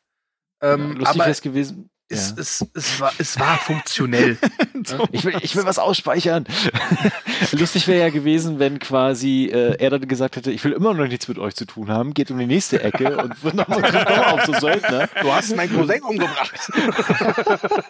Ähm, 0.60 0.97
lustig 0.97 1.19
wäre 1.19 1.30
es 1.30 1.41
gewesen, 1.41 1.91
es, 2.12 2.30
ja. 2.30 2.36
es, 2.39 2.65
es, 2.74 3.00
war, 3.00 3.12
es 3.17 3.39
war 3.39 3.58
funktionell. 3.58 4.38
ich, 5.12 5.24
will, 5.24 5.36
ich 5.41 5.56
will 5.56 5.65
was 5.65 5.80
ausspeichern. 5.80 6.45
Lustig 7.52 7.88
wäre 7.88 8.02
ja 8.02 8.10
gewesen, 8.10 8.60
wenn 8.60 8.80
quasi 8.80 9.45
äh, 9.45 9.76
er 9.78 9.89
dann 9.89 10.08
gesagt 10.08 10.36
hätte, 10.36 10.52
ich 10.52 10.63
will 10.63 10.74
immer 10.74 10.93
noch 10.93 11.08
nichts 11.08 11.28
mit 11.28 11.39
euch 11.39 11.56
zu 11.56 11.65
tun 11.65 11.89
haben, 11.89 12.13
geht 12.13 12.30
um 12.32 12.38
die 12.38 12.45
nächste 12.45 12.84
Ecke 12.84 13.17
und 13.17 13.43
wird 13.43 13.56
nochmal 13.56 13.82
noch 13.82 14.34
auf 14.34 14.45
so 14.45 14.54
Söldner. 14.54 15.08
Du 15.21 15.32
hast 15.32 15.56
meinen 15.56 15.74
Cousin 15.74 16.02
umgebracht. 16.02 16.52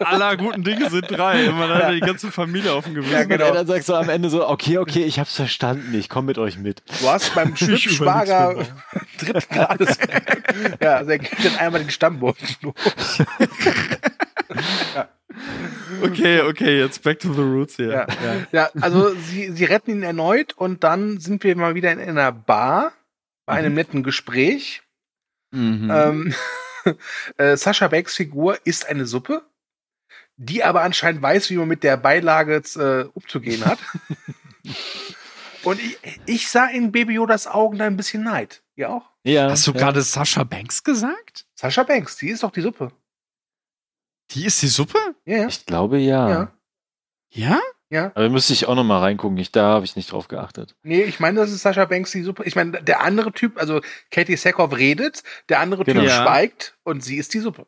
Aller 0.00 0.36
guten 0.36 0.62
Dinge 0.62 0.88
sind 0.90 1.10
drei. 1.10 1.48
Und 1.48 1.58
man 1.58 1.68
hat 1.70 1.80
ja 1.80 1.92
die 1.92 2.00
ganze 2.00 2.30
Familie 2.30 2.72
auf 2.72 2.84
dem 2.84 2.94
Gewissen. 2.94 3.12
Ja, 3.12 3.24
genau. 3.24 3.46
Und 3.46 3.50
er 3.50 3.54
dann 3.54 3.66
sagt 3.66 3.84
so 3.84 3.94
am 3.94 4.08
Ende 4.08 4.30
so, 4.30 4.48
okay, 4.48 4.78
okay, 4.78 5.04
ich 5.04 5.18
hab's 5.18 5.34
verstanden, 5.34 5.94
ich 5.94 6.08
komme 6.08 6.26
mit 6.26 6.38
euch 6.38 6.58
mit. 6.58 6.82
Du 7.00 7.08
hast 7.08 7.34
beim 7.34 7.56
Schwager 7.56 8.54
dritten 9.18 9.54
Grades. 9.54 9.98
ja, 10.80 10.96
also 10.96 11.10
er 11.10 11.18
geht 11.18 11.44
dann 11.44 11.56
einmal 11.56 11.80
den 11.80 11.90
Stammboden 11.90 12.46
Okay, 16.02 16.42
okay, 16.42 16.78
jetzt 16.78 17.02
back 17.02 17.20
to 17.20 17.32
the 17.32 17.40
roots 17.40 17.76
hier. 17.76 17.90
Ja, 17.90 18.06
ja. 18.06 18.46
ja 18.52 18.70
also 18.80 19.14
sie, 19.14 19.50
sie 19.52 19.64
retten 19.64 19.90
ihn 19.90 20.02
erneut 20.02 20.52
und 20.54 20.84
dann 20.84 21.18
sind 21.18 21.44
wir 21.44 21.56
mal 21.56 21.74
wieder 21.74 21.92
in 21.92 22.00
einer 22.00 22.32
Bar 22.32 22.92
bei 23.46 23.54
einem 23.54 23.72
mhm. 23.72 23.76
netten 23.76 24.02
Gespräch. 24.02 24.82
Mhm. 25.50 25.90
Ähm, 25.90 26.34
äh, 27.36 27.56
Sascha 27.56 27.88
Banks 27.88 28.16
Figur 28.16 28.58
ist 28.64 28.88
eine 28.88 29.06
Suppe, 29.06 29.42
die 30.36 30.64
aber 30.64 30.82
anscheinend 30.82 31.22
weiß, 31.22 31.50
wie 31.50 31.56
man 31.56 31.68
mit 31.68 31.82
der 31.82 31.96
Beilage 31.96 32.62
äh, 32.76 33.08
umzugehen 33.14 33.64
hat. 33.64 33.78
und 35.64 35.80
ich, 35.80 35.98
ich 36.26 36.48
sah 36.48 36.66
in 36.66 36.92
Baby 36.92 37.14
Yodas 37.14 37.46
Augen 37.46 37.78
da 37.78 37.86
ein 37.86 37.96
bisschen 37.96 38.24
Neid. 38.24 38.62
Ihr 38.74 38.90
auch? 38.90 39.10
Ja. 39.24 39.50
Hast 39.50 39.66
du 39.66 39.72
ja. 39.72 39.78
gerade 39.78 40.02
Sascha 40.02 40.44
Banks 40.44 40.82
gesagt? 40.82 41.46
Sascha 41.54 41.82
Banks, 41.84 42.16
die 42.16 42.28
ist 42.28 42.42
doch 42.42 42.50
die 42.50 42.62
Suppe. 42.62 42.92
Die 44.34 44.44
ist 44.44 44.62
die 44.62 44.68
Suppe? 44.68 44.98
Ja. 45.24 45.46
Ich 45.46 45.66
glaube 45.66 45.98
ja. 45.98 46.28
Ja? 46.28 46.52
Ja? 47.30 47.60
ja. 47.90 48.12
Aber 48.14 48.28
müsste 48.28 48.52
ich 48.52 48.66
auch 48.66 48.74
noch 48.74 48.84
mal 48.84 49.00
reingucken. 49.00 49.38
Ich, 49.38 49.52
da 49.52 49.64
habe 49.64 49.84
ich 49.84 49.96
nicht 49.96 50.12
drauf 50.12 50.28
geachtet. 50.28 50.74
Nee, 50.82 51.02
ich 51.02 51.20
meine, 51.20 51.40
das 51.40 51.50
ist 51.50 51.62
Sascha 51.62 51.84
Banks 51.84 52.12
die 52.12 52.22
Suppe. 52.22 52.44
Ich 52.44 52.56
meine, 52.56 52.82
der 52.82 53.02
andere 53.02 53.32
Typ, 53.32 53.58
also 53.58 53.80
Katie 54.10 54.36
Sackhoff 54.36 54.76
redet, 54.76 55.22
der 55.48 55.60
andere 55.60 55.84
genau. 55.84 56.00
Typ 56.00 56.10
ja. 56.10 56.22
schweigt 56.22 56.76
und 56.84 57.02
sie 57.02 57.16
ist 57.16 57.34
die 57.34 57.40
Suppe. 57.40 57.66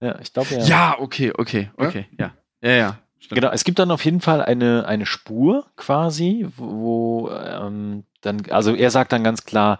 Ja, 0.00 0.18
ich 0.20 0.32
glaube 0.32 0.54
ja. 0.54 0.64
Ja, 0.64 0.96
okay, 0.98 1.32
okay, 1.36 1.70
okay, 1.76 2.06
ja. 2.18 2.34
Ja, 2.60 2.70
ja. 2.70 2.76
ja 2.76 2.98
stimmt. 3.18 3.40
Genau, 3.40 3.52
es 3.52 3.64
gibt 3.64 3.78
dann 3.78 3.90
auf 3.90 4.04
jeden 4.04 4.20
Fall 4.20 4.42
eine, 4.42 4.86
eine 4.86 5.06
Spur 5.06 5.66
quasi, 5.76 6.46
wo, 6.56 7.26
wo 7.26 7.30
ähm, 7.30 8.04
dann, 8.22 8.42
also 8.50 8.74
er 8.74 8.90
sagt 8.90 9.12
dann 9.12 9.24
ganz 9.24 9.44
klar, 9.44 9.78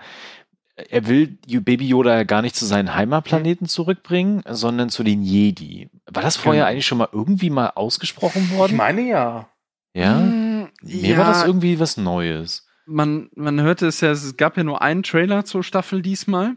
er 0.76 1.06
will 1.06 1.38
Baby 1.46 1.88
Yoda 1.88 2.14
ja 2.14 2.24
gar 2.24 2.42
nicht 2.42 2.54
zu 2.54 2.66
seinen 2.66 2.94
Heimatplaneten 2.94 3.66
zurückbringen, 3.66 4.42
sondern 4.46 4.90
zu 4.90 5.02
den 5.02 5.22
Jedi. 5.22 5.88
War 6.06 6.22
das 6.22 6.36
vorher 6.36 6.64
genau. 6.64 6.72
eigentlich 6.72 6.86
schon 6.86 6.98
mal 6.98 7.08
irgendwie 7.12 7.50
mal 7.50 7.72
ausgesprochen 7.74 8.50
worden? 8.50 8.72
Ich 8.72 8.76
meine 8.76 9.00
ja. 9.00 9.48
Ja? 9.94 10.18
Hm, 10.18 10.68
Mir 10.82 11.08
ja. 11.08 11.18
war 11.18 11.26
das 11.26 11.44
irgendwie 11.44 11.80
was 11.80 11.96
Neues. 11.96 12.66
Man, 12.84 13.30
man 13.34 13.60
hörte 13.60 13.86
es 13.86 14.00
ja, 14.00 14.10
es 14.10 14.36
gab 14.36 14.56
ja 14.56 14.64
nur 14.64 14.82
einen 14.82 15.02
Trailer 15.02 15.44
zur 15.44 15.64
Staffel 15.64 16.02
diesmal. 16.02 16.56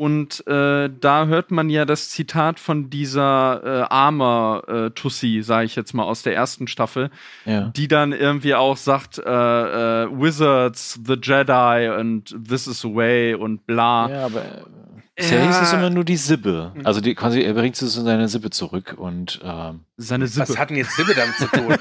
Und 0.00 0.46
äh, 0.46 0.88
da 0.98 1.26
hört 1.26 1.50
man 1.50 1.68
ja 1.68 1.84
das 1.84 2.08
Zitat 2.08 2.58
von 2.58 2.88
dieser 2.88 3.60
äh, 3.62 3.86
Armor-Tussi, 3.90 5.36
äh, 5.36 5.42
sage 5.42 5.66
ich 5.66 5.76
jetzt 5.76 5.92
mal, 5.92 6.04
aus 6.04 6.22
der 6.22 6.34
ersten 6.34 6.68
Staffel, 6.68 7.10
ja. 7.44 7.68
die 7.76 7.86
dann 7.86 8.12
irgendwie 8.12 8.54
auch 8.54 8.78
sagt, 8.78 9.18
äh, 9.18 9.22
äh, 9.22 10.08
Wizards, 10.10 10.98
the 11.04 11.18
Jedi 11.20 11.86
and 11.86 12.34
this 12.48 12.66
is 12.66 12.80
the 12.80 12.94
way 12.94 13.34
und 13.34 13.66
bla. 13.66 14.08
Ja, 14.08 14.24
aber 14.24 14.42
Bisher 15.20 15.46
hieß 15.46 15.60
es 15.62 15.72
immer 15.72 15.90
nur 15.90 16.04
die 16.04 16.16
Sibbe. 16.16 16.72
Mhm. 16.74 16.86
Also 16.86 17.00
die, 17.00 17.14
quasi, 17.14 17.42
er 17.42 17.54
bringt 17.54 17.80
es 17.80 17.96
in 17.96 18.04
seine 18.04 18.28
Sibbe 18.28 18.50
zurück 18.50 18.94
und 18.96 19.40
ähm, 19.44 19.84
seine 19.96 20.26
Sibbe. 20.26 20.48
Was 20.48 20.58
hat 20.58 20.70
denn 20.70 20.78
jetzt 20.78 20.96
Sibbe 20.96 21.14
damit 21.14 21.36
zu 21.36 21.46
tun? 21.46 21.76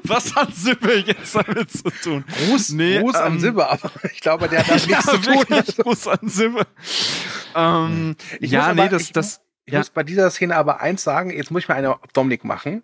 Was 0.04 0.34
hat 0.36 0.54
Sibbe 0.54 1.04
jetzt 1.06 1.34
damit 1.34 1.70
zu 1.70 1.90
tun? 2.02 2.24
Gruß, 2.46 2.70
nee, 2.70 3.00
Gruß 3.00 3.16
ähm, 3.16 3.22
an 3.22 3.40
Sibbe, 3.40 3.68
aber 3.68 3.90
ich 4.12 4.20
glaube, 4.20 4.48
der 4.48 4.60
hat 4.60 4.68
damit 4.68 4.86
nichts 4.88 5.06
zu 5.06 5.18
tun. 5.18 5.44
Gruß 5.84 6.08
an 6.08 6.28
Sibbe. 6.28 6.66
ähm, 7.56 8.16
ja, 8.40 8.64
aber, 8.64 8.82
nee, 8.82 8.88
das, 8.88 9.02
ich, 9.02 9.12
das. 9.12 9.40
Ich 9.64 9.72
ja. 9.72 9.78
muss 9.78 9.90
bei 9.90 10.02
dieser 10.02 10.28
Szene 10.30 10.56
aber 10.56 10.80
eins 10.80 11.04
sagen, 11.04 11.30
jetzt 11.30 11.50
muss 11.52 11.62
ich 11.62 11.68
mal 11.68 11.76
eine 11.76 11.90
auf 11.90 12.12
Dominik 12.12 12.44
machen. 12.44 12.82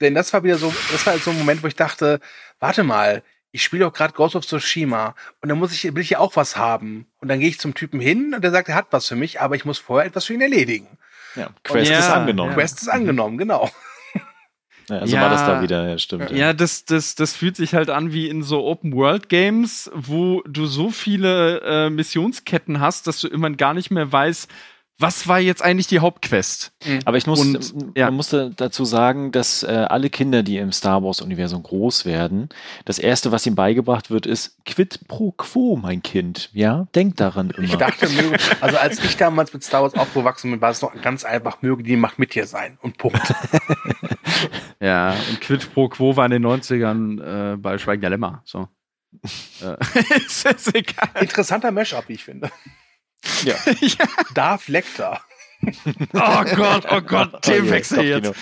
Denn 0.00 0.14
das 0.14 0.32
war 0.32 0.42
wieder 0.42 0.56
so, 0.56 0.74
das 0.90 1.06
war 1.06 1.16
so 1.18 1.30
ein 1.30 1.38
Moment, 1.38 1.62
wo 1.62 1.66
ich 1.66 1.76
dachte, 1.76 2.20
warte 2.58 2.82
mal, 2.82 3.22
ich 3.54 3.62
spiele 3.62 3.84
doch 3.84 3.92
gerade 3.92 4.12
Ghost 4.14 4.34
of 4.34 4.44
Tsushima 4.44 5.14
und 5.40 5.48
dann 5.48 5.60
muss 5.60 5.72
ich, 5.72 5.84
will 5.84 6.02
ich 6.02 6.10
ja 6.10 6.18
auch 6.18 6.34
was 6.34 6.56
haben. 6.56 7.06
Und 7.20 7.28
dann 7.28 7.38
gehe 7.38 7.48
ich 7.48 7.60
zum 7.60 7.74
Typen 7.74 8.00
hin 8.00 8.34
und 8.34 8.42
der 8.42 8.50
sagt, 8.50 8.68
er 8.68 8.74
hat 8.74 8.88
was 8.90 9.06
für 9.06 9.14
mich, 9.14 9.40
aber 9.40 9.54
ich 9.54 9.64
muss 9.64 9.78
vorher 9.78 10.08
etwas 10.08 10.24
für 10.24 10.34
ihn 10.34 10.40
erledigen. 10.40 10.88
Ja, 11.36 11.50
Quest 11.62 11.88
ja, 11.88 12.00
ist 12.00 12.10
angenommen. 12.10 12.54
Quest 12.54 12.82
ist 12.82 12.88
angenommen, 12.88 13.38
genau. 13.38 13.70
Ja, 14.90 15.06
so 15.06 15.16
ja, 15.16 15.22
war 15.22 15.30
das 15.30 15.46
da 15.46 15.62
wieder, 15.62 15.88
ja, 15.88 15.96
stimmt. 15.96 16.30
Ja, 16.30 16.36
ja, 16.36 16.52
das, 16.52 16.84
das, 16.84 17.14
das 17.14 17.34
fühlt 17.34 17.56
sich 17.56 17.74
halt 17.74 17.88
an 17.88 18.12
wie 18.12 18.28
in 18.28 18.42
so 18.42 18.66
Open-World-Games, 18.66 19.90
wo 19.94 20.42
du 20.46 20.66
so 20.66 20.90
viele 20.90 21.62
äh, 21.62 21.88
Missionsketten 21.88 22.80
hast, 22.80 23.06
dass 23.06 23.18
du 23.18 23.28
immer 23.28 23.48
gar 23.48 23.72
nicht 23.72 23.90
mehr 23.90 24.12
weißt, 24.12 24.46
was 24.98 25.26
war 25.26 25.40
jetzt 25.40 25.62
eigentlich 25.62 25.88
die 25.88 25.98
Hauptquest? 25.98 26.72
Mhm. 26.84 27.00
Aber 27.04 27.16
ich 27.16 27.26
muss, 27.26 27.40
und, 27.40 27.96
ja. 27.96 28.06
man 28.06 28.14
musste 28.14 28.52
dazu 28.56 28.84
sagen, 28.84 29.32
dass 29.32 29.64
äh, 29.64 29.66
alle 29.66 30.08
Kinder, 30.08 30.44
die 30.44 30.58
im 30.58 30.70
Star 30.70 31.02
Wars-Universum 31.02 31.62
groß 31.64 32.04
werden, 32.04 32.48
das 32.84 33.00
erste, 33.00 33.32
was 33.32 33.44
ihnen 33.44 33.56
beigebracht 33.56 34.10
wird, 34.10 34.26
ist 34.26 34.64
Quid 34.64 35.08
pro 35.08 35.32
quo, 35.32 35.76
mein 35.76 36.02
Kind. 36.02 36.50
Ja, 36.52 36.86
denk 36.94 37.16
daran 37.16 37.50
immer. 37.50 37.64
Ich 37.66 37.74
dachte, 37.74 38.08
also 38.60 38.76
als 38.76 39.02
ich 39.02 39.16
damals 39.16 39.52
mit 39.52 39.64
Star 39.64 39.82
Wars 39.82 39.94
aufgewachsen 39.94 40.52
bin, 40.52 40.60
war 40.60 40.70
es 40.70 40.80
noch 40.80 40.94
ganz 41.02 41.24
einfach, 41.24 41.60
möge 41.62 41.82
die 41.82 41.96
Macht 41.96 42.20
mit 42.20 42.34
dir 42.34 42.46
sein. 42.46 42.78
Und 42.80 42.96
Punkt. 42.96 43.34
ja, 44.80 45.14
und 45.28 45.40
Quid 45.40 45.74
pro 45.74 45.88
quo 45.88 46.16
war 46.16 46.26
in 46.26 46.30
den 46.30 46.46
90ern 46.46 47.54
äh, 47.54 47.56
bei 47.56 47.78
Schweigen 47.78 48.00
der 48.00 48.10
Lämmer. 48.10 48.42
So. 48.44 48.68
äh, 49.60 49.76
ist, 50.24 50.46
ist 50.46 50.74
egal. 50.74 51.10
Interessanter 51.20 51.72
Mashup, 51.72 52.08
wie 52.08 52.14
ich 52.14 52.24
finde. 52.24 52.50
Ja. 53.44 53.54
ja. 53.80 54.06
Darth 54.34 54.68
Lecter. 54.68 55.20
oh 56.12 56.44
Gott, 56.56 56.84
oh 56.90 57.00
Gott, 57.00 57.42
Themenwechsel 57.42 57.98
oh 57.98 58.02
jetzt. 58.02 58.34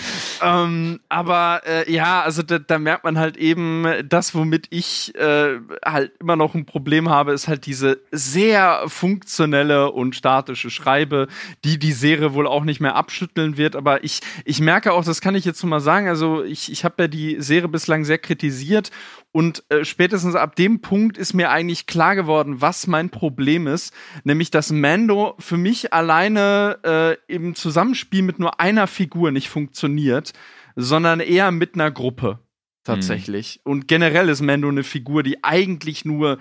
Ähm, 0.42 1.00
aber 1.08 1.62
äh, 1.66 1.92
ja, 1.92 2.22
also 2.22 2.42
da, 2.42 2.58
da, 2.58 2.78
merkt 2.78 3.04
man 3.04 3.18
halt 3.18 3.36
eben, 3.36 3.86
das, 4.08 4.34
womit 4.34 4.66
ich 4.70 5.14
äh, 5.14 5.58
halt 5.84 6.12
immer 6.20 6.36
noch 6.36 6.54
ein 6.54 6.66
Problem 6.66 7.08
habe, 7.08 7.32
ist 7.32 7.48
halt 7.48 7.66
diese 7.66 8.00
sehr 8.10 8.82
funktionelle 8.86 9.90
und 9.90 10.16
statische 10.16 10.70
Schreibe, 10.70 11.28
die 11.64 11.78
die 11.78 11.92
Serie 11.92 12.34
wohl 12.34 12.46
auch 12.46 12.64
nicht 12.64 12.80
mehr 12.80 12.96
abschütteln 12.96 13.56
wird. 13.56 13.76
Aber 13.76 14.04
ich, 14.04 14.20
ich 14.44 14.60
merke 14.60 14.92
auch, 14.92 15.04
das 15.04 15.20
kann 15.20 15.34
ich 15.34 15.44
jetzt 15.44 15.62
mal 15.62 15.80
sagen, 15.80 16.08
also 16.08 16.42
ich, 16.42 16.72
ich 16.72 16.84
habe 16.84 17.04
ja 17.04 17.08
die 17.08 17.36
Serie 17.40 17.68
bislang 17.68 18.04
sehr 18.04 18.18
kritisiert 18.18 18.90
und 19.32 19.64
äh, 19.70 19.84
spätestens 19.84 20.34
ab 20.34 20.56
dem 20.56 20.82
Punkt 20.82 21.16
ist 21.16 21.32
mir 21.32 21.50
eigentlich 21.50 21.86
klar 21.86 22.14
geworden, 22.14 22.60
was 22.60 22.86
mein 22.86 23.08
Problem 23.08 23.66
ist. 23.66 23.94
Nämlich, 24.24 24.50
dass 24.50 24.70
Mando 24.70 25.34
für 25.38 25.56
mich 25.56 25.94
alleine 25.94 26.78
äh, 26.84 27.34
im 27.34 27.54
Zusammenspiel 27.54 28.22
mit 28.22 28.38
nur 28.38 28.60
einer 28.60 28.86
Figur 28.86 29.30
nicht 29.30 29.48
funktioniert, 29.48 30.32
sondern 30.76 31.20
eher 31.20 31.50
mit 31.50 31.74
einer 31.74 31.90
Gruppe 31.90 32.40
tatsächlich. 32.84 33.60
Mhm. 33.64 33.72
Und 33.72 33.88
generell 33.88 34.28
ist 34.28 34.42
Mando 34.42 34.68
eine 34.68 34.84
Figur, 34.84 35.22
die 35.22 35.42
eigentlich 35.42 36.04
nur 36.04 36.38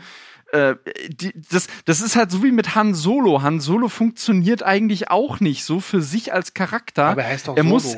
äh, 0.52 0.76
die, 1.08 1.32
das, 1.50 1.68
das 1.86 2.02
ist 2.02 2.18
halt 2.18 2.30
so 2.30 2.44
wie 2.44 2.52
mit 2.52 2.76
Han 2.76 2.94
Solo. 2.94 3.42
Han 3.42 3.62
Solo 3.62 3.88
funktioniert 3.88 4.64
eigentlich 4.64 5.10
auch 5.10 5.40
nicht 5.40 5.64
so 5.64 5.80
für 5.80 6.02
sich 6.02 6.34
als 6.34 6.54
Charakter. 6.54 7.06
Aber 7.06 7.24
er 7.24 7.30
heißt 7.30 7.48
doch 7.48 7.56
er 7.56 7.64
Solo. 7.64 7.74
Muss, 7.74 7.98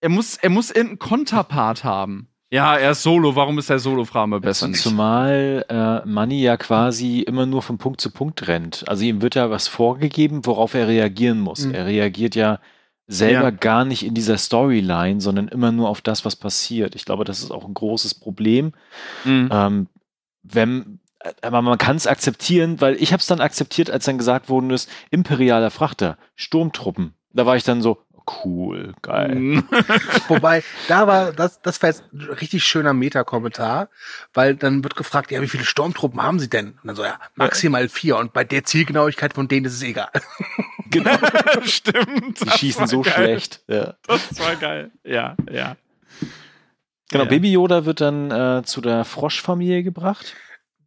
er 0.00 0.08
muss, 0.08 0.36
er 0.36 0.50
muss 0.50 0.70
irgendeinen 0.70 1.00
Konterpart 1.00 1.82
haben. 1.82 2.28
Ja, 2.52 2.76
er 2.76 2.90
ist 2.90 3.02
Solo. 3.02 3.34
Warum 3.34 3.58
ist 3.58 3.70
der 3.70 3.78
Solo-Frame 3.78 4.38
besser? 4.42 4.68
Nicht? 4.68 4.82
Zumal 4.82 5.64
äh, 5.70 6.06
Money 6.06 6.42
ja 6.42 6.58
quasi 6.58 7.20
immer 7.20 7.46
nur 7.46 7.62
von 7.62 7.78
Punkt 7.78 7.98
zu 8.02 8.10
Punkt 8.10 8.46
rennt. 8.46 8.84
Also 8.88 9.04
ihm 9.04 9.22
wird 9.22 9.36
ja 9.36 9.48
was 9.48 9.68
vorgegeben, 9.68 10.44
worauf 10.44 10.74
er 10.74 10.86
reagieren 10.86 11.40
muss. 11.40 11.64
Mhm. 11.64 11.72
Er 11.72 11.86
reagiert 11.86 12.34
ja 12.34 12.60
selber 13.06 13.44
ja. 13.44 13.50
gar 13.50 13.86
nicht 13.86 14.04
in 14.04 14.12
dieser 14.12 14.36
Storyline, 14.36 15.22
sondern 15.22 15.48
immer 15.48 15.72
nur 15.72 15.88
auf 15.88 16.02
das, 16.02 16.26
was 16.26 16.36
passiert. 16.36 16.94
Ich 16.94 17.06
glaube, 17.06 17.24
das 17.24 17.42
ist 17.42 17.50
auch 17.50 17.64
ein 17.64 17.72
großes 17.72 18.16
Problem. 18.16 18.74
Mhm. 19.24 19.48
Ähm, 19.50 19.86
wenn, 20.42 21.00
aber 21.40 21.62
man 21.62 21.78
kann 21.78 21.96
es 21.96 22.06
akzeptieren, 22.06 22.82
weil 22.82 22.96
ich 22.96 23.14
habe 23.14 23.22
es 23.22 23.26
dann 23.26 23.40
akzeptiert, 23.40 23.90
als 23.90 24.04
dann 24.04 24.18
gesagt 24.18 24.50
worden 24.50 24.68
ist, 24.68 24.90
imperialer 25.10 25.70
Frachter, 25.70 26.18
Sturmtruppen. 26.34 27.14
Da 27.32 27.46
war 27.46 27.56
ich 27.56 27.64
dann 27.64 27.80
so, 27.80 28.02
cool, 28.44 28.94
geil. 29.02 29.34
Mhm. 29.34 29.64
Wobei, 30.28 30.62
da 30.88 31.06
war, 31.06 31.32
das, 31.32 31.60
das 31.62 31.82
war 31.82 31.90
jetzt 31.90 32.04
ein 32.12 32.20
richtig 32.20 32.64
schöner 32.64 32.92
Meta-Kommentar, 32.92 33.88
weil 34.34 34.54
dann 34.54 34.82
wird 34.82 34.96
gefragt, 34.96 35.30
ja, 35.30 35.40
wie 35.42 35.48
viele 35.48 35.64
Sturmtruppen 35.64 36.22
haben 36.22 36.38
sie 36.38 36.50
denn? 36.50 36.72
Und 36.82 36.86
dann 36.86 36.96
so, 36.96 37.04
ja, 37.04 37.18
maximal 37.34 37.88
vier. 37.88 38.16
Und 38.16 38.32
bei 38.32 38.44
der 38.44 38.64
Zielgenauigkeit 38.64 39.34
von 39.34 39.48
denen 39.48 39.66
ist 39.66 39.74
es 39.74 39.82
egal. 39.82 40.10
Genau. 40.90 41.16
Stimmt. 41.64 42.44
Die 42.44 42.50
schießen 42.50 42.86
so 42.86 43.00
geil. 43.00 43.14
schlecht. 43.14 43.62
Ja. 43.66 43.94
Das 44.06 44.38
war 44.38 44.56
geil. 44.56 44.90
Ja, 45.04 45.36
ja. 45.50 45.76
Genau, 47.10 47.24
ja. 47.24 47.30
Baby 47.30 47.52
Yoda 47.52 47.86
wird 47.86 48.02
dann 48.02 48.30
äh, 48.30 48.62
zu 48.64 48.82
der 48.82 49.06
Froschfamilie 49.06 49.84
gebracht 49.84 50.34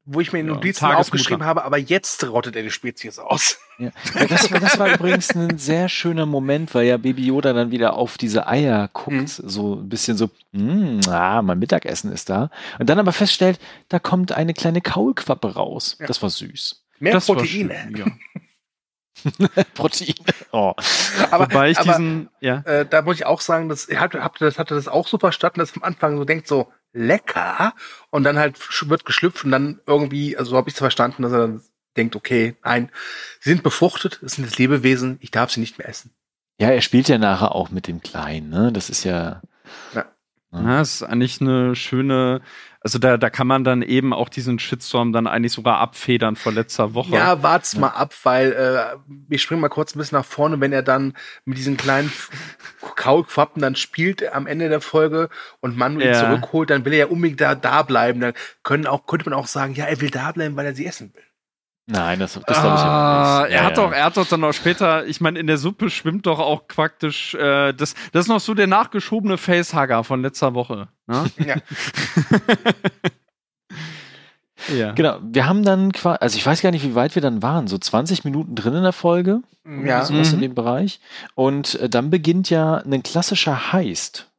wo 0.06 0.22
ich 0.22 0.32
mir 0.32 0.39
in 0.39 0.45
Notizen 0.45 0.86
ja, 0.86 0.97
aufgeschrieben 0.97 1.45
habe, 1.45 1.64
aber 1.64 1.78
jetzt 1.78 2.24
rottet 2.24 2.56
er 2.56 2.64
die 2.64 2.70
Spezies 2.72 3.18
aus. 3.18 3.58
Ja. 3.80 3.89
Das, 4.30 4.47
das, 4.47 4.80
war 4.80 4.93
übrigens 4.93 5.36
ein 5.36 5.58
sehr 5.58 5.89
schöner 5.89 6.26
Moment, 6.26 6.74
weil 6.76 6.86
ja 6.86 6.97
Baby 6.97 7.26
Yoda 7.26 7.53
dann 7.53 7.72
wieder 7.72 7.95
auf 7.95 8.18
diese 8.18 8.47
Eier 8.47 8.89
guckt, 8.93 9.12
mhm. 9.12 9.28
so 9.28 9.76
ein 9.76 9.89
bisschen 9.89 10.16
so, 10.16 10.30
mm, 10.51 11.01
ah, 11.10 11.41
mein 11.41 11.60
Mittagessen 11.60 12.12
ist 12.12 12.30
da. 12.30 12.51
Und 12.80 12.88
dann 12.88 12.99
aber 12.99 13.12
feststellt, 13.12 13.60
da 13.89 13.99
kommt 13.99 14.32
eine 14.32 14.53
kleine 14.53 14.82
Kaulquappe 14.82 15.56
raus. 15.56 15.97
Ja. 15.99 16.06
Das 16.06 16.22
war 16.22 16.30
süß. 16.30 16.86
Mehr 16.99 17.14
das 17.14 17.26
Proteine. 17.26 17.89
Ja. 17.97 18.06
Proteine. 19.74 20.14
Oh. 20.51 20.74
Aber, 21.32 21.45
Wobei 21.45 21.72
ich 21.72 21.80
aber, 21.80 21.93
diesen, 21.93 22.30
ja. 22.41 22.60
Äh, 22.60 22.86
da 22.86 23.01
muss 23.01 23.16
ich 23.16 23.26
auch 23.26 23.41
sagen, 23.41 23.70
dass, 23.70 23.88
habt, 23.93 24.14
habt, 24.14 24.39
das 24.39 24.60
hatte 24.60 24.76
das 24.76 24.88
auch 24.88 25.08
so 25.08 25.18
verstanden, 25.18 25.60
dass 25.60 25.76
am 25.76 25.84
Anfang 25.84 26.18
so 26.18 26.26
denkt 26.26 26.47
so, 26.47 26.72
lecker. 26.96 27.74
Und 28.10 28.24
dann 28.24 28.38
halt 28.39 28.58
wird 28.89 29.06
geschlüpft 29.06 29.46
und 29.46 29.52
dann 29.52 29.80
irgendwie, 29.86 30.38
also 30.38 30.52
so 30.52 30.58
habe 30.58 30.70
ich 30.70 30.74
es 30.76 30.80
verstanden, 30.80 31.24
dass 31.24 31.32
er 31.32 31.39
dann 31.39 31.62
denkt, 31.98 32.16
okay, 32.16 32.56
nein, 32.64 32.89
sie 33.39 33.52
sind 33.52 33.64
befruchtet, 33.64 34.20
es 34.24 34.34
sind 34.34 34.48
das 34.48 34.58
Lebewesen, 34.58 35.18
ich 35.22 35.32
darf 35.32 35.52
sie 35.52 35.60
nicht 35.60 35.78
mehr 35.78 35.88
essen. 35.88 36.12
Ja, 36.60 36.70
er 36.70 36.82
spielt 36.82 37.08
ja 37.10 37.18
nachher 37.18 37.54
auch 37.54 37.70
mit 37.70 37.88
dem 37.88 38.02
Kleinen, 38.02 38.50
ne? 38.50 38.72
Das 38.72 38.89
ist 38.89 39.04
ja. 39.04 39.41
ja. 39.93 40.06
Ja, 40.54 40.78
das 40.78 40.96
ist 40.96 41.04
eigentlich 41.04 41.41
eine 41.41 41.76
schöne, 41.76 42.41
also 42.86 42.99
da, 42.99 43.17
da 43.17 43.31
kann 43.31 43.47
man 43.47 43.63
dann 43.63 43.81
eben 43.81 44.13
auch 44.13 44.29
diesen 44.29 44.59
Shitstorm 44.59 45.11
dann 45.11 45.25
eigentlich 45.25 45.53
sogar 45.53 45.79
abfedern 45.79 46.36
vor 46.36 46.51
letzter 46.51 46.93
Woche. 46.93 47.15
Ja, 47.15 47.41
wart's 47.41 47.73
ja. 47.73 47.79
mal 47.79 47.88
ab, 47.88 48.13
weil 48.21 48.51
äh, 48.51 48.95
wir 49.07 49.39
springen 49.39 49.59
mal 49.59 49.69
kurz 49.69 49.95
ein 49.95 49.97
bisschen 49.97 50.19
nach 50.19 50.25
vorne, 50.25 50.61
wenn 50.61 50.71
er 50.71 50.83
dann 50.83 51.15
mit 51.45 51.57
diesen 51.57 51.77
kleinen 51.77 52.11
Kaulquappen 52.95 53.59
dann 53.59 53.75
spielt 53.75 54.31
am 54.31 54.45
Ende 54.45 54.69
der 54.69 54.81
Folge 54.81 55.29
und 55.61 55.75
Manuel 55.75 56.09
ja. 56.09 56.13
zurückholt, 56.13 56.69
dann 56.69 56.86
will 56.86 56.93
er 56.93 56.99
ja 56.99 57.05
unbedingt 57.07 57.41
da, 57.41 57.55
da 57.55 57.81
bleiben. 57.81 58.19
Dann 58.19 58.33
können 58.61 58.86
auch, 58.86 59.07
könnte 59.07 59.27
man 59.27 59.39
auch 59.39 59.47
sagen, 59.47 59.73
ja, 59.73 59.86
er 59.86 59.99
will 59.99 60.11
da 60.11 60.31
bleiben, 60.31 60.55
weil 60.55 60.67
er 60.67 60.75
sie 60.75 60.86
essen 60.86 61.11
will. 61.15 61.23
Nein, 61.88 62.19
das, 62.19 62.33
das 62.33 62.43
glaube 62.43 62.75
ich 62.75 62.81
ah, 62.83 63.41
nicht. 63.45 63.51
Er 63.55 63.61
ja, 63.61 63.65
hat 63.65 63.77
ja. 63.77 63.83
doch, 63.83 63.91
er 63.93 64.03
hat 64.05 64.17
doch 64.17 64.27
dann 64.27 64.41
noch 64.41 64.53
später, 64.53 65.07
ich 65.07 65.21
meine, 65.21 65.39
in 65.39 65.47
der 65.47 65.57
Suppe 65.57 65.89
schwimmt 65.89 66.27
doch 66.27 66.38
auch 66.38 66.67
praktisch, 66.67 67.33
äh, 67.33 67.73
das, 67.73 67.95
das 68.11 68.25
ist 68.25 68.27
noch 68.27 68.39
so 68.39 68.53
der 68.53 68.67
nachgeschobene 68.67 69.39
Facehugger 69.39 70.03
von 70.03 70.21
letzter 70.21 70.53
Woche. 70.53 70.88
Ne? 71.08 71.26
Ja. 71.45 71.56
ja. 74.76 74.91
Genau, 74.93 75.20
wir 75.22 75.45
haben 75.47 75.64
dann 75.64 75.91
quasi, 75.91 76.18
also 76.20 76.38
ich 76.38 76.45
weiß 76.45 76.62
gar 76.62 76.72
nicht, 76.72 76.84
wie 76.84 76.95
weit 76.95 77.16
wir 77.16 77.22
dann 77.22 77.41
waren, 77.41 77.68
so 77.68 77.78
20 77.78 78.24
Minuten 78.24 78.56
drin 78.56 78.74
in 78.74 78.84
der 78.84 78.93
Folge. 78.93 79.41
Ja. 79.66 80.06
Sowas 80.06 80.30
mhm. 80.30 80.36
in 80.36 80.41
dem 80.41 80.56
Bereich. 80.56 80.99
Und 81.34 81.76
äh, 81.76 81.89
dann 81.89 82.10
beginnt 82.10 82.49
ja 82.49 82.78
ein 82.78 83.03
klassischer 83.03 83.74
Heist. 83.74 84.32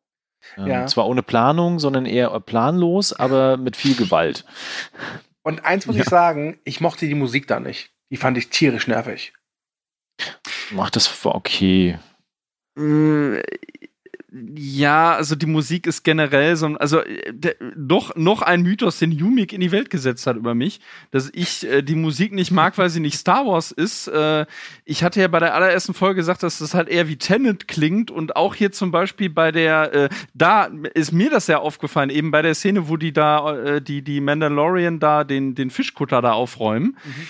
Ähm, 0.57 0.67
ja. 0.67 0.87
Zwar 0.87 1.07
ohne 1.07 1.23
Planung, 1.23 1.79
sondern 1.79 2.07
eher 2.07 2.39
planlos, 2.41 3.13
aber 3.13 3.57
mit 3.57 3.77
viel 3.77 3.97
Gewalt. 3.97 4.45
Und 5.43 5.65
eins 5.65 5.87
muss 5.87 5.97
ja. 5.97 6.03
ich 6.03 6.09
sagen, 6.09 6.59
ich 6.65 6.81
mochte 6.81 7.07
die 7.07 7.15
Musik 7.15 7.47
da 7.47 7.61
nicht. 7.61 7.91
Die 8.11 8.17
fand 8.17 8.39
ich 8.39 8.51
tierisch 8.51 8.87
nervig. 8.87 9.33
Mach 10.71 10.91
das 10.91 11.25
okay. 11.25 11.99
Ja, 14.55 15.15
also 15.15 15.35
die 15.35 15.47
Musik 15.47 15.87
ist 15.87 16.03
generell 16.03 16.57
so, 16.57 16.67
also 16.67 17.01
äh, 17.01 17.33
der, 17.33 17.57
doch 17.77 18.15
noch 18.17 18.43
ein 18.43 18.63
Mythos, 18.63 18.99
den 18.99 19.13
Yumik 19.13 19.53
in 19.53 19.61
die 19.61 19.73
Welt 19.73 19.89
gesetzt 19.89 20.27
hat 20.27 20.37
über 20.37 20.55
mich, 20.55 20.81
dass 21.11 21.31
ich 21.33 21.67
äh, 21.67 21.83
die 21.83 21.95
Musik 21.95 22.33
nicht 22.33 22.51
mag, 22.51 22.77
weil 22.77 22.91
sie 22.91 23.01
nicht 23.01 23.17
Star 23.19 23.47
Wars 23.47 23.71
ist. 23.71 24.09
Äh, 24.09 24.47
ich 24.85 25.03
hatte 25.03 25.21
ja 25.21 25.29
bei 25.29 25.39
der 25.39 25.55
allerersten 25.55 25.95
Folge 25.95 26.17
gesagt, 26.17 26.43
dass 26.43 26.59
das 26.59 26.75
halt 26.75 26.89
eher 26.89 27.09
wie 27.09 27.17
Tenet 27.17 27.69
klingt 27.69 28.11
und 28.11 28.37
auch 28.37 28.55
hier 28.55 28.73
zum 28.73 28.91
Beispiel 28.91 29.31
bei 29.31 29.53
der, 29.53 29.95
äh, 29.95 30.09
da 30.35 30.69
ist 30.95 31.13
mir 31.13 31.31
das 31.31 31.47
sehr 31.47 31.61
aufgefallen, 31.61 32.11
eben 32.11 32.31
bei 32.31 32.43
der 32.43 32.55
Szene, 32.55 32.89
wo 32.89 32.97
die 32.97 33.13
da, 33.13 33.57
äh, 33.57 33.83
die, 33.83 34.03
die 34.03 34.21
Mandalorian 34.21 34.99
da 34.99 35.25
den, 35.25 35.55
den 35.55 35.71
Fischkutter 35.71 36.21
da 36.21 36.33
aufräumen. 36.33 36.97
Mhm 37.05 37.27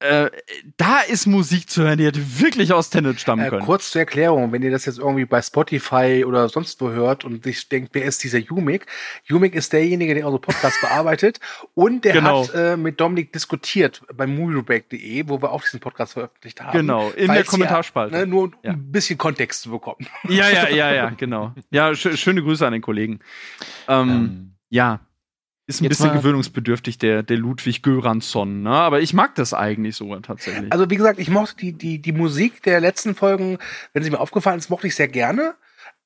äh, 0.00 0.30
da 0.78 1.00
ist 1.00 1.26
Musik 1.26 1.68
zu 1.68 1.82
hören, 1.82 1.98
die 1.98 2.06
hätte 2.06 2.40
wirklich 2.40 2.72
aus 2.72 2.88
Tenet 2.88 3.20
stammen 3.20 3.44
äh, 3.44 3.50
können. 3.50 3.62
Äh, 3.62 3.66
kurz 3.66 3.90
zur 3.90 4.00
Erklärung, 4.00 4.50
wenn 4.50 4.62
ihr 4.62 4.70
das 4.70 4.86
jetzt 4.86 4.98
irgendwie 4.98 5.26
bei 5.26 5.42
Spotify 5.42 6.24
oder 6.26 6.48
sonst 6.48 6.80
wo 6.80 6.88
hört 6.88 7.24
und 7.24 7.44
sich 7.44 7.68
denkt, 7.68 7.90
wer 7.92 8.04
ist 8.06 8.24
dieser 8.24 8.38
Jumik? 8.38 8.86
Jumik 9.24 9.54
ist 9.54 9.74
derjenige, 9.74 10.14
der 10.14 10.26
unsere 10.26 10.40
Podcast 10.40 10.78
bearbeitet 10.80 11.38
und 11.74 12.06
der 12.06 12.14
genau. 12.14 12.44
hat 12.44 12.54
äh, 12.54 12.76
mit 12.78 12.98
Dominik 12.98 13.32
diskutiert 13.32 14.02
bei 14.14 14.26
moviebreak.de, 14.26 15.28
wo 15.28 15.42
wir 15.42 15.52
auch 15.52 15.62
diesen 15.62 15.80
Podcast 15.80 16.14
veröffentlicht 16.14 16.62
haben. 16.62 16.78
Genau, 16.78 17.10
in 17.10 17.30
der 17.30 17.44
Kommentarspalte. 17.44 18.14
Ja, 18.14 18.20
ne, 18.20 18.26
nur 18.26 18.52
ja. 18.62 18.72
ein 18.72 18.90
bisschen 18.90 19.18
Kontext 19.18 19.62
zu 19.62 19.70
bekommen. 19.70 20.06
Ja, 20.28 20.48
ja, 20.48 20.68
ja, 20.70 20.92
ja, 20.92 21.10
genau. 21.16 21.52
Ja, 21.70 21.94
sch 21.94 22.16
schöne 22.16 22.42
Grüße 22.42 22.66
an 22.66 22.72
den 22.72 22.82
Kollegen. 22.82 23.20
Ähm, 23.86 24.10
ähm. 24.10 24.52
Ja, 24.70 25.00
ist 25.70 25.80
ein 25.80 25.84
Jetzt 25.84 25.98
bisschen 25.98 26.12
gewöhnungsbedürftig, 26.12 26.98
der, 26.98 27.22
der 27.22 27.36
Ludwig 27.38 27.82
Göransson, 27.82 28.62
ne? 28.62 28.70
Aber 28.70 29.00
ich 29.00 29.14
mag 29.14 29.34
das 29.36 29.54
eigentlich 29.54 29.96
so 29.96 30.14
tatsächlich. 30.20 30.72
Also, 30.72 30.90
wie 30.90 30.96
gesagt, 30.96 31.18
ich 31.18 31.30
mochte 31.30 31.56
die, 31.56 31.72
die, 31.72 31.98
die 32.00 32.12
Musik 32.12 32.62
der 32.62 32.80
letzten 32.80 33.14
Folgen, 33.14 33.58
wenn 33.92 34.02
sie 34.02 34.10
mir 34.10 34.20
aufgefallen 34.20 34.58
ist, 34.58 34.68
mochte 34.68 34.86
ich 34.86 34.94
sehr 34.94 35.08
gerne. 35.08 35.54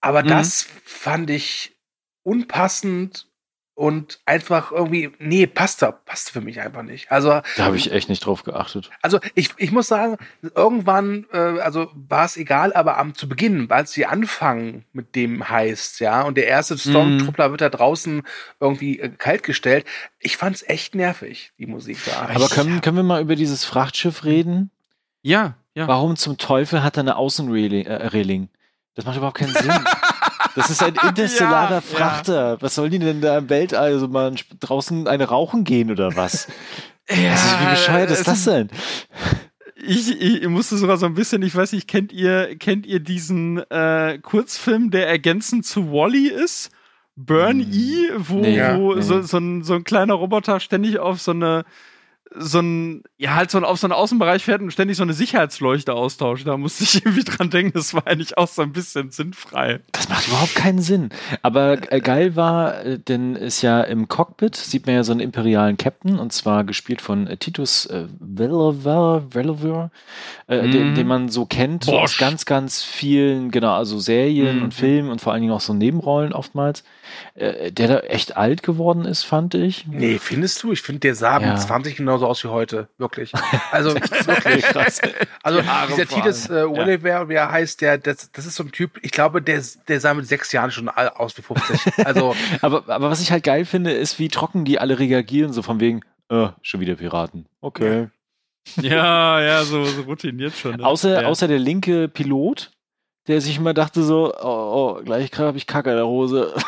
Aber 0.01 0.23
mhm. 0.23 0.29
das 0.29 0.67
fand 0.85 1.31
ich 1.31 1.77
unpassend 2.23 3.27
und 3.75 4.21
einfach 4.25 4.71
irgendwie, 4.71 5.11
nee, 5.19 5.47
passt 5.47 5.83
da, 5.83 5.91
passt 5.91 6.31
für 6.31 6.41
mich 6.41 6.61
einfach 6.61 6.83
nicht. 6.83 7.11
Also 7.11 7.41
da 7.57 7.65
habe 7.65 7.77
ich 7.77 7.91
echt 7.91 8.09
nicht 8.09 8.25
drauf 8.25 8.45
geachtet. 8.45 8.91
Also 9.03 9.19
ich, 9.35 9.51
ich 9.57 9.73
muss 9.73 9.89
sagen, 9.89 10.17
irgendwann, 10.55 11.27
äh, 11.33 11.39
also 11.61 11.91
war 11.95 12.25
es 12.25 12.37
egal, 12.37 12.73
aber 12.73 12.99
am 12.99 13.15
zu 13.15 13.29
Beginn, 13.29 13.69
als 13.71 13.93
sie 13.93 14.07
anfangen 14.07 14.85
mit 14.93 15.17
dem 15.17 15.49
heißt, 15.49 15.99
ja, 16.01 16.23
und 16.23 16.37
der 16.37 16.47
erste 16.47 16.79
Stormtruppler 16.79 17.49
mm. 17.49 17.51
wird 17.51 17.61
da 17.63 17.69
draußen 17.69 18.23
irgendwie 18.61 19.01
äh, 19.01 19.09
kalt 19.09 19.43
gestellt. 19.43 19.85
Ich 20.21 20.37
fand's 20.37 20.63
echt 20.63 20.95
nervig, 20.95 21.53
die 21.59 21.67
Musik 21.67 21.99
da. 22.07 22.29
Aber 22.33 22.49
können, 22.49 22.81
können 22.81 22.97
wir 22.97 23.03
mal 23.03 23.23
über 23.23 23.35
dieses 23.35 23.65
Frachtschiff 23.65 24.25
reden? 24.25 24.71
Ja, 25.23 25.55
ja. 25.75 25.89
Warum 25.89 26.15
zum 26.17 26.39
Teufel 26.39 26.85
hat 26.85 26.97
er 26.97 27.01
eine 27.01 27.17
Außenreling? 27.17 27.87
Äh, 27.87 28.49
das 28.95 29.05
macht 29.05 29.17
überhaupt 29.17 29.39
keinen 29.39 29.55
Sinn. 29.55 29.73
Das 30.55 30.71
ist 30.71 30.83
ein 30.83 30.95
interstellarer 31.09 31.75
ja, 31.77 31.81
Frachter. 31.81 32.53
Ja. 32.53 32.63
Was 32.63 32.75
sollen 32.75 32.91
die 32.91 32.99
denn 32.99 33.21
da 33.21 33.39
im 33.39 33.49
Weltall? 33.49 33.93
Also 33.93 34.09
mal 34.09 34.35
draußen 34.61 35.09
eine 35.09 35.25
rauchen 35.25 35.65
gehen 35.65 35.91
oder 35.91 36.17
was? 36.17 36.49
Ja, 37.07 37.33
also, 37.33 37.61
wie 37.61 37.71
bescheuert 37.71 38.11
ist 38.11 38.27
das 38.27 38.45
denn? 38.45 38.71
Ich, 39.77 40.11
ich, 40.11 40.43
ich 40.43 40.49
musste 40.49 40.79
sogar 40.79 40.97
so 40.97 41.05
ein 41.05 41.13
bisschen, 41.13 41.43
ich 41.43 41.55
weiß 41.55 41.73
nicht, 41.73 41.87
kennt 41.87 42.13
ihr, 42.13 42.57
kennt 42.57 42.87
ihr 42.87 42.99
diesen 42.99 43.59
äh, 43.71 44.19
Kurzfilm, 44.23 44.91
der 44.91 45.07
ergänzend 45.07 45.67
zu 45.67 45.93
Wally 45.93 46.29
ist? 46.29 46.71
Burn 47.15 47.61
hm. 47.61 47.73
E, 47.73 48.11
wo, 48.17 48.41
nee, 48.41 48.59
wo 48.77 48.95
nee. 48.95 49.03
So, 49.03 49.21
so, 49.21 49.37
ein, 49.37 49.63
so 49.63 49.75
ein 49.75 49.85
kleiner 49.85 50.15
Roboter 50.15 50.61
ständig 50.61 50.99
auf 50.99 51.21
so 51.21 51.33
eine 51.33 51.67
so 52.37 52.61
ein, 52.61 53.05
ja, 53.17 53.35
halt 53.35 53.51
so 53.51 53.59
auf 53.61 53.79
so 53.79 53.87
einen 53.87 53.93
Außenbereich 53.93 54.45
fährt 54.45 54.61
und 54.61 54.73
ständig 54.73 54.97
so 54.97 55.03
eine 55.03 55.13
Sicherheitsleuchte 55.13 55.93
austauscht. 55.93 56.47
Da 56.47 56.57
musste 56.57 56.85
ich 56.85 56.95
irgendwie 57.05 57.25
dran 57.25 57.51
denken, 57.51 57.73
das 57.75 57.95
war 57.95 58.07
eigentlich 58.07 58.37
auch 58.37 58.49
so 58.49 58.63
ein 58.63 58.73
bisschen 58.73 59.11
sinnfrei. 59.11 59.81
Das 59.93 60.09
macht 60.09 60.27
überhaupt 60.29 60.55
keinen 60.55 60.81
Sinn. 60.81 61.11
Aber 61.43 61.93
äh, 61.93 62.01
geil 62.01 62.35
war, 62.37 62.85
äh, 62.85 62.99
denn 62.99 63.37
ist 63.37 63.63
ja 63.63 63.81
im 63.83 64.09
Cockpit, 64.09 64.57
sieht 64.57 64.87
man 64.87 64.97
ja 64.97 65.05
so 65.05 65.13
einen 65.13 65.21
imperialen 65.21 65.77
Captain, 65.77 66.19
und 66.19 66.33
zwar 66.33 66.65
gespielt 66.65 67.01
von 67.01 67.27
äh, 67.27 67.37
Titus 67.37 67.87
äh, 67.87 68.07
Welliver, 68.19 69.91
äh, 70.49 70.67
mm. 70.67 70.71
den, 70.71 70.95
den, 70.95 71.07
man 71.07 71.29
so 71.29 71.47
kennt, 71.47 71.85
so 71.85 71.99
aus 71.99 72.19
ganz, 72.19 72.45
ganz 72.47 72.83
vielen, 72.83 73.51
genau, 73.51 73.75
also 73.75 73.99
Serien 73.99 74.61
mm. 74.61 74.65
und 74.65 74.75
Filmen 74.75 75.11
und 75.11 75.21
vor 75.21 75.33
allen 75.33 75.43
Dingen 75.43 75.53
auch 75.53 75.61
so 75.61 75.75
Nebenrollen 75.75 76.33
oftmals. 76.33 76.85
Äh, 77.35 77.73
der 77.73 77.89
da 77.89 77.99
echt 78.01 78.37
alt 78.37 78.63
geworden 78.63 79.05
ist, 79.05 79.25
fand 79.25 79.55
ich. 79.55 79.87
Nee, 79.87 80.19
findest 80.19 80.63
du? 80.63 80.73
Ich 80.73 80.83
finde, 80.83 81.01
der 81.01 81.15
sah 81.15 81.41
ja. 81.41 81.53
mit 81.53 81.61
20 81.61 81.97
genauso 81.97 82.27
aus 82.27 82.45
wie 82.45 82.49
heute. 82.49 82.89
Wirklich. 82.99 83.33
Also, 83.73 83.95
wirklich. 83.95 84.63
krass. 84.65 85.01
Also, 85.43 85.61
Jahre 85.61 85.89
dieser 85.89 86.07
Titus 86.07 86.49
äh, 86.49 86.63
Oliver, 86.63 87.09
ja. 87.09 87.29
wer 87.29 87.51
heißt 87.51 87.81
der, 87.81 87.99
das, 87.99 88.31
das 88.31 88.47
ist 88.47 88.55
so 88.55 88.65
ein 88.65 88.73
Typ, 88.73 88.99
ich 89.03 89.11
glaube, 89.11 89.43
der, 89.43 89.63
der 89.89 90.01
sah 90.01 90.15
mit 90.15 90.27
sechs 90.27 90.53
Jahren 90.53 90.71
schon 90.71 90.89
aus 90.89 91.37
wie 91.37 91.43
50. 91.43 92.07
Also. 92.07 92.35
aber, 92.61 92.85
aber 92.89 93.11
was 93.11 93.21
ich 93.21 93.33
halt 93.33 93.45
geil 93.45 93.65
finde, 93.65 93.93
ist, 93.93 94.19
wie 94.19 94.29
trocken 94.29 94.65
die 94.65 94.79
alle 94.79 94.99
reagieren, 94.99 95.53
so 95.53 95.63
von 95.63 95.81
wegen, 95.81 96.03
äh, 96.29 96.49
schon 96.63 96.81
wieder 96.81 96.95
Piraten. 96.95 97.47
Okay. 97.61 98.09
Ja, 98.81 99.41
ja, 99.41 99.65
so, 99.65 99.85
so 99.85 100.03
routiniert 100.03 100.55
schon. 100.55 100.77
Ne? 100.77 100.85
Außer, 100.85 101.23
ja. 101.23 101.29
außer 101.29 101.49
der 101.49 101.59
linke 101.59 102.09
Pilot, 102.09 102.71
der 103.27 103.41
sich 103.41 103.57
immer 103.57 103.75
dachte 103.75 104.03
so, 104.03 104.35
oh, 104.35 104.97
oh 104.99 105.03
gleich 105.05 105.31
habe 105.39 105.57
ich 105.57 105.67
Kacke 105.67 105.91
in 105.91 105.97
der 105.97 106.07
Hose. 106.07 106.55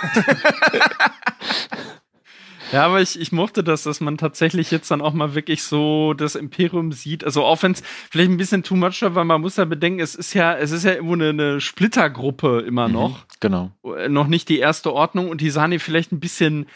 Ja, 2.72 2.84
aber 2.84 3.00
ich, 3.00 3.18
ich 3.18 3.32
mochte 3.32 3.62
das, 3.62 3.84
dass 3.84 4.00
man 4.00 4.18
tatsächlich 4.18 4.70
jetzt 4.70 4.90
dann 4.90 5.00
auch 5.00 5.12
mal 5.12 5.34
wirklich 5.34 5.62
so 5.62 6.14
das 6.14 6.34
Imperium 6.34 6.92
sieht. 6.92 7.24
Also 7.24 7.44
auch 7.44 7.62
wenn 7.62 7.72
es 7.72 7.82
vielleicht 8.10 8.30
ein 8.30 8.36
bisschen 8.36 8.62
too 8.62 8.74
much 8.74 9.02
war, 9.02 9.14
weil 9.14 9.24
man 9.24 9.40
muss 9.40 9.56
ja 9.56 9.64
bedenken, 9.64 10.00
es 10.00 10.14
ist 10.14 10.34
ja, 10.34 10.56
es 10.56 10.72
ist 10.72 10.84
ja 10.84 10.94
irgendwo 10.94 11.14
eine, 11.14 11.28
eine 11.28 11.60
Splittergruppe 11.60 12.60
immer 12.66 12.88
mhm, 12.88 12.94
noch. 12.94 13.18
Mhm, 13.18 13.24
genau. 13.40 13.70
Noch 14.08 14.26
nicht 14.26 14.48
die 14.48 14.58
erste 14.58 14.92
Ordnung 14.92 15.28
und 15.28 15.40
die 15.40 15.50
sahen 15.50 15.70
hier 15.70 15.80
vielleicht 15.80 16.12
ein 16.12 16.20
bisschen 16.20 16.66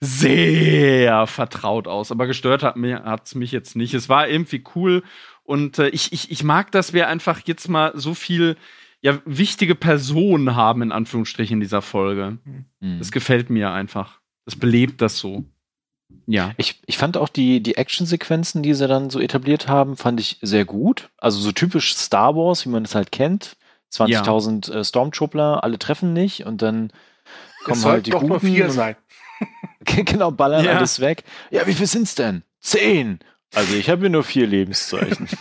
sehr 0.00 1.26
vertraut 1.26 1.88
aus. 1.88 2.12
Aber 2.12 2.26
gestört 2.26 2.62
hat 2.62 2.76
es 3.24 3.34
mich 3.34 3.50
jetzt 3.50 3.74
nicht. 3.74 3.94
Es 3.94 4.08
war 4.08 4.28
irgendwie 4.28 4.62
cool 4.74 5.02
und 5.44 5.78
äh, 5.78 5.88
ich, 5.88 6.12
ich, 6.12 6.30
ich 6.30 6.44
mag, 6.44 6.70
dass 6.72 6.92
wir 6.92 7.08
einfach 7.08 7.40
jetzt 7.46 7.68
mal 7.68 7.92
so 7.94 8.12
viel 8.12 8.56
ja, 9.00 9.20
wichtige 9.24 9.74
Personen 9.74 10.56
haben, 10.56 10.82
in 10.82 10.92
Anführungsstrichen, 10.92 11.54
in 11.54 11.60
dieser 11.60 11.82
Folge. 11.82 12.38
Mhm. 12.80 12.98
Das 12.98 13.12
gefällt 13.12 13.50
mir 13.50 13.70
einfach. 13.70 14.20
Das 14.44 14.56
belebt 14.56 15.00
das 15.00 15.18
so. 15.18 15.44
Ja. 16.26 16.52
Ich, 16.56 16.80
ich 16.86 16.98
fand 16.98 17.16
auch 17.16 17.28
die, 17.28 17.62
die 17.62 17.76
Actionsequenzen, 17.76 18.62
die 18.62 18.74
sie 18.74 18.88
dann 18.88 19.10
so 19.10 19.20
etabliert 19.20 19.68
haben, 19.68 19.96
fand 19.96 20.20
ich 20.20 20.38
sehr 20.42 20.64
gut. 20.64 21.10
Also 21.18 21.38
so 21.38 21.52
typisch 21.52 21.94
Star 21.94 22.34
Wars, 22.34 22.64
wie 22.64 22.70
man 22.70 22.84
es 22.84 22.94
halt 22.94 23.12
kennt. 23.12 23.56
20.000 23.92 24.70
ja. 24.70 24.80
äh, 24.80 24.84
Stormtroopler, 24.84 25.64
alle 25.64 25.78
treffen 25.78 26.12
nicht 26.12 26.44
und 26.44 26.60
dann 26.62 26.92
kommen 27.64 27.84
halt 27.84 28.06
die 28.06 28.10
doch 28.10 28.20
Guten. 28.20 28.32
Nur 28.32 28.40
vier 28.40 28.70
sein. 28.70 28.96
genau, 29.84 30.30
ballern 30.30 30.64
ja. 30.64 30.72
alles 30.72 31.00
weg. 31.00 31.24
Ja, 31.50 31.66
wie 31.66 31.74
viel 31.74 31.86
sind's 31.86 32.14
denn? 32.14 32.42
Zehn. 32.60 33.20
Also 33.54 33.74
ich 33.74 33.88
habe 33.88 34.02
hier 34.02 34.10
nur 34.10 34.24
vier 34.24 34.46
Lebenszeichen. 34.46 35.28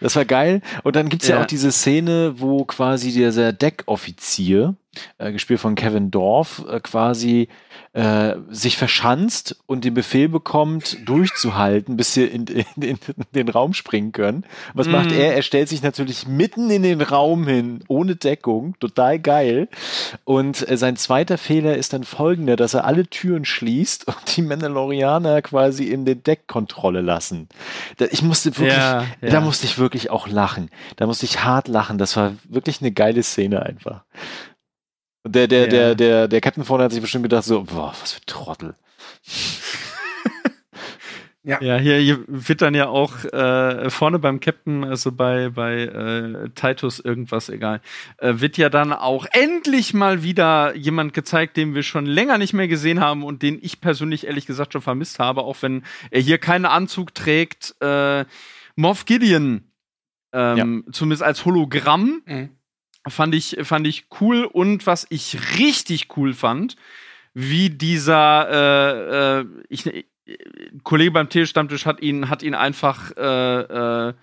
Das 0.00 0.16
war 0.16 0.24
geil. 0.24 0.60
Und 0.84 0.96
dann 0.96 1.08
gibt's 1.08 1.28
ja, 1.28 1.36
ja 1.36 1.42
auch 1.42 1.46
diese 1.46 1.72
Szene, 1.72 2.34
wo 2.36 2.64
quasi 2.64 3.12
dieser 3.12 3.52
Deckoffizier, 3.52 4.76
äh, 5.18 5.32
gespielt 5.32 5.60
von 5.60 5.74
Kevin 5.74 6.10
Dorf, 6.10 6.64
äh, 6.68 6.80
quasi 6.80 7.48
äh, 7.92 8.36
sich 8.50 8.76
verschanzt 8.76 9.56
und 9.66 9.84
den 9.84 9.94
Befehl 9.94 10.28
bekommt, 10.28 10.98
durchzuhalten, 11.06 11.96
bis 11.96 12.14
sie 12.14 12.24
in, 12.24 12.46
in, 12.46 12.64
in 12.76 12.98
den 13.34 13.48
Raum 13.48 13.74
springen 13.74 14.12
können. 14.12 14.44
Was 14.74 14.86
mm. 14.86 14.90
macht 14.90 15.12
er? 15.12 15.34
Er 15.34 15.42
stellt 15.42 15.68
sich 15.68 15.82
natürlich 15.82 16.26
mitten 16.26 16.70
in 16.70 16.82
den 16.82 17.00
Raum 17.00 17.46
hin, 17.46 17.82
ohne 17.88 18.16
Deckung, 18.16 18.78
total 18.78 19.18
geil. 19.18 19.68
Und 20.24 20.68
äh, 20.68 20.76
sein 20.76 20.96
zweiter 20.96 21.38
Fehler 21.38 21.76
ist 21.76 21.92
dann 21.92 22.04
folgender, 22.04 22.56
dass 22.56 22.74
er 22.74 22.84
alle 22.84 23.06
Türen 23.06 23.44
schließt 23.44 24.06
und 24.06 24.36
die 24.36 24.42
Mandalorianer 24.42 25.42
quasi 25.42 25.84
in 25.84 26.04
den 26.04 26.22
Deckkontrolle 26.22 27.00
lassen. 27.00 27.48
Da, 27.96 28.06
ich 28.10 28.22
musste 28.22 28.56
wirklich, 28.58 28.76
ja, 28.76 29.04
ja. 29.20 29.30
da 29.30 29.40
musste 29.40 29.66
ich 29.66 29.78
wirklich 29.78 30.10
auch 30.10 30.28
lachen. 30.28 30.70
Da 30.96 31.06
musste 31.06 31.26
ich 31.26 31.42
hart 31.42 31.68
lachen. 31.68 31.98
Das 31.98 32.16
war 32.16 32.34
wirklich 32.48 32.80
eine 32.80 32.92
geile 32.92 33.22
Szene 33.22 33.62
einfach. 33.62 34.04
Der, 35.28 35.46
der, 35.48 35.60
ja. 35.62 35.66
der, 35.66 35.94
der, 35.94 36.28
der 36.28 36.40
Captain 36.40 36.64
vorne 36.64 36.84
hat 36.84 36.92
sich 36.92 37.00
bestimmt 37.00 37.24
gedacht, 37.24 37.44
so, 37.44 37.62
boah, 37.64 37.94
was 38.00 38.12
für 38.12 38.26
Trottel. 38.26 38.74
Ja. 41.48 41.62
ja, 41.62 41.78
hier, 41.78 41.96
hier 41.96 42.24
wird 42.26 42.60
dann 42.60 42.74
ja 42.74 42.88
auch 42.88 43.24
äh, 43.24 43.88
vorne 43.88 44.18
beim 44.18 44.38
Captain, 44.38 44.84
also 44.84 45.12
bei, 45.12 45.48
bei 45.48 45.84
äh, 45.84 46.50
Titus 46.50 47.00
irgendwas, 47.00 47.48
egal, 47.48 47.80
äh, 48.18 48.34
wird 48.36 48.58
ja 48.58 48.68
dann 48.68 48.92
auch 48.92 49.24
endlich 49.30 49.94
mal 49.94 50.22
wieder 50.22 50.76
jemand 50.76 51.14
gezeigt, 51.14 51.56
den 51.56 51.74
wir 51.74 51.84
schon 51.84 52.04
länger 52.04 52.36
nicht 52.36 52.52
mehr 52.52 52.68
gesehen 52.68 53.00
haben 53.00 53.22
und 53.22 53.42
den 53.42 53.58
ich 53.62 53.80
persönlich 53.80 54.26
ehrlich 54.26 54.44
gesagt 54.44 54.74
schon 54.74 54.82
vermisst 54.82 55.20
habe, 55.20 55.42
auch 55.42 55.56
wenn 55.62 55.84
er 56.10 56.20
hier 56.20 56.36
keinen 56.36 56.66
Anzug 56.66 57.14
trägt. 57.14 57.76
Äh, 57.80 58.26
Moff 58.76 59.06
Gideon, 59.06 59.62
ähm, 60.34 60.84
ja. 60.86 60.92
zumindest 60.92 61.22
als 61.22 61.46
Hologramm. 61.46 62.20
Mhm 62.26 62.57
fand 63.10 63.34
ich, 63.34 63.56
fand 63.62 63.86
ich 63.86 64.06
cool. 64.20 64.44
Und 64.44 64.86
was 64.86 65.06
ich 65.10 65.58
richtig 65.58 66.16
cool 66.16 66.34
fand, 66.34 66.76
wie 67.34 67.70
dieser, 67.70 68.48
äh, 68.50 69.40
äh, 69.40 69.46
ich, 69.68 69.86
äh, 69.86 70.04
Kollege 70.82 71.10
beim 71.10 71.28
Telestammtisch 71.28 71.86
hat 71.86 72.00
ihn, 72.00 72.28
hat 72.28 72.42
ihn 72.42 72.54
einfach 72.54 73.16
äh, 73.16 74.08
äh, 74.08 74.14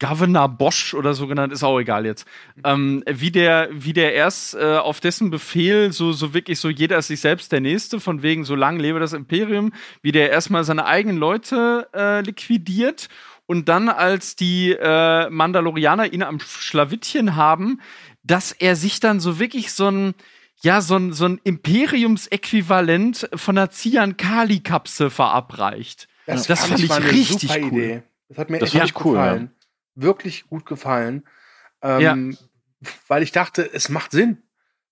Governor 0.00 0.48
Bosch 0.48 0.94
oder 0.94 1.14
so 1.14 1.26
genannt, 1.26 1.52
ist 1.52 1.62
auch 1.62 1.78
egal 1.78 2.06
jetzt. 2.06 2.26
Ähm, 2.64 3.02
wie 3.06 3.30
der, 3.30 3.68
wie 3.70 3.92
der 3.92 4.14
erst 4.14 4.54
äh, 4.54 4.76
auf 4.76 5.00
dessen 5.00 5.30
Befehl 5.30 5.92
so, 5.92 6.12
so 6.12 6.34
wirklich 6.34 6.58
so 6.58 6.68
jeder 6.68 6.98
ist 6.98 7.08
sich 7.08 7.20
selbst 7.20 7.52
der 7.52 7.60
Nächste, 7.60 8.00
von 8.00 8.22
wegen 8.22 8.44
so 8.44 8.54
lang 8.54 8.78
lebe 8.78 8.98
das 8.98 9.12
Imperium, 9.12 9.72
wie 10.02 10.12
der 10.12 10.30
erstmal 10.30 10.64
seine 10.64 10.86
eigenen 10.86 11.18
Leute 11.18 11.88
äh, 11.94 12.20
liquidiert 12.20 13.08
und 13.46 13.68
dann, 13.68 13.88
als 13.88 14.36
die 14.36 14.72
äh, 14.72 15.30
Mandalorianer 15.30 16.12
ihn 16.12 16.22
am 16.22 16.40
Schlawittchen 16.40 17.36
haben, 17.36 17.80
dass 18.22 18.52
er 18.52 18.76
sich 18.76 19.00
dann 19.00 19.20
so 19.20 19.38
wirklich 19.38 19.72
so 19.72 19.88
ein 19.88 20.14
ja, 20.62 20.80
so 20.80 20.96
ein, 20.96 21.12
so 21.12 21.26
ein 21.26 21.38
Imperiumsäquivalent 21.44 23.28
von 23.34 23.58
einer 23.58 23.70
Cian-Kali-Kapsel 23.70 25.10
verabreicht. 25.10 26.08
Das, 26.24 26.46
das 26.46 26.64
fand, 26.64 26.82
ich 26.82 26.90
richtig 27.12 27.50
cool. 27.50 27.66
Idee. 27.66 28.02
Das 28.28 28.38
hat 28.38 28.50
mir 28.50 28.58
das 28.58 28.74
echt 28.74 29.04
cool, 29.04 29.12
gefallen. 29.12 29.50
Ja. 29.96 30.02
Wirklich 30.02 30.46
gut 30.46 30.66
gefallen. 30.66 31.24
Ähm, 31.82 32.00
ja. 32.00 32.16
Weil 33.06 33.22
ich 33.22 33.32
dachte, 33.32 33.70
es 33.72 33.88
macht 33.88 34.12
Sinn. 34.12 34.42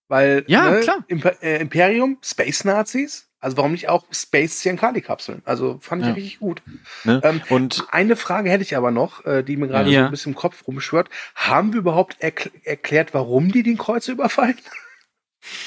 Weil 0.08 0.44
ja, 0.46 0.70
ne, 0.70 0.80
klar. 0.80 1.04
Imper 1.08 1.42
äh, 1.42 1.60
Imperium, 1.60 2.18
Space 2.22 2.64
Nazis, 2.64 3.30
also 3.44 3.58
warum 3.58 3.72
nicht 3.72 3.90
auch 3.90 4.04
Space 4.10 4.60
Ciancali-Kapseln? 4.60 5.42
Also 5.44 5.76
fand 5.78 6.00
ich 6.00 6.08
ja. 6.08 6.14
richtig 6.14 6.38
gut. 6.38 6.62
Ne? 7.04 7.20
Ähm, 7.22 7.42
und 7.50 7.84
eine 7.90 8.16
Frage 8.16 8.48
hätte 8.48 8.62
ich 8.62 8.74
aber 8.74 8.90
noch, 8.90 9.22
äh, 9.26 9.42
die 9.42 9.58
mir 9.58 9.68
gerade 9.68 9.90
ja. 9.90 10.00
so 10.00 10.04
ein 10.06 10.10
bisschen 10.10 10.32
im 10.32 10.36
Kopf 10.36 10.66
rumschwört. 10.66 11.10
Haben 11.34 11.74
wir 11.74 11.80
überhaupt 11.80 12.16
erkl 12.20 12.50
erklärt, 12.64 13.12
warum 13.12 13.52
die 13.52 13.62
den 13.62 13.76
Kreuzer 13.76 14.12
überfallen? 14.12 14.56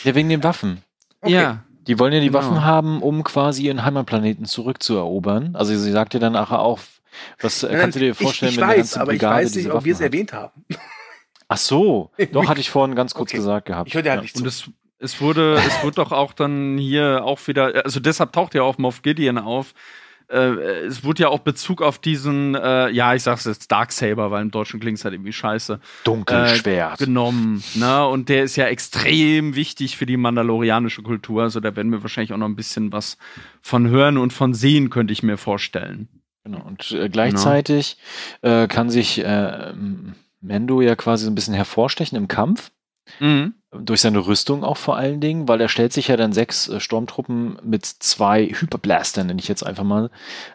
Ja, 0.04 0.16
wegen 0.16 0.28
den 0.28 0.44
Waffen. 0.44 0.82
Okay. 1.22 1.34
Ja. 1.34 1.64
Die 1.86 2.00
wollen 2.00 2.12
ja 2.12 2.20
die 2.20 2.30
genau. 2.30 2.40
Waffen 2.40 2.66
haben, 2.66 3.04
um 3.04 3.24
quasi 3.24 3.66
ihren 3.66 3.86
Heimatplaneten 3.86 4.46
zurückzuerobern. 4.46 5.56
Also 5.56 5.78
sie 5.78 5.92
sagt 5.92 6.16
ja 6.16 6.20
dann 6.20 6.36
auch, 6.36 6.80
was 7.40 7.62
Nein, 7.62 7.80
kannst 7.80 7.96
du 7.96 8.00
dir 8.00 8.16
vorstellen, 8.16 8.50
ich, 8.50 8.56
ich 8.56 8.62
wenn 8.62 8.70
weiß, 8.70 8.76
ganze 8.78 9.02
aber 9.02 9.12
Brigade 9.12 9.42
ich 9.44 9.46
weiß 9.46 9.56
nicht, 9.56 9.70
ob 9.70 9.86
wir 9.86 9.94
es 9.94 10.02
erwähnt 10.02 10.34
haben. 10.34 10.66
Ach 11.48 11.58
so, 11.58 12.10
doch 12.32 12.48
hatte 12.48 12.60
ich 12.60 12.72
vorhin 12.72 12.96
ganz 12.96 13.14
kurz 13.14 13.30
okay. 13.30 13.38
gesagt 13.38 13.68
gehabt. 13.68 13.88
Ich 13.88 13.94
höre 13.94 14.04
ja. 14.04 14.20
nicht 14.20 14.36
zu. 14.36 14.42
Und 14.42 14.48
es 14.48 14.68
Es 15.00 15.22
wurde, 15.22 15.56
es 15.56 15.84
wurde 15.84 15.96
doch 15.96 16.12
auch 16.12 16.34
dann 16.34 16.78
hier 16.78 17.24
auch 17.24 17.46
wieder, 17.48 17.86
also 17.86 18.00
deshalb 18.00 18.34
taucht 18.34 18.56
ja 18.56 18.64
auch 18.64 18.78
Moff 18.78 19.02
Gideon 19.02 19.38
auf. 19.38 19.74
Äh, 20.30 20.86
es 20.86 21.06
wurde 21.06 21.24
ja 21.24 21.30
auch 21.30 21.40
Bezug 21.40 21.82
auf 21.82 22.00
diesen, 22.00 22.54
äh, 22.56 22.90
ja, 22.90 23.14
ich 23.14 23.24
sag's 23.24 23.46
jetzt 23.46 23.72
Darksaber, 23.72 24.30
weil 24.30 24.42
im 24.42 24.52
Deutschen 24.52 24.80
klingt 24.80 24.98
es 24.98 25.06
halt 25.06 25.14
irgendwie 25.14 25.32
scheiße. 25.32 25.80
Dunkelschwert. 26.04 27.00
Äh, 27.00 27.06
genommen, 27.06 27.64
ne? 27.76 28.06
Und 28.06 28.28
der 28.28 28.44
ist 28.44 28.58
ja 28.58 28.66
extrem 28.66 29.56
wichtig 29.56 29.96
für 29.96 30.06
die 30.06 30.18
mandalorianische 30.18 31.02
Kultur. 31.02 31.44
Also 31.44 31.62
da 31.62 31.76
werden 31.78 31.92
wir 31.94 32.02
wahrscheinlich 32.04 32.34
auch 32.34 32.38
noch 32.38 32.48
ein 32.48 32.58
bisschen 32.58 32.92
was 32.92 33.18
von 33.62 33.88
hören 33.88 34.18
und 34.18 34.34
von 34.34 34.54
sehen, 34.54 34.90
könnte 34.90 35.14
ich 35.14 35.24
mir 35.24 35.38
vorstellen. 35.38 36.10
Genau. 36.44 36.62
Und 36.66 36.92
äh, 36.92 37.08
gleichzeitig 37.08 37.98
genau. 38.42 38.64
äh, 38.64 38.68
kann 38.68 38.90
sich 38.90 39.24
äh, 39.24 39.74
Mendo 40.42 40.82
ja 40.82 40.96
quasi 40.96 41.26
so 41.26 41.32
ein 41.32 41.36
bisschen 41.36 41.54
hervorstechen 41.54 42.18
im 42.18 42.28
Kampf. 42.28 42.72
Mhm. 43.20 43.54
Durch 43.72 44.02
seine 44.02 44.26
Rüstung 44.26 44.64
auch 44.64 44.78
vor 44.78 44.96
allen 44.96 45.20
Dingen, 45.20 45.48
weil 45.48 45.60
er 45.60 45.68
stellt 45.68 45.92
sich 45.92 46.08
ja 46.08 46.16
dann 46.16 46.32
sechs 46.32 46.70
äh, 46.70 46.80
Sturmtruppen 46.80 47.60
mit 47.64 47.86
zwei 47.86 48.46
Hyperblastern, 48.46 49.28
nenne 49.28 49.40
ich 49.40 49.48
jetzt 49.48 49.64
einfach 49.64 49.84
mal, 49.84 50.10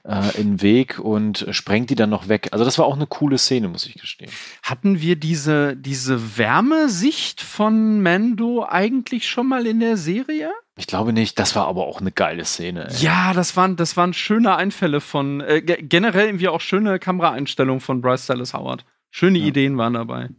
äh, 0.05 0.41
in 0.41 0.53
den 0.53 0.63
Weg 0.63 0.99
und 0.99 1.47
sprengt 1.51 1.91
die 1.91 1.95
dann 1.95 2.11
noch 2.11 2.29
weg. 2.29 2.49
Also 2.53 2.65
das 2.65 2.79
war 2.79 2.87
auch 2.87 2.97
eine 2.97 3.07
coole 3.07 3.39
Szene, 3.39 3.69
muss 3.69 3.87
ich 3.87 3.95
gestehen. 3.95 4.31
Hatten 4.63 5.01
wir 5.01 5.17
diese, 5.17 5.77
diese 5.77 6.39
Wärmesicht 6.39 7.43
von 7.43 8.03
Mando 8.03 8.65
eigentlich 8.67 9.29
schon 9.29 9.47
mal 9.47 9.67
in 9.67 9.81
der 9.81 9.97
Serie? 9.99 10.51
Ich 10.77 10.87
glaube 10.87 11.13
nicht, 11.13 11.39
das 11.39 11.55
war 11.55 11.67
aber 11.67 11.87
auch 11.87 12.01
eine 12.01 12.13
geile 12.13 12.45
Szene. 12.47 12.89
Ey. 12.89 12.97
Ja, 13.05 13.35
das 13.35 13.57
waren, 13.57 13.77
das 13.77 13.97
waren 13.97 14.15
schöne 14.15 14.57
Einfälle 14.57 15.01
von, 15.01 15.43
äh, 15.43 15.61
generell 15.61 16.27
irgendwie 16.27 16.49
auch 16.49 16.63
schöne 16.63 16.99
Kameraeinstellungen 16.99 17.81
von 17.81 18.01
Bryce 18.01 18.27
Dallas 18.27 18.55
Howard. 18.55 18.87
Schöne 19.11 19.39
ja. 19.39 19.47
Ideen 19.47 19.77
waren 19.77 19.93
dabei. 19.93 20.31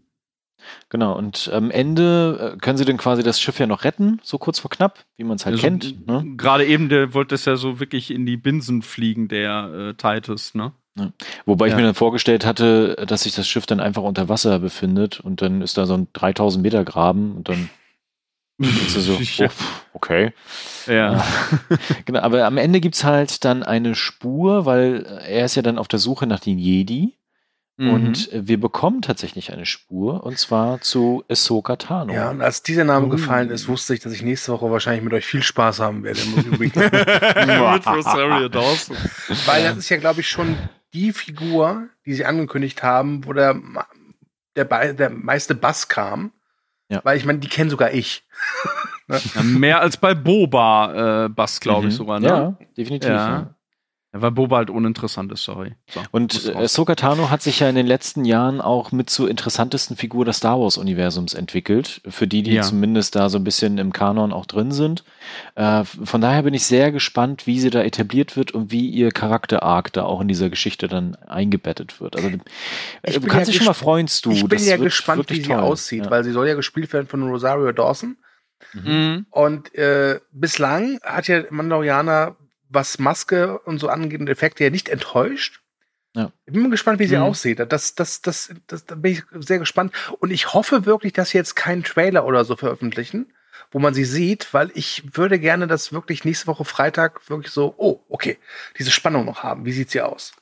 Genau, 0.89 1.17
und 1.17 1.49
am 1.53 1.71
Ende 1.71 2.53
äh, 2.55 2.57
können 2.57 2.77
sie 2.77 2.85
dann 2.85 2.97
quasi 2.97 3.23
das 3.23 3.39
Schiff 3.39 3.59
ja 3.59 3.67
noch 3.67 3.83
retten, 3.83 4.19
so 4.23 4.37
kurz 4.37 4.59
vor 4.59 4.69
knapp, 4.69 4.99
wie 5.17 5.23
man 5.23 5.37
es 5.37 5.45
halt 5.45 5.55
also, 5.55 5.67
kennt. 5.67 6.07
Ne? 6.07 6.35
Gerade 6.37 6.65
eben, 6.65 6.89
der 6.89 7.13
wollte 7.13 7.35
es 7.35 7.45
ja 7.45 7.55
so 7.55 7.79
wirklich 7.79 8.11
in 8.11 8.25
die 8.25 8.37
Binsen 8.37 8.81
fliegen, 8.81 9.27
der 9.27 9.71
äh, 9.73 9.93
Titus, 9.95 10.55
ne? 10.55 10.73
Ja. 10.97 11.11
Wobei 11.45 11.67
ja. 11.67 11.73
ich 11.73 11.77
mir 11.77 11.85
dann 11.85 11.95
vorgestellt 11.95 12.45
hatte, 12.45 13.05
dass 13.07 13.23
sich 13.23 13.33
das 13.33 13.47
Schiff 13.47 13.65
dann 13.65 13.79
einfach 13.79 14.03
unter 14.03 14.29
Wasser 14.29 14.59
befindet 14.59 15.19
und 15.19 15.41
dann 15.41 15.61
ist 15.61 15.77
da 15.77 15.85
so 15.85 15.95
ein 15.95 16.07
3000 16.13 16.61
Meter 16.61 16.85
Graben 16.85 17.35
und 17.35 17.49
dann 17.49 17.69
ist 18.59 18.93
so, 18.93 19.13
oh, 19.13 19.49
okay. 19.93 20.33
Ja. 20.85 21.25
genau, 22.05 22.19
aber 22.19 22.45
am 22.45 22.57
Ende 22.57 22.79
gibt 22.79 22.95
es 22.95 23.03
halt 23.03 23.43
dann 23.43 23.63
eine 23.63 23.95
Spur, 23.95 24.65
weil 24.65 25.05
er 25.27 25.45
ist 25.45 25.55
ja 25.55 25.61
dann 25.61 25.79
auf 25.79 25.87
der 25.87 25.99
Suche 25.99 26.27
nach 26.27 26.39
den 26.39 26.59
Jedi. 26.59 27.15
Mhm. 27.77 27.89
Und 27.89 28.29
wir 28.31 28.59
bekommen 28.59 29.01
tatsächlich 29.01 29.51
eine 29.51 29.65
Spur, 29.65 30.23
und 30.23 30.37
zwar 30.37 30.81
zu 30.81 31.23
Ahsoka 31.27 31.75
Tano. 31.75 32.13
Ja, 32.13 32.29
und 32.29 32.41
als 32.41 32.61
dieser 32.61 32.83
Name 32.83 33.07
uh. 33.07 33.09
gefallen 33.09 33.49
ist, 33.49 33.67
wusste 33.67 33.95
ich, 33.95 33.99
dass 33.99 34.13
ich 34.13 34.21
nächste 34.21 34.51
Woche 34.51 34.69
wahrscheinlich 34.69 35.03
mit 35.03 35.13
euch 35.13 35.25
viel 35.25 35.41
Spaß 35.41 35.79
haben 35.79 36.03
werde. 36.03 36.19
mit 36.59 36.75
Rosario 37.87 38.47
Dawson. 38.49 38.95
Weil 39.45 39.63
das 39.63 39.77
ist 39.77 39.89
ja, 39.89 39.97
glaube 39.97 40.21
ich, 40.21 40.29
schon 40.29 40.55
die 40.93 41.11
Figur, 41.13 41.87
die 42.05 42.13
sie 42.13 42.25
angekündigt 42.25 42.83
haben, 42.83 43.25
wo 43.25 43.33
der, 43.33 43.59
der, 44.55 44.93
der 44.93 45.09
meiste 45.09 45.55
Bass 45.55 45.87
kam. 45.87 46.31
Ja. 46.89 47.01
Weil 47.03 47.17
ich 47.17 47.25
meine, 47.25 47.39
die 47.39 47.49
kennen 47.49 47.71
sogar 47.71 47.91
ich. 47.91 48.23
ne? 49.07 49.19
ja, 49.33 49.41
mehr 49.41 49.81
als 49.81 49.97
bei 49.97 50.13
Boba 50.13 51.25
äh, 51.25 51.29
Bass, 51.29 51.59
glaube 51.59 51.87
ich 51.87 51.93
mhm. 51.93 51.97
sogar. 51.97 52.19
Ne? 52.19 52.27
Ja, 52.27 52.57
definitiv. 52.77 53.09
Ja. 53.09 53.55
Ja, 54.13 54.21
weil 54.21 54.31
Boba 54.31 54.57
halt 54.57 54.69
uninteressant 54.69 55.31
ist, 55.31 55.43
sorry. 55.43 55.73
So, 55.89 56.01
und 56.11 56.45
äh, 56.55 56.67
Sokatano 56.67 57.31
hat 57.31 57.41
sich 57.41 57.61
ja 57.61 57.69
in 57.69 57.75
den 57.75 57.87
letzten 57.87 58.25
Jahren 58.25 58.61
auch 58.61 58.91
mit 58.91 59.09
zur 59.09 59.27
interessantesten 59.27 59.97
Figur 59.97 60.23
des 60.23 60.37
Star 60.37 60.59
Wars-Universums 60.59 61.33
entwickelt. 61.33 62.01
Für 62.07 62.27
die, 62.27 62.43
die 62.43 62.53
ja. 62.53 62.61
zumindest 62.61 63.15
da 63.15 63.29
so 63.29 63.39
ein 63.39 63.43
bisschen 63.43 63.79
im 63.79 63.91
Kanon 63.91 64.31
auch 64.31 64.45
drin 64.45 64.71
sind. 64.71 65.03
Äh, 65.55 65.83
von 65.83 66.21
daher 66.21 66.43
bin 66.43 66.53
ich 66.53 66.65
sehr 66.65 66.91
gespannt, 66.91 67.47
wie 67.47 67.59
sie 67.59 67.71
da 67.71 67.81
etabliert 67.81 68.37
wird 68.37 68.51
und 68.51 68.71
wie 68.71 68.87
ihr 68.87 69.11
Charakter-Arc 69.11 69.91
da 69.93 70.03
auch 70.03 70.21
in 70.21 70.27
dieser 70.27 70.51
Geschichte 70.51 70.87
dann 70.87 71.15
eingebettet 71.15 71.99
wird. 71.99 72.15
Also 72.15 72.29
ich 73.03 73.19
du 73.19 73.21
kannst 73.21 73.47
ja 73.47 73.53
dich 73.53 73.55
schon 73.57 73.65
mal 73.65 73.73
freuen, 73.73 74.07
du. 74.21 74.31
Ich 74.31 74.45
bin 74.47 74.63
ja 74.63 74.77
gespannt, 74.77 75.27
wie 75.29 75.41
sie 75.41 75.55
aussieht, 75.55 76.05
ja. 76.05 76.11
weil 76.11 76.23
sie 76.23 76.31
soll 76.31 76.47
ja 76.47 76.53
gespielt 76.53 76.93
werden 76.93 77.07
von 77.07 77.23
Rosario 77.23 77.71
Dawson. 77.71 78.17
Mhm. 78.73 79.25
Und 79.31 79.73
äh, 79.73 80.19
bislang 80.31 80.99
hat 81.03 81.27
ja 81.27 81.43
Mandalorianer 81.49 82.37
was 82.73 82.99
Maske 82.99 83.59
und 83.59 83.79
so 83.79 83.89
angeht 83.89 84.19
und 84.19 84.29
Effekte 84.29 84.63
ja 84.63 84.69
nicht 84.69 84.89
enttäuscht. 84.89 85.61
Ja. 86.15 86.31
Ich 86.45 86.53
bin 86.53 86.61
mal 86.61 86.69
gespannt, 86.69 86.99
wie 86.99 87.07
sie 87.07 87.17
mhm. 87.17 87.23
aussieht. 87.23 87.59
Das, 87.69 87.95
das, 87.95 88.21
das, 88.21 88.53
das, 88.67 88.85
da 88.85 88.95
bin 88.95 89.13
ich 89.13 89.23
sehr 89.39 89.59
gespannt. 89.59 89.93
Und 90.19 90.31
ich 90.31 90.53
hoffe 90.53 90.85
wirklich, 90.85 91.13
dass 91.13 91.31
sie 91.31 91.37
jetzt 91.37 91.55
keinen 91.55 91.83
Trailer 91.83 92.25
oder 92.25 92.45
so 92.45 92.55
veröffentlichen, 92.55 93.33
wo 93.71 93.79
man 93.79 93.93
sie 93.93 94.05
sieht, 94.05 94.53
weil 94.53 94.71
ich 94.75 95.03
würde 95.17 95.39
gerne 95.39 95.67
das 95.67 95.91
wirklich 95.91 96.23
nächste 96.23 96.47
Woche 96.47 96.65
Freitag 96.65 97.29
wirklich 97.29 97.51
so, 97.51 97.73
oh, 97.77 98.01
okay, 98.09 98.37
diese 98.77 98.91
Spannung 98.91 99.25
noch 99.25 99.41
haben. 99.41 99.65
Wie 99.65 99.71
sieht 99.71 99.89
sie 99.89 100.01
aus? 100.01 100.33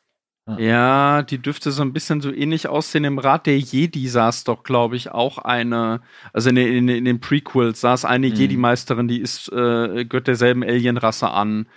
Ja, 0.57 1.21
die 1.21 1.38
dürfte 1.38 1.71
so 1.71 1.82
ein 1.82 1.93
bisschen 1.93 2.19
so 2.19 2.32
ähnlich 2.34 2.67
aussehen. 2.67 3.03
Im 3.03 3.19
Rat 3.19 3.45
der 3.45 3.59
Jedi 3.59 4.07
saß 4.07 4.43
doch, 4.43 4.63
glaube 4.63 4.95
ich, 4.95 5.11
auch 5.11 5.38
eine, 5.38 6.01
also 6.34 6.49
in, 6.49 6.57
in, 6.57 6.89
in 6.89 7.05
den 7.05 7.21
Prequels 7.21 7.79
saß 7.79 8.05
eine 8.05 8.27
mhm. 8.27 8.36
Jedi-Meisterin, 8.36 9.07
die 9.07 9.21
ist, 9.21 9.49
äh, 9.49 10.03
gehört 10.05 10.27
derselben 10.27 10.63
Alienrasse 10.63 11.29
an. 11.29 11.67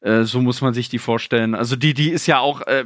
Äh, 0.00 0.22
so 0.24 0.40
muss 0.40 0.60
man 0.62 0.72
sich 0.72 0.88
die 0.88 0.98
vorstellen. 0.98 1.54
Also 1.54 1.76
die, 1.76 1.94
die 1.94 2.10
ist 2.10 2.26
ja 2.26 2.38
auch, 2.38 2.62
äh, 2.62 2.84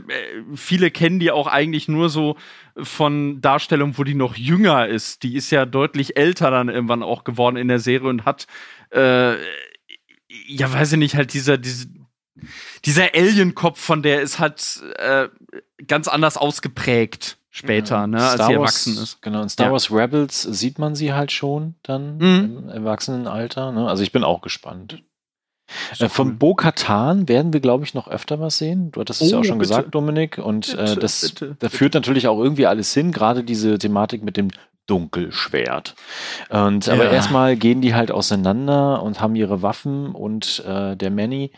viele 0.55 0.91
kennen 0.91 1.21
die 1.21 1.31
auch 1.31 1.47
eigentlich 1.47 1.89
nur 1.89 2.09
so 2.09 2.37
von 2.77 3.41
Darstellung, 3.41 3.97
wo 3.99 4.05
die 4.05 4.15
noch 4.15 4.37
jünger 4.37 4.89
ist. 4.89 5.23
Die 5.23 5.37
ist 5.37 5.51
ja 5.51 5.65
deutlich 5.65 6.17
älter 6.17 6.51
dann 6.51 6.69
irgendwann 6.69 7.03
auch 7.03 7.25
geworden 7.25 7.57
in 7.57 7.69
der 7.69 7.79
Serie 7.79 8.09
und 8.09 8.25
hat, 8.25 8.47
äh, 8.91 9.35
ja, 10.47 10.73
weiß 10.73 10.93
ich 10.93 10.99
nicht, 10.99 11.15
halt 11.15 11.33
dieser, 11.35 11.57
diese, 11.57 11.87
dieser 12.85 13.15
Alien-Kopf 13.15 13.81
von 13.81 14.03
der 14.03 14.21
ist 14.21 14.41
halt 14.41 14.83
äh, 14.97 15.29
ganz 15.87 16.09
anders 16.09 16.37
ausgeprägt 16.37 17.39
später, 17.51 17.95
ja, 17.95 18.07
ne, 18.09 18.29
als 18.29 18.45
sie 18.45 18.53
erwachsen 18.53 18.99
ist. 18.99 19.23
Genau, 19.23 19.41
in 19.41 19.49
Star 19.49 19.67
ja. 19.67 19.73
Wars 19.73 19.93
Rebels 19.93 20.43
sieht 20.43 20.81
man 20.81 20.97
sie 20.97 21.13
halt 21.13 21.31
schon 21.31 21.77
dann 21.85 22.17
mhm. 22.17 22.59
im 22.65 22.69
Erwachsenenalter. 22.69 23.71
Ne? 23.71 23.87
Also 23.87 24.03
ich 24.03 24.11
bin 24.11 24.25
auch 24.25 24.41
gespannt. 24.41 25.05
Äh, 25.99 26.09
von 26.09 26.29
cool. 26.29 26.35
Bo 26.35 26.55
Katan 26.55 27.29
werden 27.29 27.53
wir, 27.53 27.61
glaube 27.61 27.85
ich, 27.85 27.95
noch 27.95 28.09
öfter 28.09 28.41
was 28.41 28.59
sehen. 28.59 28.91
Du 28.93 29.01
hattest 29.01 29.23
es 29.23 29.31
ja 29.31 29.37
auch 29.37 29.41
oh, 29.41 29.45
schon 29.45 29.59
bitte. 29.59 29.71
gesagt, 29.71 29.95
Dominik. 29.95 30.39
Und 30.39 30.77
bitte, 30.77 30.93
äh, 30.93 30.97
das, 30.97 31.31
bitte, 31.31 31.57
da 31.59 31.69
führt 31.69 31.95
natürlich 31.95 32.29
auch 32.29 32.39
irgendwie 32.39 32.67
alles 32.67 32.93
hin, 32.95 33.13
gerade 33.13 33.45
diese 33.45 33.79
Thematik 33.79 34.23
mit 34.23 34.37
dem 34.37 34.49
Dunkelschwert. 34.87 35.95
Und 36.51 36.87
ja. 36.87 36.93
aber 36.93 37.11
erstmal 37.11 37.57
gehen 37.57 37.81
die 37.81 37.95
halt 37.95 38.11
auseinander 38.11 39.03
und 39.03 39.21
haben 39.21 39.35
ihre 39.35 39.63
Waffen 39.63 40.13
und 40.13 40.63
äh, 40.67 40.97
der 40.97 41.11
Manny, 41.11 41.53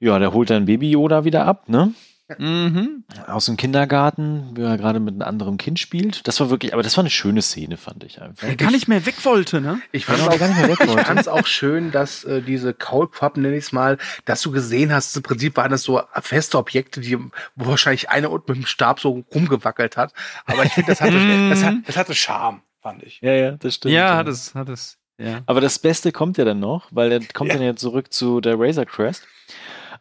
ja, 0.00 0.18
der 0.18 0.32
holt 0.32 0.50
dann 0.50 0.66
Baby 0.66 0.90
Yoda 0.90 1.24
wieder 1.24 1.46
ab, 1.46 1.68
ne? 1.68 1.92
Mhm. 2.38 3.04
Aus 3.26 3.46
dem 3.46 3.56
Kindergarten, 3.56 4.50
wie 4.54 4.62
er 4.62 4.76
gerade 4.76 5.00
mit 5.00 5.14
einem 5.14 5.22
anderen 5.22 5.58
Kind 5.58 5.78
spielt. 5.78 6.26
Das 6.26 6.40
war 6.40 6.50
wirklich, 6.50 6.72
aber 6.72 6.82
das 6.82 6.96
war 6.96 7.02
eine 7.02 7.10
schöne 7.10 7.42
Szene, 7.42 7.76
fand 7.76 8.04
ich 8.04 8.20
einfach. 8.20 8.46
Der 8.46 8.56
gar 8.56 8.70
nicht 8.70 8.88
mehr 8.88 9.06
weg 9.06 9.24
wollte, 9.24 9.60
ne? 9.60 9.80
Ich 9.92 10.06
fand 10.06 10.20
es 10.20 11.28
auch, 11.28 11.40
auch 11.40 11.46
schön, 11.46 11.90
dass 11.90 12.24
äh, 12.24 12.42
diese 12.42 12.74
Kaulquappen, 12.74 13.42
nenne 13.42 13.56
ich 13.56 13.64
es 13.64 13.72
mal, 13.72 13.98
dass 14.24 14.40
du 14.42 14.50
gesehen 14.50 14.92
hast, 14.92 15.16
im 15.16 15.22
Prinzip 15.22 15.56
waren 15.56 15.70
das 15.70 15.82
so 15.82 16.00
feste 16.20 16.58
Objekte, 16.58 17.00
die, 17.00 17.18
wo 17.18 17.66
wahrscheinlich 17.66 18.10
einer 18.10 18.30
unten 18.30 18.52
mit 18.52 18.62
dem 18.62 18.66
Stab 18.66 19.00
so 19.00 19.24
rumgewackelt 19.34 19.96
hat. 19.96 20.12
Aber 20.46 20.64
ich 20.64 20.72
finde, 20.72 20.92
das 20.92 21.00
hatte, 21.00 21.48
das, 21.50 21.62
hat, 21.62 21.74
das 21.86 21.96
hatte 21.96 22.14
Charme, 22.14 22.62
fand 22.80 23.02
ich. 23.02 23.20
Ja, 23.20 23.32
ja, 23.32 23.52
das 23.52 23.74
stimmt. 23.74 23.94
Ja, 23.94 24.16
hat 24.16 24.28
es, 24.28 24.54
hat 24.54 24.68
es. 24.68 24.98
Ja. 25.18 25.42
Aber 25.46 25.60
das 25.60 25.78
Beste 25.78 26.10
kommt 26.12 26.38
ja 26.38 26.44
dann 26.44 26.58
noch, 26.58 26.88
weil 26.90 27.12
er 27.12 27.20
kommt 27.32 27.50
ja. 27.50 27.56
dann 27.56 27.64
ja 27.64 27.76
zurück 27.76 28.12
zu 28.12 28.40
der 28.40 28.58
Razor 28.58 28.84
Crest. 28.84 29.26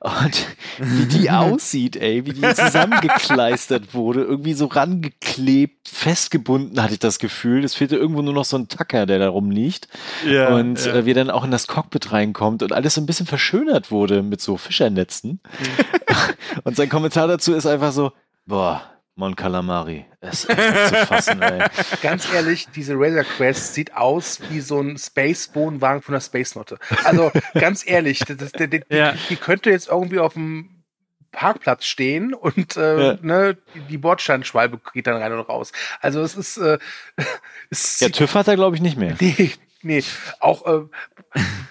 Und 0.04 0.48
wie 0.80 1.06
die 1.06 1.32
aussieht, 1.32 1.96
ey, 1.96 2.26
wie 2.26 2.34
die 2.34 2.42
zusammengekleistert 2.42 3.94
wurde, 3.94 4.22
irgendwie 4.24 4.54
so 4.54 4.66
rangeklebt, 4.66 5.88
festgebunden, 5.88 6.84
hatte 6.84 6.94
ich 6.94 7.00
das 7.00 7.20
Gefühl. 7.20 7.64
Es 7.64 7.74
fehlte 7.74 7.96
irgendwo 7.96 8.22
nur 8.22 8.34
noch 8.34 8.44
so 8.44 8.58
ein 8.58 8.68
Tacker, 8.68 9.06
der 9.06 9.20
da 9.20 9.30
rumliegt. 9.30 9.88
Ja, 10.28 10.54
und 10.54 10.86
ja. 10.86 10.94
Äh, 10.94 11.06
wie 11.06 11.14
dann 11.14 11.30
auch 11.30 11.46
in 11.46 11.52
das 11.52 11.68
Cockpit 11.68 12.12
reinkommt 12.12 12.64
und 12.64 12.74
alles 12.74 12.96
so 12.96 13.02
ein 13.02 13.06
bisschen 13.06 13.26
verschönert 13.28 13.92
wurde 13.92 14.24
mit 14.24 14.42
so 14.42 14.58
Fischernetzen. 14.58 15.40
Mhm. 15.42 16.60
und 16.66 16.76
sein 16.76 16.90
Kommentar 16.90 17.30
dazu 17.30 17.54
ist 17.54 17.66
einfach 17.66 17.94
so, 17.94 18.12
boah, 18.46 18.82
Mon 19.16 19.36
Calamari. 19.36 20.06
Es 20.22 20.46
ist 20.46 20.48
zu 20.48 20.56
fassen, 21.06 21.42
ey. 21.42 21.68
Ganz 22.02 22.32
ehrlich, 22.34 22.68
diese 22.76 22.96
Razor 22.96 23.24
Quest 23.24 23.76
sieht 23.76 23.96
aus 23.96 24.40
wie 24.50 24.60
so 24.60 24.80
ein 24.80 24.98
Space-Wohnwagen 24.98 26.02
von 26.02 26.14
der 26.14 26.22
Space 26.22 26.56
Note. 26.56 26.80
Also, 27.04 27.32
ganz 27.54 27.86
ehrlich, 27.86 28.20
das, 28.20 28.38
das, 28.38 28.52
die, 28.54 28.82
ja. 28.90 29.14
die, 29.30 29.36
könnte 29.36 29.70
jetzt 29.70 29.88
irgendwie 29.88 30.20
auf 30.20 30.34
dem 30.34 30.84
Parkplatz 31.32 31.86
stehen 31.86 32.34
und 32.34 32.76
äh, 32.76 33.08
ja. 33.08 33.18
ne, 33.22 33.58
die 33.90 33.98
Bordsteinschwalbe 33.98 34.80
geht 34.94 35.06
dann 35.06 35.22
rein 35.22 35.34
und 35.34 35.42
raus. 35.42 35.74
Also 36.00 36.22
es 36.22 36.36
ist, 36.36 36.58
äh, 36.58 36.80
es 37.70 38.00
Der 38.00 38.12
TÜV 38.12 38.34
hat 38.34 38.48
er, 38.48 38.56
glaube 38.56 38.76
ich, 38.76 38.82
nicht 38.82 38.98
mehr. 38.98 39.16
Nee, 39.20 39.52
nee. 39.84 40.04
Auch, 40.40 40.66
äh, 40.66 40.86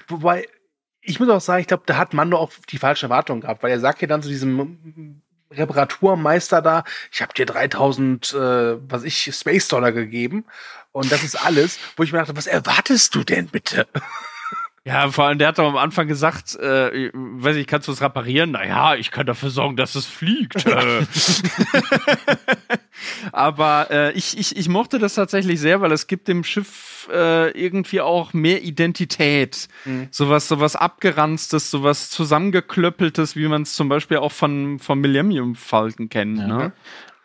wobei, 0.09 0.47
ich 1.01 1.19
muss 1.19 1.29
auch 1.29 1.41
sagen, 1.41 1.61
ich 1.61 1.67
glaube, 1.67 1.85
da 1.87 1.97
hat 1.97 2.15
Mando 2.15 2.37
auch 2.37 2.53
die 2.71 2.79
falsche 2.79 3.07
Erwartung 3.07 3.41
gehabt, 3.41 3.63
weil 3.63 3.73
er 3.73 3.81
sagt 3.81 4.01
ja 4.03 4.07
dann 4.07 4.23
zu 4.23 4.29
diesem 4.29 5.22
Reparaturmeister 5.57 6.63
da, 6.63 6.85
ich 7.11 7.23
habe 7.23 7.35
dir 7.35 7.47
3000, 7.47 8.33
äh, 8.33 8.37
was 8.91 9.05
ich, 9.05 9.31
Space 9.35 9.69
Dollar 9.69 9.93
gegeben 9.93 10.45
und 10.93 11.11
das 11.11 11.25
ist 11.25 11.35
alles, 11.35 11.79
wo 11.97 12.03
ich 12.03 12.13
mir 12.13 12.19
dachte, 12.19 12.37
was 12.37 12.47
erwartest 12.47 13.15
du 13.15 13.25
denn 13.25 13.49
bitte? 13.49 13.87
Ja, 14.85 15.13
vor 15.13 15.27
allem, 15.27 15.39
der 15.39 15.49
hat 15.49 15.59
doch 15.59 15.69
am 15.69 15.77
Anfang 15.77 16.09
gesagt, 16.09 16.57
äh, 16.57 17.11
weiß 17.15 17.55
ich, 17.55 17.69
kannst 17.69 17.87
du 17.87 17.93
es 17.93 18.03
reparieren? 18.03 18.51
Naja, 18.51 18.97
ich 18.97 19.13
kann 19.13 19.27
dafür 19.27 19.51
sorgen, 19.51 19.77
dass 19.77 19.95
es 19.95 20.07
fliegt. 20.07 20.67
Aber 23.33 23.87
äh, 23.91 24.13
ich, 24.13 24.37
ich, 24.37 24.57
ich 24.57 24.69
mochte 24.69 24.99
das 24.99 25.15
tatsächlich 25.15 25.61
sehr, 25.61 25.81
weil 25.81 25.93
es 25.93 26.09
gibt 26.09 26.27
dem 26.27 26.43
Schiff 26.43 27.09
äh, 27.13 27.51
irgendwie 27.51 28.01
auch 28.01 28.33
mehr 28.33 28.65
Identität. 28.65 29.69
Mhm. 29.85 30.09
Sowas, 30.11 30.49
sowas 30.49 30.75
abgeranztes, 30.75 31.71
sowas 31.71 32.11
zusammengeklöppeltes, 32.11 33.37
wie 33.37 33.47
man 33.47 33.63
es 33.63 33.77
zum 33.77 33.89
Beispiel 33.89 34.17
auch 34.17 34.33
von, 34.33 34.81
vom 34.81 35.01
Millennium 35.01 35.55
Falcon 35.55 36.09
kennt. 36.09 36.39
Ja. 36.39 36.47
Ne? 36.47 36.73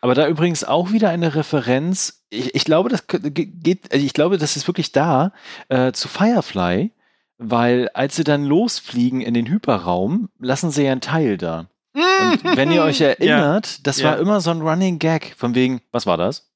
Aber 0.02 0.14
da 0.14 0.28
übrigens 0.28 0.64
auch 0.64 0.92
wieder 0.92 1.10
eine 1.10 1.34
Referenz. 1.34 2.24
Ich, 2.30 2.54
ich 2.54 2.66
glaube, 2.66 2.90
das 2.90 3.06
geht, 3.08 3.92
also 3.92 4.06
ich 4.06 4.14
glaube, 4.14 4.38
das 4.38 4.56
ist 4.56 4.68
wirklich 4.68 4.92
da 4.92 5.32
äh, 5.70 5.92
zu 5.92 6.08
Firefly 6.08 6.92
weil 7.38 7.90
als 7.90 8.16
sie 8.16 8.24
dann 8.24 8.46
losfliegen 8.46 9.22
in 9.22 9.34
den 9.34 9.48
Hyperraum, 9.48 10.30
lassen 10.40 10.72
sie 10.72 10.84
ja 10.84 10.92
einen 10.92 11.02
Teil 11.02 11.38
da. 11.38 11.68
Und 11.94 12.44
wenn 12.44 12.72
ihr 12.72 12.84
euch 12.84 13.02
erinnert, 13.02 13.68
ja. 13.68 13.80
das 13.84 14.04
war 14.04 14.18
immer 14.18 14.42
so 14.42 14.52
ein 14.52 14.62
Running 14.62 15.00
Gag 15.00 15.34
von 15.38 15.56
wegen, 15.56 15.82
was 15.92 16.06
war 16.06 16.18
das? 16.18 16.52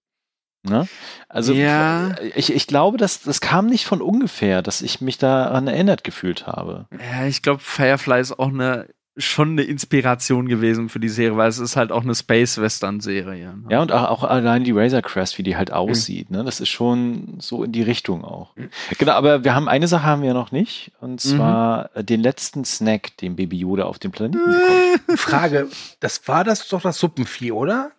Ne? 0.63 0.87
Also 1.27 1.53
ja. 1.53 2.15
ich, 2.35 2.53
ich 2.53 2.67
glaube, 2.67 2.97
dass 2.97 3.23
das 3.23 3.41
kam 3.41 3.65
nicht 3.65 3.85
von 3.85 4.01
ungefähr, 4.01 4.61
dass 4.61 4.83
ich 4.83 5.01
mich 5.01 5.17
daran 5.17 5.67
erinnert 5.67 6.03
gefühlt 6.03 6.45
habe. 6.45 6.85
Ja, 6.91 7.25
ich 7.25 7.41
glaube, 7.41 7.59
Firefly 7.59 8.21
ist 8.21 8.37
auch 8.37 8.49
eine 8.49 8.87
schon 9.17 9.51
eine 9.51 9.63
Inspiration 9.63 10.47
gewesen 10.47 10.87
für 10.87 10.99
die 10.99 11.09
Serie, 11.09 11.37
weil 11.37 11.49
es 11.49 11.59
ist 11.59 11.75
halt 11.75 11.91
auch 11.91 12.03
eine 12.03 12.15
Space-Western-Serie. 12.15 13.57
Ne? 13.57 13.63
Ja, 13.69 13.81
und 13.81 13.91
auch, 13.91 14.09
auch, 14.09 14.23
allein 14.23 14.63
die 14.63 14.71
Razor 14.71 15.01
Crest, 15.01 15.37
wie 15.37 15.43
die 15.43 15.57
halt 15.57 15.73
aussieht, 15.73 16.29
mhm. 16.29 16.37
ne? 16.37 16.43
Das 16.43 16.61
ist 16.61 16.69
schon 16.69 17.35
so 17.39 17.63
in 17.63 17.73
die 17.73 17.81
Richtung 17.81 18.23
auch. 18.23 18.55
Mhm. 18.55 18.69
Genau, 18.97 19.11
aber 19.13 19.43
wir 19.43 19.53
haben 19.53 19.67
eine 19.67 19.87
Sache 19.87 20.03
haben 20.03 20.21
wir 20.21 20.33
noch 20.33 20.51
nicht, 20.51 20.91
und 21.01 21.11
mhm. 21.11 21.17
zwar 21.17 21.89
mhm. 21.95 22.05
den 22.05 22.21
letzten 22.21 22.63
Snack, 22.63 23.17
den 23.17 23.35
Baby 23.35 23.57
Yoda 23.57 23.83
auf 23.83 23.99
dem 23.99 24.11
Planeten 24.11 24.39
bekommt. 25.07 25.19
Frage, 25.19 25.67
das 25.99 26.27
war 26.27 26.43
das 26.43 26.67
doch 26.69 26.81
das 26.81 26.97
Suppenvieh, 26.97 27.51
oder? 27.51 27.91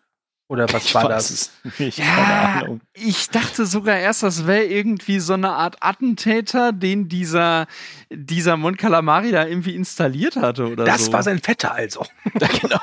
Oder 0.53 0.71
was 0.71 0.85
ich 0.85 0.95
war 0.95 1.09
das? 1.09 1.51
Nicht, 1.79 1.97
ja, 1.97 2.63
ich 2.93 3.31
dachte 3.31 3.65
sogar 3.65 3.97
erst, 3.97 4.23
das 4.23 4.47
wäre 4.47 4.65
irgendwie 4.65 5.19
so 5.19 5.33
eine 5.33 5.53
Art 5.53 5.79
Attentäter, 5.81 6.73
den 6.73 7.09
dieser, 7.09 7.67
dieser 8.11 8.59
Mon 8.59 8.77
Calamari 8.77 9.31
da 9.31 9.47
irgendwie 9.47 9.75
installiert 9.75 10.37
hatte 10.37 10.67
oder 10.71 10.85
das 10.85 11.07
so. 11.07 11.07
Das 11.07 11.13
war 11.15 11.23
sein 11.23 11.39
Vetter 11.39 11.73
also. 11.73 12.05
Ja, 12.39 12.49
genau. 12.61 12.79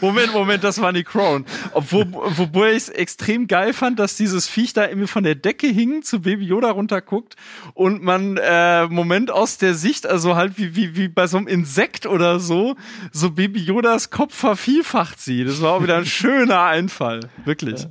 Moment, 0.00 0.32
Moment, 0.32 0.64
das 0.64 0.80
war 0.80 0.92
die 0.92 1.04
Crown. 1.04 1.44
Obwohl, 1.72 2.06
wobei 2.12 2.72
ich 2.72 2.84
es 2.84 2.88
extrem 2.88 3.46
geil 3.46 3.72
fand, 3.72 3.98
dass 3.98 4.16
dieses 4.16 4.48
Viech 4.48 4.72
da 4.72 4.86
irgendwie 4.86 5.08
von 5.08 5.24
der 5.24 5.34
Decke 5.34 5.66
hing, 5.66 6.02
zu 6.02 6.20
Baby 6.20 6.46
Yoda 6.46 6.70
runterguckt 6.70 7.36
und 7.74 8.02
man 8.02 8.36
äh, 8.36 8.86
Moment 8.86 9.30
aus 9.30 9.58
der 9.58 9.74
Sicht, 9.74 10.06
also 10.06 10.36
halt 10.36 10.58
wie, 10.58 10.76
wie, 10.76 10.96
wie 10.96 11.08
bei 11.08 11.26
so 11.26 11.36
einem 11.36 11.46
Insekt 11.46 12.06
oder 12.06 12.40
so, 12.40 12.76
so 13.12 13.30
Baby 13.30 13.60
Yodas 13.60 14.10
Kopf 14.10 14.34
vervielfacht 14.34 15.20
sieht. 15.20 15.48
Das 15.48 15.60
war 15.60 15.72
auch 15.72 15.82
wieder 15.82 15.96
ein 15.96 16.06
schöner 16.06 16.62
Einfall. 16.64 17.20
Wirklich. 17.44 17.82
Ja. 17.82 17.90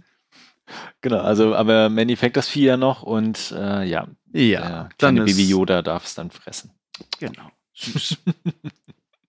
Genau, 1.01 1.19
also 1.19 1.55
aber 1.55 1.87
im 1.87 1.97
Endeffekt 1.97 2.37
das 2.37 2.47
Vieh 2.47 2.65
ja 2.65 2.77
noch 2.77 3.03
und 3.03 3.53
äh, 3.57 3.83
ja, 3.83 4.07
ja 4.31 4.89
dann 4.97 5.15
Baby 5.15 5.47
Yoda 5.47 5.81
darf 5.81 6.05
es 6.05 6.15
dann 6.15 6.31
fressen. 6.31 6.71
Genau. 7.19 7.51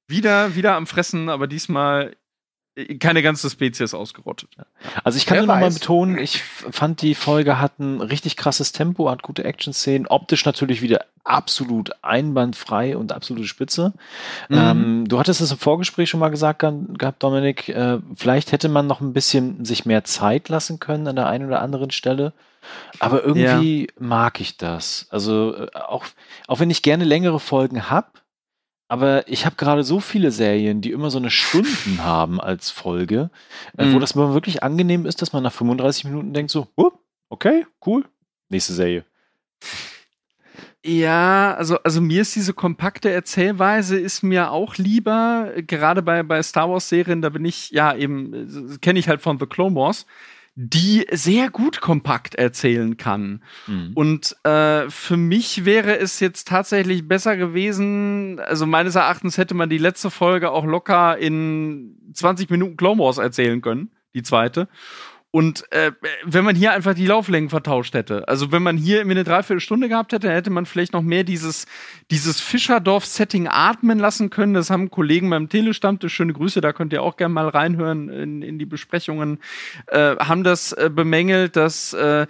wieder, 0.06 0.54
wieder 0.54 0.74
am 0.74 0.86
Fressen, 0.86 1.28
aber 1.28 1.46
diesmal 1.46 2.16
keine 2.98 3.22
ganze 3.22 3.48
Spezies 3.48 3.94
ausgerottet. 3.94 4.50
Also 5.04 5.16
ich 5.16 5.26
kann 5.26 5.38
nur 5.38 5.46
noch 5.46 5.60
mal 5.60 5.70
betonen, 5.70 6.18
ich 6.18 6.42
fand 6.42 7.02
die 7.02 7.14
Folge 7.14 7.60
hat 7.60 7.78
ein 7.78 8.00
richtig 8.00 8.36
krasses 8.36 8.72
Tempo, 8.72 9.08
hat 9.08 9.22
gute 9.22 9.44
Action-Szenen, 9.44 10.08
optisch 10.08 10.44
natürlich 10.44 10.82
wieder 10.82 11.04
absolut 11.22 11.92
einwandfrei 12.02 12.96
und 12.96 13.12
absolute 13.12 13.46
Spitze. 13.46 13.92
Mhm. 14.48 14.58
Ähm, 14.58 15.08
du 15.08 15.18
hattest 15.18 15.40
es 15.40 15.52
im 15.52 15.58
Vorgespräch 15.58 16.10
schon 16.10 16.20
mal 16.20 16.30
gesagt 16.30 16.60
gehabt, 16.60 17.22
Dominik, 17.22 17.68
äh, 17.68 17.98
vielleicht 18.16 18.52
hätte 18.52 18.68
man 18.68 18.86
noch 18.86 19.00
ein 19.00 19.12
bisschen 19.12 19.64
sich 19.64 19.86
mehr 19.86 20.04
Zeit 20.04 20.48
lassen 20.48 20.80
können 20.80 21.06
an 21.06 21.16
der 21.16 21.28
einen 21.28 21.46
oder 21.46 21.62
anderen 21.62 21.90
Stelle. 21.92 22.32
Aber 22.98 23.22
irgendwie 23.22 23.82
ja. 23.82 23.92
mag 23.98 24.40
ich 24.40 24.56
das. 24.56 25.06
Also 25.10 25.54
äh, 25.54 25.68
auch, 25.74 26.06
auch 26.48 26.60
wenn 26.60 26.70
ich 26.70 26.82
gerne 26.82 27.04
längere 27.04 27.38
Folgen 27.38 27.90
hab, 27.90 28.23
aber 28.88 29.28
ich 29.28 29.46
habe 29.46 29.56
gerade 29.56 29.82
so 29.82 30.00
viele 30.00 30.30
Serien, 30.30 30.80
die 30.80 30.92
immer 30.92 31.10
so 31.10 31.18
eine 31.18 31.30
Stunden 31.30 32.02
haben 32.02 32.40
als 32.40 32.70
Folge, 32.70 33.30
äh, 33.78 33.86
mhm. 33.86 33.94
wo 33.94 33.98
das 33.98 34.14
mal 34.14 34.34
wirklich 34.34 34.62
angenehm 34.62 35.06
ist, 35.06 35.22
dass 35.22 35.32
man 35.32 35.42
nach 35.42 35.52
35 35.52 36.04
Minuten 36.04 36.32
denkt 36.32 36.50
so, 36.50 36.68
oh, 36.76 36.92
okay, 37.28 37.66
cool, 37.86 38.04
nächste 38.48 38.74
Serie. 38.74 39.04
Ja, 40.86 41.54
also, 41.54 41.78
also 41.78 42.02
mir 42.02 42.20
ist 42.20 42.36
diese 42.36 42.52
kompakte 42.52 43.10
Erzählweise 43.10 43.98
ist 43.98 44.22
mir 44.22 44.50
auch 44.50 44.76
lieber, 44.76 45.52
gerade 45.66 46.02
bei, 46.02 46.22
bei 46.22 46.42
Star 46.42 46.68
Wars 46.68 46.90
Serien, 46.90 47.22
da 47.22 47.30
bin 47.30 47.46
ich, 47.46 47.70
ja, 47.70 47.94
eben, 47.96 48.34
äh, 48.74 48.78
kenne 48.78 48.98
ich 48.98 49.08
halt 49.08 49.22
von 49.22 49.38
The 49.38 49.46
Clone 49.46 49.74
Wars 49.74 50.04
die 50.56 51.06
sehr 51.10 51.50
gut 51.50 51.80
kompakt 51.80 52.36
erzählen 52.36 52.96
kann. 52.96 53.42
Mhm. 53.66 53.90
Und 53.94 54.36
äh, 54.44 54.88
für 54.88 55.16
mich 55.16 55.64
wäre 55.64 55.98
es 55.98 56.20
jetzt 56.20 56.46
tatsächlich 56.46 57.08
besser 57.08 57.36
gewesen, 57.36 58.38
also 58.38 58.64
meines 58.66 58.94
Erachtens 58.94 59.36
hätte 59.36 59.54
man 59.54 59.68
die 59.68 59.78
letzte 59.78 60.10
Folge 60.10 60.52
auch 60.52 60.64
locker 60.64 61.18
in 61.18 61.96
20 62.12 62.50
Minuten 62.50 62.76
Clone 62.76 63.00
Wars 63.00 63.18
erzählen 63.18 63.60
können, 63.60 63.90
die 64.14 64.22
zweite. 64.22 64.68
Und 65.34 65.64
äh, 65.72 65.90
wenn 66.22 66.44
man 66.44 66.54
hier 66.54 66.70
einfach 66.70 66.94
die 66.94 67.06
Lauflängen 67.06 67.50
vertauscht 67.50 67.94
hätte, 67.94 68.28
also 68.28 68.52
wenn 68.52 68.62
man 68.62 68.76
hier 68.76 69.00
eine 69.00 69.24
Dreiviertelstunde 69.24 69.88
gehabt 69.88 70.12
hätte, 70.12 70.30
hätte 70.30 70.50
man 70.50 70.64
vielleicht 70.64 70.92
noch 70.92 71.02
mehr 71.02 71.24
dieses, 71.24 71.66
dieses 72.12 72.40
Fischerdorf-Setting 72.40 73.48
atmen 73.50 73.98
lassen 73.98 74.30
können. 74.30 74.54
Das 74.54 74.70
haben 74.70 74.92
Kollegen 74.92 75.28
beim 75.30 75.48
Telestammtisch, 75.48 76.14
schöne 76.14 76.34
Grüße, 76.34 76.60
da 76.60 76.72
könnt 76.72 76.92
ihr 76.92 77.02
auch 77.02 77.16
gerne 77.16 77.34
mal 77.34 77.48
reinhören 77.48 78.10
in, 78.10 78.42
in 78.42 78.60
die 78.60 78.64
Besprechungen, 78.64 79.40
äh, 79.88 80.14
haben 80.18 80.44
das 80.44 80.70
äh, 80.70 80.88
bemängelt, 80.88 81.56
dass, 81.56 81.92
äh, 81.94 82.22
äh, 82.22 82.26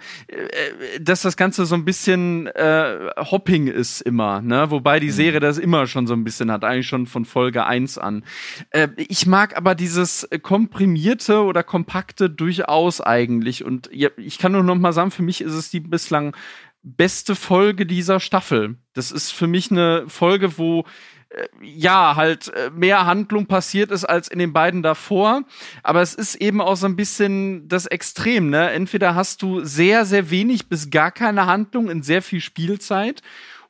dass 0.99 1.21
das 1.21 1.37
Ganze 1.37 1.67
so 1.67 1.75
ein 1.75 1.85
bisschen 1.85 2.47
äh, 2.47 3.11
Hopping 3.17 3.67
ist 3.67 4.01
immer, 4.01 4.41
ne? 4.41 4.71
Wobei 4.71 4.99
die 4.99 5.09
mhm. 5.09 5.11
Serie 5.11 5.39
das 5.39 5.59
immer 5.59 5.85
schon 5.85 6.07
so 6.07 6.15
ein 6.15 6.23
bisschen 6.23 6.51
hat, 6.51 6.63
eigentlich 6.63 6.87
schon 6.87 7.05
von 7.05 7.25
Folge 7.25 7.67
1 7.67 7.99
an. 7.99 8.23
Äh, 8.71 8.87
ich 8.97 9.27
mag 9.27 9.55
aber 9.55 9.75
dieses 9.75 10.27
komprimierte 10.41 11.43
oder 11.43 11.61
kompakte 11.61 12.31
durchaus 12.31 12.94
aus 12.95 13.01
eigentlich. 13.01 13.63
Und 13.63 13.89
ich 13.91 14.37
kann 14.37 14.51
nur 14.51 14.63
noch 14.63 14.75
mal 14.75 14.93
sagen, 14.93 15.11
für 15.11 15.23
mich 15.23 15.41
ist 15.41 15.53
es 15.53 15.69
die 15.69 15.79
bislang 15.79 16.35
beste 16.83 17.35
Folge 17.35 17.85
dieser 17.85 18.19
Staffel. 18.19 18.75
Das 18.93 19.11
ist 19.11 19.31
für 19.31 19.47
mich 19.47 19.71
eine 19.71 20.05
Folge, 20.07 20.57
wo 20.57 20.85
äh, 21.29 21.47
ja, 21.63 22.15
halt 22.15 22.49
äh, 22.49 22.69
mehr 22.69 23.05
Handlung 23.05 23.47
passiert 23.47 23.91
ist 23.91 24.05
als 24.05 24.27
in 24.27 24.37
den 24.37 24.53
beiden 24.53 24.83
davor. 24.83 25.43
Aber 25.81 26.01
es 26.01 26.13
ist 26.13 26.35
eben 26.35 26.61
auch 26.61 26.75
so 26.75 26.85
ein 26.85 26.95
bisschen 26.95 27.67
das 27.67 27.87
Extrem, 27.87 28.49
ne? 28.49 28.69
Entweder 28.71 29.15
hast 29.15 29.41
du 29.41 29.63
sehr, 29.63 30.05
sehr 30.05 30.29
wenig 30.29 30.67
bis 30.67 30.91
gar 30.91 31.11
keine 31.11 31.47
Handlung 31.47 31.89
in 31.89 32.03
sehr 32.03 32.21
viel 32.21 32.41
Spielzeit. 32.41 33.21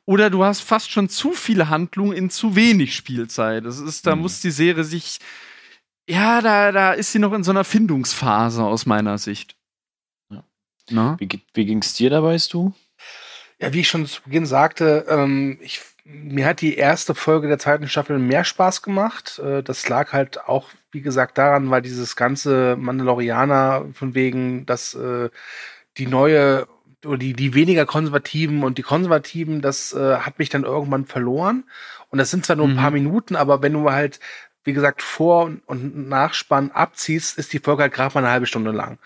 Oder 0.04 0.30
du 0.30 0.44
hast 0.44 0.60
fast 0.60 0.92
schon 0.92 1.08
zu 1.08 1.32
viele 1.32 1.68
Handlungen 1.68 2.12
in 2.12 2.30
zu 2.30 2.54
wenig 2.54 2.94
Spielzeit. 2.94 3.64
Das 3.64 3.80
ist, 3.80 4.06
da 4.06 4.14
mhm. 4.14 4.22
muss 4.22 4.40
die 4.40 4.52
Serie 4.52 4.84
sich 4.84 5.18
ja, 6.08 6.40
da, 6.40 6.72
da 6.72 6.92
ist 6.92 7.12
sie 7.12 7.18
noch 7.18 7.32
in 7.32 7.44
so 7.44 7.50
einer 7.50 7.64
Findungsphase 7.64 8.62
aus 8.64 8.86
meiner 8.86 9.18
Sicht. 9.18 9.56
Ja. 10.90 11.16
Wie, 11.18 11.28
wie 11.54 11.66
ging 11.66 11.78
es 11.78 11.94
dir 11.94 12.10
dabei, 12.10 12.36
du? 12.50 12.72
Ja, 13.58 13.72
wie 13.72 13.80
ich 13.80 13.88
schon 13.88 14.06
zu 14.06 14.22
Beginn 14.22 14.46
sagte, 14.46 15.06
ähm, 15.08 15.58
ich, 15.60 15.80
mir 16.04 16.46
hat 16.46 16.60
die 16.60 16.76
erste 16.76 17.14
Folge 17.14 17.48
der 17.48 17.58
zweiten 17.58 17.88
Staffel 17.88 18.18
mehr 18.18 18.44
Spaß 18.44 18.82
gemacht. 18.82 19.38
Äh, 19.38 19.62
das 19.62 19.88
lag 19.88 20.12
halt 20.12 20.46
auch, 20.46 20.70
wie 20.92 21.00
gesagt, 21.00 21.38
daran, 21.38 21.70
weil 21.70 21.82
dieses 21.82 22.16
ganze 22.16 22.76
Mandalorianer 22.76 23.86
von 23.94 24.14
wegen, 24.14 24.66
dass 24.66 24.94
äh, 24.94 25.30
die 25.96 26.06
neue 26.06 26.68
oder 27.04 27.18
die, 27.18 27.34
die 27.34 27.54
weniger 27.54 27.86
Konservativen 27.86 28.64
und 28.64 28.78
die 28.78 28.82
Konservativen, 28.82 29.60
das 29.60 29.92
äh, 29.92 30.16
hat 30.18 30.38
mich 30.38 30.48
dann 30.48 30.64
irgendwann 30.64 31.06
verloren. 31.06 31.64
Und 32.08 32.18
das 32.18 32.30
sind 32.30 32.46
zwar 32.46 32.56
nur 32.56 32.68
ein 32.68 32.76
paar 32.76 32.90
mhm. 32.90 32.96
Minuten, 32.96 33.36
aber 33.36 33.62
wenn 33.62 33.72
du 33.72 33.90
halt 33.90 34.20
wie 34.66 34.72
gesagt, 34.72 35.00
Vor- 35.00 35.52
und 35.66 36.08
Nachspann 36.08 36.70
abziehst, 36.72 37.38
ist 37.38 37.52
die 37.52 37.60
Folge 37.60 37.82
halt 37.82 37.94
gerade 37.94 38.14
mal 38.14 38.24
eine 38.24 38.32
halbe 38.32 38.46
Stunde 38.46 38.72
lang. 38.72 38.98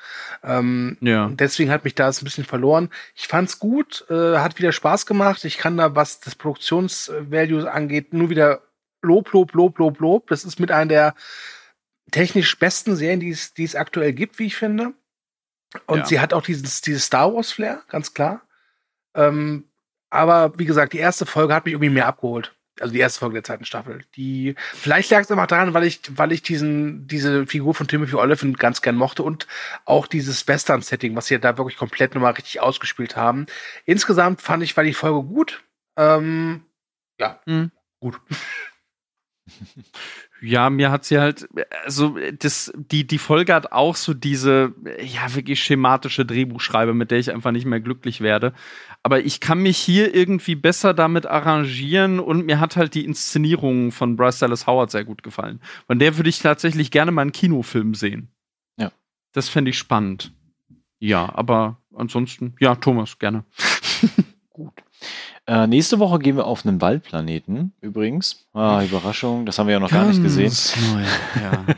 Ähm, 0.42 0.96
ja. 1.00 1.28
Deswegen 1.32 1.70
hat 1.70 1.84
mich 1.84 1.94
da 1.94 2.08
ein 2.08 2.24
bisschen 2.24 2.44
verloren. 2.44 2.88
Ich 3.14 3.28
fand's 3.28 3.58
gut, 3.58 4.06
äh, 4.08 4.38
hat 4.38 4.58
wieder 4.58 4.72
Spaß 4.72 5.06
gemacht. 5.06 5.44
Ich 5.44 5.58
kann 5.58 5.76
da, 5.76 5.94
was 5.94 6.20
das 6.20 6.34
Produktionsvalue 6.34 7.70
angeht, 7.70 8.12
nur 8.14 8.30
wieder 8.30 8.62
Lob, 9.02 9.32
Lob, 9.32 9.52
Lob, 9.52 9.78
Lob, 9.78 10.00
Lob. 10.00 10.28
Das 10.28 10.44
ist 10.44 10.58
mit 10.58 10.70
einer 10.70 10.88
der 10.88 11.14
technisch 12.10 12.58
besten 12.58 12.96
Serien, 12.96 13.20
die 13.20 13.30
es, 13.30 13.52
die 13.52 13.64
es 13.64 13.76
aktuell 13.76 14.14
gibt, 14.14 14.38
wie 14.38 14.46
ich 14.46 14.56
finde. 14.56 14.94
Und 15.86 16.00
ja. 16.00 16.06
sie 16.06 16.20
hat 16.20 16.32
auch 16.32 16.42
dieses, 16.42 16.80
dieses 16.80 17.04
Star 17.04 17.32
Wars 17.32 17.52
Flair, 17.52 17.82
ganz 17.88 18.14
klar. 18.14 18.42
Ähm, 19.14 19.64
aber 20.08 20.58
wie 20.58 20.64
gesagt, 20.64 20.94
die 20.94 20.98
erste 20.98 21.26
Folge 21.26 21.54
hat 21.54 21.66
mich 21.66 21.74
irgendwie 21.74 21.90
mehr 21.90 22.06
abgeholt 22.06 22.56
also 22.80 22.92
die 22.92 23.00
erste 23.00 23.20
Folge 23.20 23.34
der 23.34 23.44
zweiten 23.44 23.64
Staffel. 23.64 24.04
Die, 24.16 24.54
vielleicht 24.58 25.10
lag 25.10 25.20
es 25.20 25.30
einfach 25.30 25.46
daran, 25.46 25.74
weil 25.74 25.84
ich, 25.84 26.00
weil 26.10 26.32
ich 26.32 26.42
diesen, 26.42 27.06
diese 27.06 27.46
Figur 27.46 27.74
von 27.74 27.88
Timothy 27.88 28.14
Oliphant 28.14 28.58
ganz 28.58 28.82
gern 28.82 28.96
mochte 28.96 29.22
und 29.22 29.46
auch 29.84 30.06
dieses 30.06 30.46
Western-Setting, 30.48 31.14
was 31.16 31.26
sie 31.26 31.38
da 31.38 31.56
wirklich 31.58 31.76
komplett 31.76 32.14
nochmal 32.14 32.32
richtig 32.32 32.60
ausgespielt 32.60 33.16
haben. 33.16 33.46
Insgesamt 33.84 34.40
fand 34.42 34.62
ich, 34.62 34.76
war 34.76 34.84
die 34.84 34.94
Folge 34.94 35.26
gut. 35.26 35.62
Ähm, 35.96 36.64
ja, 37.18 37.40
mhm. 37.46 37.70
gut. 38.00 38.20
Ja, 40.42 40.70
mir 40.70 40.90
hat 40.90 41.04
sie 41.04 41.18
halt, 41.18 41.48
also 41.84 42.16
das, 42.38 42.72
die, 42.74 43.06
die 43.06 43.18
Folge 43.18 43.54
hat 43.54 43.72
auch 43.72 43.94
so 43.94 44.14
diese, 44.14 44.74
ja, 45.02 45.34
wirklich 45.34 45.62
schematische 45.62 46.24
Drehbuchschreibe, 46.24 46.94
mit 46.94 47.10
der 47.10 47.18
ich 47.18 47.30
einfach 47.30 47.50
nicht 47.50 47.66
mehr 47.66 47.80
glücklich 47.80 48.20
werde. 48.20 48.54
Aber 49.02 49.20
ich 49.20 49.40
kann 49.40 49.62
mich 49.62 49.78
hier 49.78 50.14
irgendwie 50.14 50.54
besser 50.54 50.94
damit 50.94 51.26
arrangieren 51.26 52.20
und 52.20 52.46
mir 52.46 52.60
hat 52.60 52.76
halt 52.76 52.94
die 52.94 53.04
Inszenierung 53.04 53.92
von 53.92 54.16
Bryce 54.16 54.38
Dallas 54.38 54.66
Howard 54.66 54.90
sehr 54.90 55.04
gut 55.04 55.22
gefallen. 55.22 55.60
Von 55.86 55.98
der 55.98 56.16
würde 56.16 56.30
ich 56.30 56.38
tatsächlich 56.38 56.90
gerne 56.90 57.10
mal 57.10 57.22
einen 57.22 57.32
Kinofilm 57.32 57.94
sehen. 57.94 58.28
Ja. 58.76 58.92
Das 59.32 59.48
fände 59.48 59.70
ich 59.70 59.78
spannend. 59.78 60.32
Ja, 60.98 61.30
aber 61.34 61.78
ansonsten, 61.94 62.54
ja, 62.60 62.74
Thomas, 62.74 63.18
gerne. 63.18 63.44
Äh, 65.50 65.66
nächste 65.66 65.98
Woche 65.98 66.20
gehen 66.20 66.36
wir 66.36 66.46
auf 66.46 66.64
einen 66.64 66.80
Waldplaneten, 66.80 67.72
übrigens. 67.80 68.46
Ah, 68.52 68.84
Überraschung, 68.84 69.46
das 69.46 69.58
haben 69.58 69.66
wir 69.66 69.72
ja 69.72 69.80
noch 69.80 69.90
Ganz 69.90 70.02
gar 70.02 70.08
nicht 70.08 70.22
gesehen. 70.22 70.52
Neu. 70.94 71.02
Ja, 71.42 71.42
ja. 71.66 71.74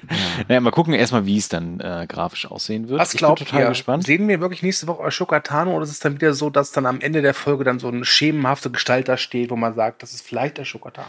naja, 0.47 0.61
mal 0.61 0.73
gucken 0.73 0.93
erstmal, 0.93 1.25
wie 1.25 1.39
es 1.39 1.49
dann 1.49 1.81
äh, 1.81 2.07
grafisch 2.07 2.45
aussehen 2.45 2.91
wird. 2.91 3.01
Was 3.01 3.13
glaubt 3.13 3.41
ich 3.41 3.47
bin 3.47 3.53
total 3.53 3.63
ihr? 3.63 3.69
gespannt. 3.71 4.05
Sehen 4.05 4.29
wir 4.29 4.43
wirklich 4.43 4.63
nächste 4.63 4.89
Woche 4.89 5.03
Ashoka 5.03 5.41
Tano 5.41 5.75
oder 5.75 5.85
ist 5.85 5.91
es 5.91 6.01
dann 6.01 6.17
wieder 6.17 6.35
so, 6.35 6.51
dass 6.51 6.73
dann 6.73 6.85
am 6.85 7.01
Ende 7.01 7.23
der 7.23 7.33
Folge 7.33 7.65
dann 7.65 7.79
so 7.79 7.89
eine 7.89 8.05
schemenhafte 8.05 8.71
Gestalt 8.71 9.09
da 9.09 9.17
steht, 9.17 9.49
wo 9.49 9.57
man 9.57 9.75
sagt, 9.75 10.03
das 10.03 10.13
ist 10.13 10.21
vielleicht 10.21 10.61
Ashoka 10.61 10.91
Tano? 10.91 11.09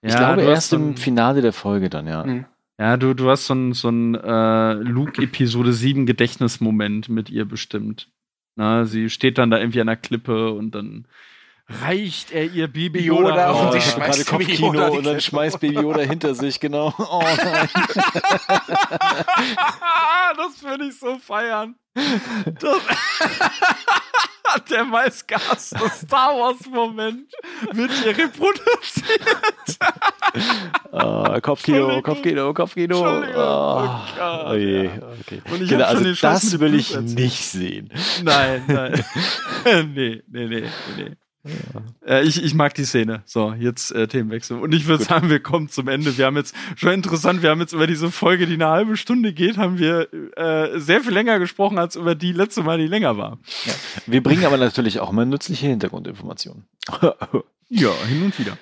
Ich 0.00 0.14
ja, 0.14 0.18
glaube 0.32 0.50
erst 0.50 0.72
im 0.72 0.96
Finale 0.96 1.42
der 1.42 1.52
Folge 1.52 1.90
dann, 1.90 2.06
ja. 2.06 2.24
Mhm. 2.24 2.46
Ja, 2.80 2.96
du, 2.96 3.12
du 3.12 3.28
hast 3.28 3.44
so 3.44 3.54
ein, 3.54 3.74
so 3.74 3.90
ein 3.90 4.14
äh, 4.14 4.72
Luke-Episode 4.72 5.74
7 5.74 6.06
Gedächtnismoment 6.06 7.10
mit 7.10 7.28
ihr 7.28 7.44
bestimmt. 7.44 8.08
Na, 8.56 8.86
sie 8.86 9.10
steht 9.10 9.36
dann 9.36 9.50
da 9.50 9.58
irgendwie 9.58 9.82
an 9.82 9.88
der 9.88 9.96
Klippe 9.96 10.52
und 10.52 10.74
dann 10.74 11.06
reicht 11.68 12.30
er 12.32 12.44
ihr 12.44 12.68
Baby 12.68 13.00
Yoda, 13.00 13.30
Yoda 13.30 13.50
und 13.50 13.72
sie 13.72 13.80
schmeißt 13.80 14.30
Baby 14.30 14.54
Yoda 14.54 14.88
und 14.88 15.04
dann 15.04 15.20
schmeißt 15.20 15.60
Baby 15.60 15.80
Yoda 15.82 16.00
hinter 16.00 16.34
sich, 16.34 16.58
genau. 16.60 16.94
Oh 16.98 17.22
nein. 17.22 17.68
das 20.36 20.62
würde 20.62 20.86
ich 20.86 20.98
so 20.98 21.18
feiern. 21.18 21.74
Das 21.94 22.80
der 24.70 24.84
das 24.84 25.70
Star 26.00 26.38
Wars 26.38 26.66
Moment 26.70 27.30
wird 27.72 27.90
hier 27.92 28.16
reproduziert. 28.16 29.20
oh, 30.92 31.40
Kopfkino, 31.40 32.02
Kopfkino, 32.02 32.54
Kopfkino. 32.54 32.96
Oh, 32.96 34.00
oh 34.46 34.54
je. 34.54 34.88
Okay. 35.20 35.42
Und 35.50 35.62
ich 35.62 35.68
genau, 35.68 35.84
also 35.84 36.12
das 36.12 36.58
will 36.58 36.74
ich 36.74 36.98
nicht 36.98 37.44
sehen. 37.44 37.90
Nein, 38.22 38.62
nein. 38.66 39.04
nee, 39.94 40.22
nee, 40.28 40.46
nee, 40.46 40.70
nee. 40.96 41.16
Ja. 41.44 42.16
Äh, 42.18 42.24
ich, 42.24 42.42
ich 42.42 42.54
mag 42.54 42.74
die 42.74 42.84
Szene. 42.84 43.22
So, 43.24 43.52
jetzt 43.52 43.92
äh, 43.92 44.08
Themenwechsel. 44.08 44.58
Und 44.58 44.74
ich 44.74 44.86
würde 44.86 45.04
sagen, 45.04 45.30
wir 45.30 45.40
kommen 45.40 45.68
zum 45.68 45.88
Ende. 45.88 46.16
Wir 46.18 46.26
haben 46.26 46.36
jetzt 46.36 46.54
schon 46.76 46.92
interessant, 46.92 47.42
wir 47.42 47.50
haben 47.50 47.60
jetzt 47.60 47.72
über 47.72 47.86
diese 47.86 48.10
Folge, 48.10 48.46
die 48.46 48.54
eine 48.54 48.68
halbe 48.68 48.96
Stunde 48.96 49.32
geht, 49.32 49.56
haben 49.56 49.78
wir 49.78 50.08
äh, 50.36 50.78
sehr 50.78 51.00
viel 51.00 51.12
länger 51.12 51.38
gesprochen, 51.38 51.78
als 51.78 51.96
über 51.96 52.14
die 52.14 52.32
letzte 52.32 52.62
Mal, 52.62 52.78
die 52.78 52.86
länger 52.86 53.16
war. 53.16 53.38
Ja. 53.64 53.72
Wir 54.06 54.22
bringen 54.22 54.44
aber 54.44 54.56
natürlich 54.56 55.00
auch 55.00 55.10
immer 55.10 55.24
nützliche 55.24 55.66
Hintergrundinformationen. 55.66 56.64
ja, 57.68 57.90
hin 58.06 58.22
und 58.22 58.38
wieder. 58.38 58.58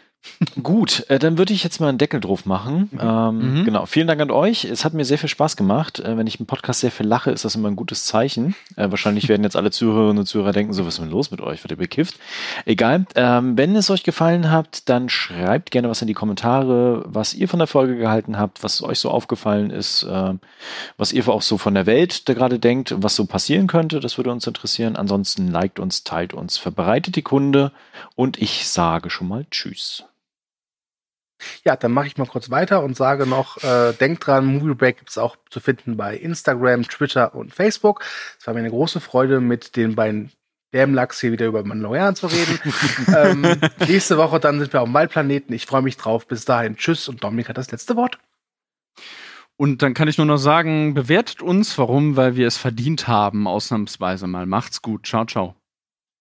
Gut, 0.62 1.06
äh, 1.08 1.18
dann 1.18 1.38
würde 1.38 1.52
ich 1.54 1.64
jetzt 1.64 1.80
mal 1.80 1.88
einen 1.88 1.98
Deckel 1.98 2.20
drauf 2.20 2.44
machen. 2.44 2.90
Mhm. 2.92 3.00
Ähm, 3.00 3.60
mhm. 3.60 3.64
Genau, 3.64 3.86
vielen 3.86 4.06
Dank 4.06 4.20
an 4.20 4.30
euch. 4.30 4.64
Es 4.64 4.84
hat 4.84 4.92
mir 4.92 5.04
sehr 5.04 5.18
viel 5.18 5.28
Spaß 5.28 5.56
gemacht. 5.56 6.00
Äh, 6.00 6.16
wenn 6.16 6.26
ich 6.26 6.38
im 6.40 6.46
Podcast 6.46 6.80
sehr 6.80 6.90
viel 6.90 7.06
lache, 7.06 7.30
ist 7.30 7.44
das 7.44 7.54
immer 7.54 7.68
ein 7.68 7.76
gutes 7.76 8.04
Zeichen. 8.04 8.54
Äh, 8.76 8.90
wahrscheinlich 8.90 9.28
werden 9.28 9.44
jetzt 9.44 9.56
alle 9.56 9.70
Zuhörerinnen 9.70 10.18
und 10.18 10.26
Zuhörer 10.26 10.52
denken, 10.52 10.72
so 10.72 10.84
was 10.84 10.94
ist 10.94 11.00
denn 11.00 11.10
los 11.10 11.30
mit 11.30 11.40
euch? 11.40 11.62
Wird 11.62 11.70
ihr 11.70 11.76
bekifft? 11.76 12.18
Egal. 12.64 13.06
Ähm, 13.14 13.56
wenn 13.56 13.74
es 13.76 13.90
euch 13.90 14.02
gefallen 14.02 14.50
hat, 14.50 14.88
dann 14.88 15.08
schreibt 15.08 15.70
gerne 15.70 15.88
was 15.88 16.02
in 16.02 16.08
die 16.08 16.14
Kommentare, 16.14 17.04
was 17.06 17.34
ihr 17.34 17.48
von 17.48 17.58
der 17.58 17.66
Folge 17.66 17.96
gehalten 17.96 18.38
habt, 18.38 18.62
was 18.62 18.82
euch 18.82 18.98
so 18.98 19.10
aufgefallen 19.10 19.70
ist, 19.70 20.02
äh, 20.02 20.34
was 20.96 21.12
ihr 21.12 21.26
auch 21.28 21.42
so 21.42 21.58
von 21.58 21.74
der 21.74 21.86
Welt 21.86 22.28
da 22.28 22.34
gerade 22.34 22.58
denkt, 22.58 22.94
was 22.98 23.16
so 23.16 23.24
passieren 23.26 23.66
könnte. 23.66 24.00
Das 24.00 24.16
würde 24.16 24.30
uns 24.30 24.46
interessieren. 24.46 24.96
Ansonsten 24.96 25.48
liked 25.48 25.80
uns, 25.80 26.04
teilt 26.04 26.34
uns, 26.34 26.58
verbreitet 26.58 27.16
die 27.16 27.22
Kunde 27.22 27.72
und 28.14 28.40
ich 28.40 28.68
sage 28.68 29.10
schon 29.10 29.28
mal 29.28 29.46
Tschüss. 29.50 30.04
Ja, 31.64 31.76
dann 31.76 31.92
mache 31.92 32.06
ich 32.06 32.16
mal 32.16 32.26
kurz 32.26 32.50
weiter 32.50 32.82
und 32.82 32.96
sage 32.96 33.26
noch, 33.26 33.62
äh, 33.62 33.92
denkt 33.92 34.26
dran, 34.26 34.46
Movie 34.46 34.74
Break 34.74 34.98
gibt 34.98 35.10
es 35.10 35.18
auch 35.18 35.36
zu 35.50 35.60
finden 35.60 35.96
bei 35.96 36.16
Instagram, 36.16 36.82
Twitter 36.84 37.34
und 37.34 37.54
Facebook. 37.54 38.02
Es 38.38 38.46
war 38.46 38.54
mir 38.54 38.60
eine 38.60 38.70
große 38.70 39.00
Freude, 39.00 39.40
mit 39.40 39.76
den 39.76 39.94
beiden 39.94 40.32
Dämlachs 40.72 41.20
hier 41.20 41.32
wieder 41.32 41.46
über 41.46 41.62
Mandalorian 41.64 42.16
zu 42.16 42.26
reden. 42.26 42.58
ähm, 43.16 43.60
nächste 43.86 44.18
Woche 44.18 44.40
dann 44.40 44.58
sind 44.58 44.72
wir 44.72 44.82
auf 44.82 44.88
dem 44.88 44.94
Waldplaneten. 44.94 45.54
Ich 45.54 45.66
freue 45.66 45.82
mich 45.82 45.96
drauf. 45.96 46.26
Bis 46.26 46.44
dahin, 46.44 46.76
tschüss 46.76 47.08
und 47.08 47.22
Dominik 47.22 47.48
hat 47.48 47.58
das 47.58 47.70
letzte 47.70 47.96
Wort. 47.96 48.18
Und 49.56 49.80
dann 49.80 49.94
kann 49.94 50.08
ich 50.08 50.18
nur 50.18 50.26
noch 50.26 50.36
sagen, 50.36 50.92
bewertet 50.92 51.40
uns. 51.40 51.78
Warum? 51.78 52.16
Weil 52.16 52.36
wir 52.36 52.46
es 52.46 52.58
verdient 52.58 53.08
haben, 53.08 53.46
ausnahmsweise 53.46 54.26
mal. 54.26 54.44
Macht's 54.44 54.82
gut. 54.82 55.06
Ciao, 55.06 55.24
ciao. 55.24 55.54